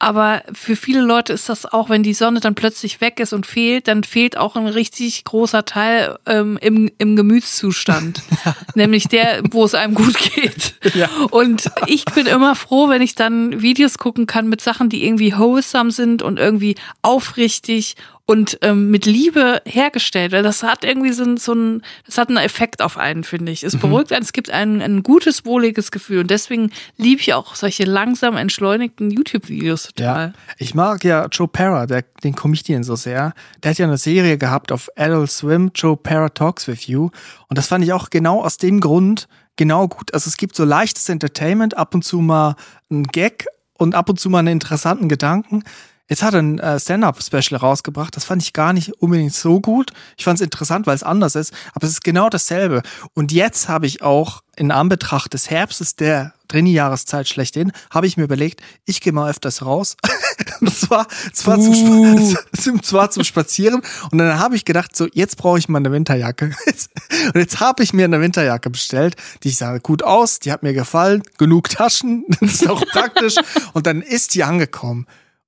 Aber 0.00 0.42
für 0.52 0.76
viele 0.76 1.00
Leute 1.00 1.32
ist 1.32 1.48
das 1.48 1.64
auch, 1.64 1.88
wenn 1.88 2.02
die 2.02 2.12
Sonne 2.12 2.40
dann 2.40 2.54
plötzlich 2.54 3.00
weg 3.00 3.20
ist 3.20 3.32
und 3.32 3.46
fehlt, 3.46 3.88
dann 3.88 4.04
fehlt 4.04 4.36
auch 4.36 4.54
ein 4.54 4.66
richtig 4.66 5.24
großer 5.24 5.64
Teil 5.64 6.18
ähm, 6.26 6.58
im, 6.60 6.90
im 6.98 7.16
Gemütszustand. 7.16 8.20
Nämlich 8.74 9.08
der, 9.08 9.40
wo 9.50 9.64
es 9.64 9.74
einem 9.74 9.94
gut 9.94 10.18
geht. 10.18 10.74
Ja. 10.94 11.08
Und 11.30 11.70
ich 11.86 12.04
bin 12.04 12.26
immer 12.26 12.54
froh, 12.54 12.90
wenn 12.90 13.00
ich 13.00 13.14
dann 13.14 13.62
Videos 13.62 13.96
gucken 13.96 14.26
kann 14.26 14.48
mit 14.48 14.60
Sachen, 14.60 14.90
die 14.90 15.06
irgendwie 15.06 15.32
wholesome 15.36 15.90
sind 15.90 16.22
und 16.22 16.38
irgendwie 16.38 16.76
aufrichtig 17.00 17.96
und 18.26 18.58
ähm, 18.62 18.90
mit 18.90 19.04
Liebe 19.04 19.60
hergestellt, 19.66 20.32
weil 20.32 20.42
das 20.42 20.62
hat 20.62 20.84
irgendwie 20.84 21.12
so 21.12 21.24
ein, 21.24 21.36
so 21.36 21.52
ein, 21.52 21.82
das 22.06 22.16
hat 22.16 22.28
einen 22.28 22.38
Effekt 22.38 22.80
auf 22.80 22.96
einen, 22.96 23.22
finde 23.22 23.52
ich. 23.52 23.62
Mhm. 23.62 23.68
Es 23.68 23.76
beruhigt 23.76 24.12
einen, 24.12 24.22
es 24.22 24.32
gibt 24.32 24.50
ein, 24.50 24.80
ein 24.80 25.02
gutes, 25.02 25.44
wohliges 25.44 25.90
Gefühl 25.90 26.20
und 26.20 26.30
deswegen 26.30 26.70
liebe 26.96 27.20
ich 27.20 27.34
auch 27.34 27.54
solche 27.54 27.84
langsam 27.84 28.36
entschleunigten 28.36 29.10
YouTube-Videos 29.10 29.88
total. 29.88 30.28
Ja. 30.28 30.32
Ich 30.58 30.74
mag 30.74 31.04
ja 31.04 31.26
Joe 31.26 31.48
Parra, 31.48 31.86
der, 31.86 32.04
den 32.22 32.34
Comedian 32.34 32.82
so 32.82 32.96
sehr. 32.96 33.34
Der 33.62 33.72
hat 33.72 33.78
ja 33.78 33.86
eine 33.86 33.98
Serie 33.98 34.38
gehabt 34.38 34.72
auf 34.72 34.88
Adult 34.96 35.30
Swim, 35.30 35.70
Joe 35.74 35.96
Parra 35.96 36.30
Talks 36.30 36.66
with 36.66 36.86
You. 36.86 37.10
Und 37.48 37.58
das 37.58 37.66
fand 37.66 37.84
ich 37.84 37.92
auch 37.92 38.08
genau 38.08 38.42
aus 38.42 38.56
dem 38.56 38.80
Grund 38.80 39.28
genau 39.56 39.86
gut. 39.88 40.14
Also 40.14 40.28
es 40.28 40.36
gibt 40.36 40.56
so 40.56 40.64
leichtes 40.64 41.08
Entertainment, 41.08 41.76
ab 41.76 41.94
und 41.94 42.04
zu 42.04 42.20
mal 42.20 42.56
ein 42.90 43.04
Gag 43.04 43.46
und 43.78 43.94
ab 43.94 44.08
und 44.08 44.18
zu 44.18 44.30
mal 44.30 44.40
einen 44.40 44.48
interessanten 44.48 45.08
Gedanken. 45.08 45.62
Jetzt 46.08 46.22
hat 46.22 46.34
er 46.34 46.42
ein 46.42 46.58
äh, 46.58 46.78
Stand-Up-Special 46.78 47.58
rausgebracht. 47.58 48.14
Das 48.14 48.24
fand 48.24 48.42
ich 48.42 48.52
gar 48.52 48.74
nicht 48.74 48.92
unbedingt 49.00 49.32
so 49.32 49.60
gut. 49.60 49.90
Ich 50.18 50.24
fand 50.24 50.38
es 50.38 50.44
interessant, 50.44 50.86
weil 50.86 50.94
es 50.94 51.02
anders 51.02 51.34
ist. 51.34 51.54
Aber 51.72 51.86
es 51.86 51.92
ist 51.92 52.04
genau 52.04 52.28
dasselbe. 52.28 52.82
Und 53.14 53.32
jetzt 53.32 53.68
habe 53.68 53.86
ich 53.86 54.02
auch 54.02 54.42
in 54.56 54.70
Anbetracht 54.70 55.32
des 55.32 55.48
Herbstes, 55.48 55.96
der 55.96 56.34
Drini-Jahreszeit 56.48 57.26
schlechthin, 57.26 57.72
habe 57.90 58.06
ich 58.06 58.16
mir 58.18 58.24
überlegt, 58.24 58.60
ich 58.84 59.00
gehe 59.00 59.12
mal 59.14 59.30
öfters 59.30 59.64
raus. 59.64 59.96
und 60.60 60.76
zwar, 60.76 61.08
zwar, 61.32 61.58
zum, 61.58 61.72
Uh. 61.74 62.34
Zum, 62.56 62.82
zwar 62.82 63.10
zum 63.10 63.24
Spazieren. 63.24 63.82
Und 64.10 64.18
dann 64.18 64.38
habe 64.38 64.56
ich 64.56 64.66
gedacht, 64.66 64.94
so, 64.94 65.08
jetzt 65.12 65.36
brauche 65.38 65.58
ich 65.58 65.70
mal 65.70 65.78
eine 65.78 65.90
Winterjacke. 65.90 66.52
und 67.34 67.40
jetzt 67.40 67.60
habe 67.60 67.82
ich 67.82 67.94
mir 67.94 68.04
eine 68.04 68.20
Winterjacke 68.20 68.68
bestellt. 68.68 69.16
Die 69.42 69.50
sah 69.50 69.78
gut 69.78 70.02
aus, 70.02 70.38
die 70.38 70.52
hat 70.52 70.62
mir 70.62 70.74
gefallen. 70.74 71.22
Genug 71.38 71.70
Taschen, 71.70 72.26
das 72.40 72.52
ist 72.52 72.68
auch 72.68 72.84
praktisch. 72.92 73.36
Und 73.72 73.86
dann 73.86 74.02
ist 74.02 74.34
die 74.34 74.44
angekommen. 74.44 75.06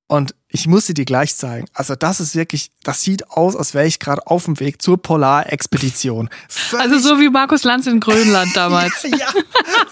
Und 0.08 0.34
ich 0.56 0.66
muss 0.66 0.86
sie 0.86 0.94
dir 0.94 1.04
gleich 1.04 1.36
zeigen. 1.36 1.66
Also 1.74 1.94
das 1.96 2.18
ist 2.18 2.34
wirklich, 2.34 2.70
das 2.82 3.02
sieht 3.02 3.30
aus, 3.30 3.54
als 3.54 3.74
wäre 3.74 3.86
ich 3.86 3.98
gerade 3.98 4.26
auf 4.26 4.46
dem 4.46 4.58
Weg 4.58 4.80
zur 4.80 4.96
Polarexpedition. 5.00 6.30
Völlig- 6.48 6.82
Also 6.92 6.98
so 6.98 7.20
wie 7.20 7.28
Markus 7.28 7.62
Lanz 7.64 7.86
in 7.86 8.00
Grönland 8.00 8.56
damals. 8.56 9.02
ja, 9.04 9.26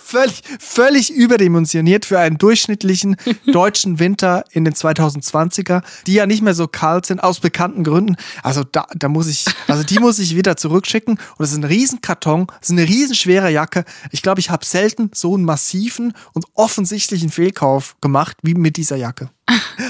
völlig, 0.02 0.42
völlig 0.58 1.10
überdimensioniert 1.12 2.06
für 2.06 2.18
einen 2.18 2.38
durchschnittlichen 2.38 3.16
deutschen 3.52 3.98
Winter 3.98 4.44
in 4.52 4.64
den 4.64 4.72
2020er, 4.72 5.82
die 6.06 6.14
ja 6.14 6.24
nicht 6.26 6.40
mehr 6.42 6.54
so 6.54 6.66
kalt 6.66 7.04
sind, 7.04 7.22
aus 7.22 7.40
bekannten 7.40 7.84
Gründen. 7.84 8.16
Also 8.42 8.64
da, 8.64 8.86
da 8.94 9.08
muss 9.10 9.26
ich, 9.26 9.44
also 9.68 9.82
die 9.82 9.98
muss 9.98 10.18
ich 10.18 10.34
wieder 10.34 10.56
zurückschicken. 10.56 11.18
Und 11.36 11.44
es 11.44 11.52
ist 11.52 11.58
ein 11.58 11.64
Riesenkarton, 11.64 12.46
es 12.62 12.68
ist 12.68 12.72
eine 12.72 12.88
riesenschwere 12.88 13.50
Jacke. 13.50 13.84
Ich 14.12 14.22
glaube, 14.22 14.40
ich 14.40 14.48
habe 14.48 14.64
selten 14.64 15.10
so 15.14 15.34
einen 15.34 15.44
massiven 15.44 16.14
und 16.32 16.46
offensichtlichen 16.54 17.30
Fehlkauf 17.30 17.96
gemacht 18.00 18.38
wie 18.42 18.54
mit 18.54 18.78
dieser 18.78 18.96
Jacke. 18.96 19.28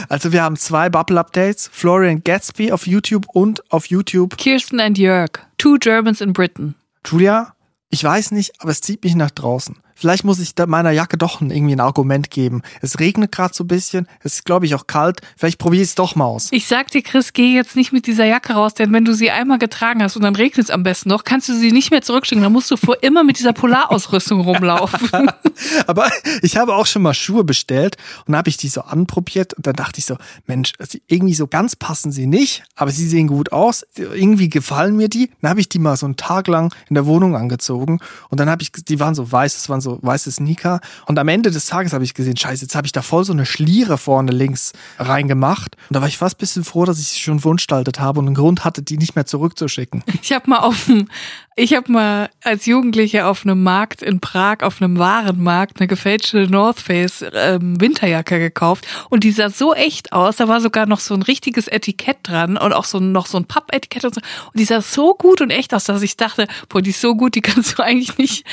Also 0.09 0.33
wir 0.33 0.43
haben 0.43 0.57
zwei 0.65 0.89
Bubble-Updates, 0.89 1.69
Florian 1.73 2.25
Gatsby 2.25 2.73
auf 2.73 2.87
YouTube 2.87 3.27
und 3.33 3.71
auf 3.71 3.87
YouTube 3.87 4.37
Kirsten 4.37 4.81
and 4.81 4.99
Jörg, 4.99 5.31
two 5.59 5.77
Germans 5.79 6.21
in 6.21 6.33
Britain. 6.33 6.75
Julia, 7.07 7.55
ich 7.91 8.03
weiß 8.03 8.33
nicht, 8.33 8.61
aber 8.61 8.71
es 8.71 8.81
zieht 8.81 9.05
mich 9.05 9.15
nach 9.15 9.31
draußen. 9.31 9.77
Vielleicht 9.95 10.25
muss 10.25 10.39
ich 10.39 10.53
meiner 10.67 10.91
Jacke 10.91 11.17
doch 11.17 11.41
irgendwie 11.41 11.75
ein 11.75 11.81
Argument 11.81 12.31
geben. 12.31 12.63
Es 12.81 12.99
regnet 12.99 13.33
gerade 13.33 13.55
so 13.55 13.65
ein 13.65 13.69
bisschen, 13.69 14.09
es 14.21 14.37
ist, 14.37 14.45
glaube 14.45 14.67
ich, 14.67 14.75
auch 14.75 14.87
kalt. 14.87 15.21
Vielleicht 15.37 15.59
probiere 15.59 15.83
ich 15.83 15.91
es 15.91 15.95
doch 15.95 16.15
mal 16.15 16.25
aus. 16.25 16.49
Ich 16.51 16.67
sag 16.67 16.91
dir, 16.91 17.03
Chris, 17.03 17.33
geh 17.33 17.55
jetzt 17.55 17.77
nicht 17.77 17.93
mit 17.93 18.07
dieser 18.07 18.25
Jacke 18.25 18.55
raus, 18.55 18.75
denn 18.75 18.93
wenn 18.93 19.05
du 19.05 19.15
sie 19.15 19.31
einmal 19.31 19.59
getragen 19.59 20.03
hast 20.03 20.17
und 20.17 20.23
dann 20.23 20.37
regnet 20.37 20.65
es 20.65 20.71
am 20.71 20.83
besten 20.83 21.09
noch, 21.09 21.25
kannst 21.25 21.49
du 21.49 21.55
sie 21.55 21.73
nicht 21.73 21.91
mehr 21.91 22.03
zurückschicken. 22.03 22.43
Dann 22.43 22.53
musst 22.53 22.71
du 22.71 22.77
vor 22.77 23.03
immer 23.03 23.25
mit 23.25 23.39
dieser 23.39 23.53
Polarausrüstung 23.53 24.41
rumlaufen. 24.41 25.31
Aber 25.87 26.11
ich 26.43 26.57
habe 26.57 26.75
auch 26.75 26.87
schon 26.87 27.03
mal 27.03 27.15
Schuhe 27.15 27.45
bestellt 27.45 27.97
und 28.27 28.33
dann 28.33 28.39
habe 28.39 28.49
ich 28.49 28.57
die 28.57 28.69
so 28.69 28.83
anprobiert 28.83 29.55
und 29.55 29.67
dann 29.67 29.75
dachte 29.75 29.99
ich 29.99 30.07
so, 30.07 30.17
Mensch, 30.47 30.73
irgendwie 31.07 31.35
so 31.35 31.47
ganz 31.47 31.77
passen 31.77 32.13
sie 32.13 32.27
nicht, 32.27 32.65
aber 32.75 32.91
sie 32.91 33.07
sehen 33.07 33.29
gut 33.29 33.53
aus. 33.53 33.87
Irgendwie 33.97 34.49
gefallen 34.49 34.97
mir 34.97 35.09
die. 35.09 35.31
Dann 35.41 35.51
habe 35.51 35.61
ich 35.61 35.69
die 35.69 35.79
mal 35.79 35.97
so 35.97 36.07
einen 36.07 36.17
Tag 36.17 36.49
lang 36.49 36.75
in 36.89 36.95
der 36.95 37.07
Wohnung 37.07 37.37
angezogen 37.37 38.01
und 38.31 38.41
dann 38.41 38.51
habe 38.51 38.63
ich, 38.63 38.73
die 38.73 39.01
waren 39.01 39.15
so 39.15 39.31
weiß, 39.31 39.57
es 39.57 39.69
waren 39.69 39.81
so 39.85 40.01
weiße 40.03 40.33
Sneaker. 40.33 40.81
Und 41.07 41.19
am 41.19 41.29
Ende 41.29 41.53
des 41.53 41.67
Tages 41.67 41.93
habe 41.93 42.03
ich 42.03 42.15
gesehen, 42.15 42.37
scheiße, 42.37 42.63
jetzt 42.63 42.75
habe 42.75 42.87
ich 42.87 42.93
da 42.93 43.03
voll 43.03 43.25
so 43.25 43.33
eine 43.33 43.47
Schliere 43.47 43.99
vorne 43.99 44.33
links 44.33 44.73
reingemacht. 44.99 45.77
Und 45.89 45.95
da 45.95 46.01
war 46.01 46.09
ich 46.09 46.19
fast 46.19 46.37
ein 46.37 46.39
bisschen 46.39 46.65
froh, 46.65 46.85
dass 46.85 46.99
ich 46.99 47.07
sie 47.07 47.21
schon 47.21 47.39
verunstaltet 47.39 48.01
habe 48.01 48.19
und 48.19 48.27
einen 48.27 48.35
Grund 48.35 48.65
hatte, 48.65 48.83
die 48.83 48.99
nicht 48.99 49.15
mehr 49.15 49.27
zurückzuschicken. 49.27 50.03
Ich 50.25 50.33
habe 50.33 50.49
mal 50.49 50.61
auf 50.61 50.87
dem, 50.87 51.09
ich 51.55 51.75
habe 51.75 51.93
mal 51.93 52.31
als 52.43 52.65
Jugendliche 52.65 53.27
auf 53.27 53.45
einem 53.45 53.63
Markt 53.63 54.01
in 54.01 54.21
Prag, 54.21 54.63
auf 54.63 54.81
einem 54.81 54.99
Warenmarkt, 54.99 55.79
eine 55.79 55.87
gefälschte 55.87 56.49
North 56.49 56.81
Face 56.81 57.23
ähm, 57.33 57.79
Winterjacke 57.79 58.39
gekauft 58.39 58.87
und 59.11 59.23
die 59.23 59.33
sah 59.33 59.51
so 59.51 59.75
echt 59.75 60.13
aus. 60.13 60.37
Da 60.37 60.49
war 60.49 60.61
sogar 60.61 60.87
noch 60.87 61.01
so 61.01 61.15
ein 61.15 61.23
richtiges 61.23 61.69
Etikett 61.69 62.19
dran 62.23 62.57
und 62.57 62.73
auch 62.73 62.85
so 62.85 63.01
noch 63.01 63.27
so 63.27 63.37
ein 63.39 63.45
Pappetikett 63.45 64.05
und 64.05 64.15
so. 64.15 64.21
Und 64.47 64.59
die 64.59 64.65
sah 64.65 64.81
so 64.81 65.15
gut 65.15 65.43
und 65.43 65.51
echt 65.51 65.75
aus, 65.75 65.85
dass 65.85 66.03
ich 66.03 66.17
dachte, 66.17 66.49
boah, 66.69 66.81
die 66.81 66.91
ist 66.91 67.01
so 67.01 67.15
gut, 67.15 67.35
die 67.35 67.43
kannst 67.43 67.79
du 67.79 67.83
eigentlich 67.85 68.19
nicht 68.19 68.45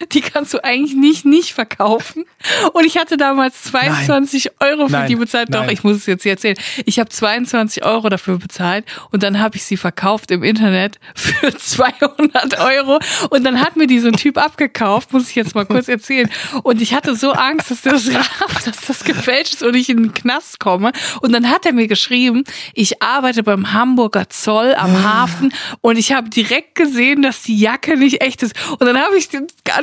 die 0.12 0.20
kannst 0.20 0.52
du 0.52 0.62
eigentlich 0.64 0.94
nicht 0.94 1.24
nicht 1.24 1.52
verkaufen. 1.52 2.24
Und 2.72 2.84
ich 2.84 2.98
hatte 2.98 3.16
damals 3.16 3.62
22 3.64 4.44
nein. 4.60 4.70
Euro 4.70 4.86
für 4.86 4.92
nein. 4.92 5.08
die 5.08 5.16
bezahlt. 5.16 5.54
Doch, 5.54 5.60
nein. 5.60 5.70
ich 5.70 5.84
muss 5.84 5.96
es 5.96 6.06
jetzt 6.06 6.22
hier 6.22 6.32
erzählen. 6.32 6.56
Ich 6.84 6.98
habe 6.98 7.08
22 7.08 7.84
Euro 7.84 8.08
dafür 8.08 8.38
bezahlt 8.38 8.84
und 9.12 9.22
dann 9.22 9.38
habe 9.38 9.56
ich 9.56 9.64
sie 9.64 9.76
verkauft 9.76 10.30
im 10.30 10.42
Internet 10.42 10.98
für 11.14 11.56
200 11.56 12.58
Euro. 12.58 12.98
Und 13.30 13.44
dann 13.44 13.60
hat 13.60 13.76
mir 13.76 13.86
die 13.86 14.00
so 14.00 14.08
ein 14.08 14.16
Typ 14.16 14.36
abgekauft, 14.38 15.12
muss 15.12 15.30
ich 15.30 15.36
jetzt 15.36 15.54
mal 15.54 15.66
kurz 15.66 15.88
erzählen. 15.88 16.28
Und 16.62 16.82
ich 16.82 16.94
hatte 16.94 17.14
so 17.14 17.32
Angst, 17.32 17.70
dass 17.70 17.82
das 17.82 18.12
rafft, 18.12 18.66
dass 18.66 18.80
das 18.86 19.04
gefälscht 19.04 19.54
ist 19.54 19.62
und 19.62 19.74
ich 19.74 19.88
in 19.88 19.98
den 19.98 20.14
Knast 20.14 20.58
komme. 20.58 20.92
Und 21.20 21.32
dann 21.32 21.48
hat 21.50 21.66
er 21.66 21.72
mir 21.72 21.86
geschrieben, 21.86 22.44
ich 22.74 23.00
arbeite 23.02 23.42
beim 23.42 23.72
Hamburger 23.72 24.28
Zoll 24.28 24.74
am 24.74 24.96
ah. 24.96 25.02
Hafen 25.02 25.52
und 25.80 25.96
ich 25.96 26.12
habe 26.12 26.28
direkt 26.30 26.74
gesehen, 26.74 27.22
dass 27.22 27.42
die 27.42 27.58
Jacke 27.58 27.96
nicht 27.96 28.22
echt 28.22 28.42
ist. 28.42 28.54
Und 28.72 28.82
dann 28.82 28.98
habe 28.98 29.16
ich 29.16 29.28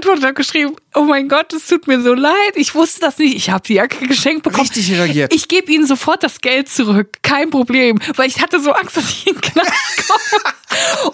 geantwortet, 0.01 0.23
geantwortet 0.23 0.25
und 0.25 0.35
geschrieben, 0.35 0.75
oh 0.95 1.03
mein 1.03 1.29
Gott, 1.29 1.53
es 1.53 1.67
tut 1.67 1.87
mir 1.87 2.01
so 2.01 2.13
leid. 2.13 2.53
Ich 2.55 2.75
wusste 2.75 2.99
das 3.01 3.17
nicht. 3.17 3.35
Ich 3.35 3.49
habe 3.49 3.63
die 3.65 3.75
Jacke 3.75 4.07
geschenkt 4.07 4.43
bekommen. 4.43 4.61
Richtig 4.61 4.91
reagiert. 4.91 5.33
Ich 5.33 5.47
gebe 5.47 5.71
Ihnen 5.71 5.85
sofort 5.85 6.23
das 6.23 6.41
Geld 6.41 6.69
zurück. 6.69 7.17
Kein 7.21 7.49
Problem. 7.49 7.99
Weil 8.15 8.27
ich 8.27 8.41
hatte 8.41 8.59
so 8.59 8.71
Angst, 8.71 8.97
dass 8.97 9.09
ich 9.09 9.27
in 9.27 9.33
den 9.33 9.41
Knast 9.41 9.71
komme. 10.07 10.53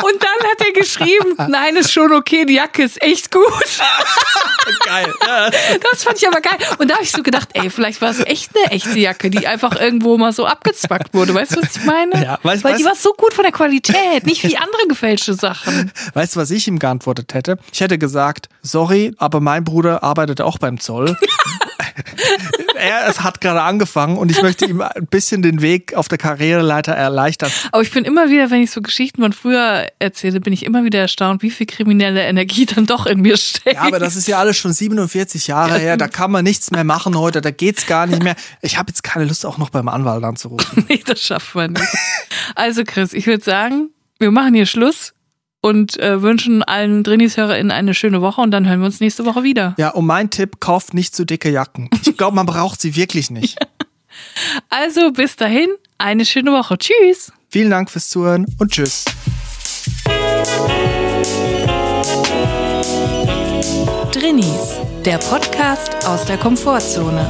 Und 0.04 0.24
dann 0.24 0.50
hat 0.50 0.62
er 0.68 0.72
geschrieben, 0.74 1.36
nein, 1.50 1.76
ist 1.76 1.92
schon 1.92 2.14
okay, 2.14 2.46
die 2.46 2.56
Jacke 2.56 2.84
ist 2.84 3.02
echt 3.02 3.32
gut. 3.32 3.44
geil. 4.86 5.14
Das 5.92 6.04
fand 6.04 6.18
ich 6.18 6.28
aber 6.28 6.42
geil. 6.42 6.58
Und 6.78 6.90
da 6.90 6.96
habe 6.96 7.04
ich 7.04 7.12
so 7.12 7.24
gedacht, 7.24 7.50
ey, 7.54 7.70
vielleicht 7.70 8.02
war 8.02 8.12
es 8.12 8.20
echt 8.20 8.52
eine 8.56 8.72
echte 8.72 8.98
Jacke, 9.00 9.30
die 9.30 9.48
einfach 9.48 9.80
irgendwo 9.80 10.18
mal 10.18 10.32
so 10.32 10.46
abgezwackt 10.46 11.14
wurde. 11.14 11.34
Weißt 11.34 11.56
du, 11.56 11.62
was 11.62 11.76
ich 11.76 11.84
meine? 11.86 12.24
Ja, 12.24 12.40
weißt, 12.44 12.64
Weil 12.64 12.74
weißt, 12.74 12.82
die 12.82 12.86
war 12.86 12.96
so 12.96 13.14
gut 13.14 13.34
von 13.34 13.44
der 13.44 13.52
Qualität, 13.52 14.26
nicht 14.26 14.44
wie 14.44 14.58
andere 14.58 14.88
gefälschte 14.88 15.34
Sachen. 15.34 15.92
Weißt 16.14 16.36
du, 16.36 16.40
was 16.40 16.52
ich 16.52 16.68
ihm 16.68 16.80
geantwortet 16.80 17.34
hätte? 17.34 17.58
Ich 17.72 17.82
hätte 17.82 17.98
gesagt, 17.98 18.50
sorry, 18.62 19.14
aber 19.18 19.40
mein 19.40 19.64
Bruder 19.68 20.02
arbeitet 20.02 20.40
auch 20.40 20.58
beim 20.58 20.80
Zoll. 20.80 21.18
er 22.78 23.08
es 23.10 23.22
hat 23.22 23.42
gerade 23.42 23.62
angefangen 23.62 24.18
und 24.18 24.32
ich 24.32 24.42
möchte 24.42 24.66
ihm 24.66 24.82
ein 24.82 25.08
bisschen 25.10 25.42
den 25.42 25.62
Weg 25.62 25.94
auf 25.94 26.08
der 26.08 26.18
Karriereleiter 26.18 26.94
erleichtern. 26.94 27.52
Aber 27.72 27.82
ich 27.82 27.92
bin 27.92 28.06
immer 28.06 28.30
wieder, 28.30 28.50
wenn 28.50 28.62
ich 28.62 28.72
so 28.72 28.82
Geschichten 28.82 29.22
von 29.22 29.34
früher 29.34 29.88
erzähle, 30.00 30.40
bin 30.40 30.54
ich 30.54 30.66
immer 30.66 30.86
wieder 30.86 31.00
erstaunt, 31.00 31.42
wie 31.42 31.50
viel 31.50 31.66
kriminelle 31.66 32.24
Energie 32.24 32.66
dann 32.66 32.86
doch 32.86 33.06
in 33.06 33.22
mir 33.22 33.36
steckt. 33.36 33.76
Ja, 33.76 33.82
aber 33.82 34.00
das 34.00 34.16
ist 34.16 34.28
ja 34.28 34.40
alles 34.40 34.58
schon 34.58 34.72
47 34.72 35.48
Jahre 35.48 35.78
her, 35.78 35.98
da 35.98 36.08
kann 36.08 36.32
man 36.32 36.44
nichts 36.46 36.72
mehr 36.72 36.86
machen 36.86 37.18
heute, 37.18 37.42
da 37.42 37.52
geht's 37.52 37.86
gar 37.88 38.08
nicht 38.08 38.24
mehr. 38.24 38.36
Ich 38.62 38.78
habe 38.78 38.90
jetzt 38.90 39.04
keine 39.04 39.26
Lust, 39.26 39.46
auch 39.46 39.58
noch 39.58 39.70
beim 39.70 39.90
Anwalt 39.90 40.24
anzurufen. 40.24 40.86
nee, 40.90 41.04
das 41.06 41.22
schafft 41.22 41.56
man 41.56 41.74
nicht. 41.74 41.98
Also 42.56 42.84
Chris, 42.86 43.12
ich 43.14 43.28
würde 43.28 43.44
sagen, 43.44 43.90
wir 44.20 44.32
machen 44.32 44.54
hier 44.54 44.66
Schluss 44.66 45.14
und 45.68 46.00
äh, 46.00 46.22
wünschen 46.22 46.64
allen 46.64 47.04
Drinis-HörerInnen 47.04 47.72
eine 47.72 47.94
schöne 47.94 48.22
Woche 48.22 48.40
und 48.40 48.52
dann 48.52 48.68
hören 48.68 48.80
wir 48.80 48.86
uns 48.86 49.02
nächste 49.02 49.26
Woche 49.26 49.44
wieder. 49.44 49.76
Ja, 49.78 49.90
und 49.90 50.06
mein 50.06 50.30
Tipp, 50.30 50.62
kauft 50.62 50.94
nicht 50.94 51.14
zu 51.14 51.26
dicke 51.26 51.50
Jacken. 51.50 51.90
Ich 52.06 52.16
glaube, 52.16 52.36
man 52.36 52.46
braucht 52.46 52.82
sie 52.82 52.96
wirklich 52.96 53.30
nicht. 53.30 53.58
Also 54.70 55.12
bis 55.12 55.36
dahin, 55.36 55.70
eine 56.00 56.26
schöne 56.26 56.52
Woche. 56.52 56.76
Tschüss. 56.80 57.32
Vielen 57.50 57.70
Dank 57.70 57.92
fürs 57.92 58.10
Zuhören 58.10 58.48
und 58.58 58.72
tschüss. 58.72 59.06
Drinis, 64.12 64.80
der 65.06 65.20
Podcast 65.20 66.08
aus 66.08 66.26
der 66.26 66.38
Komfortzone. 66.38 67.30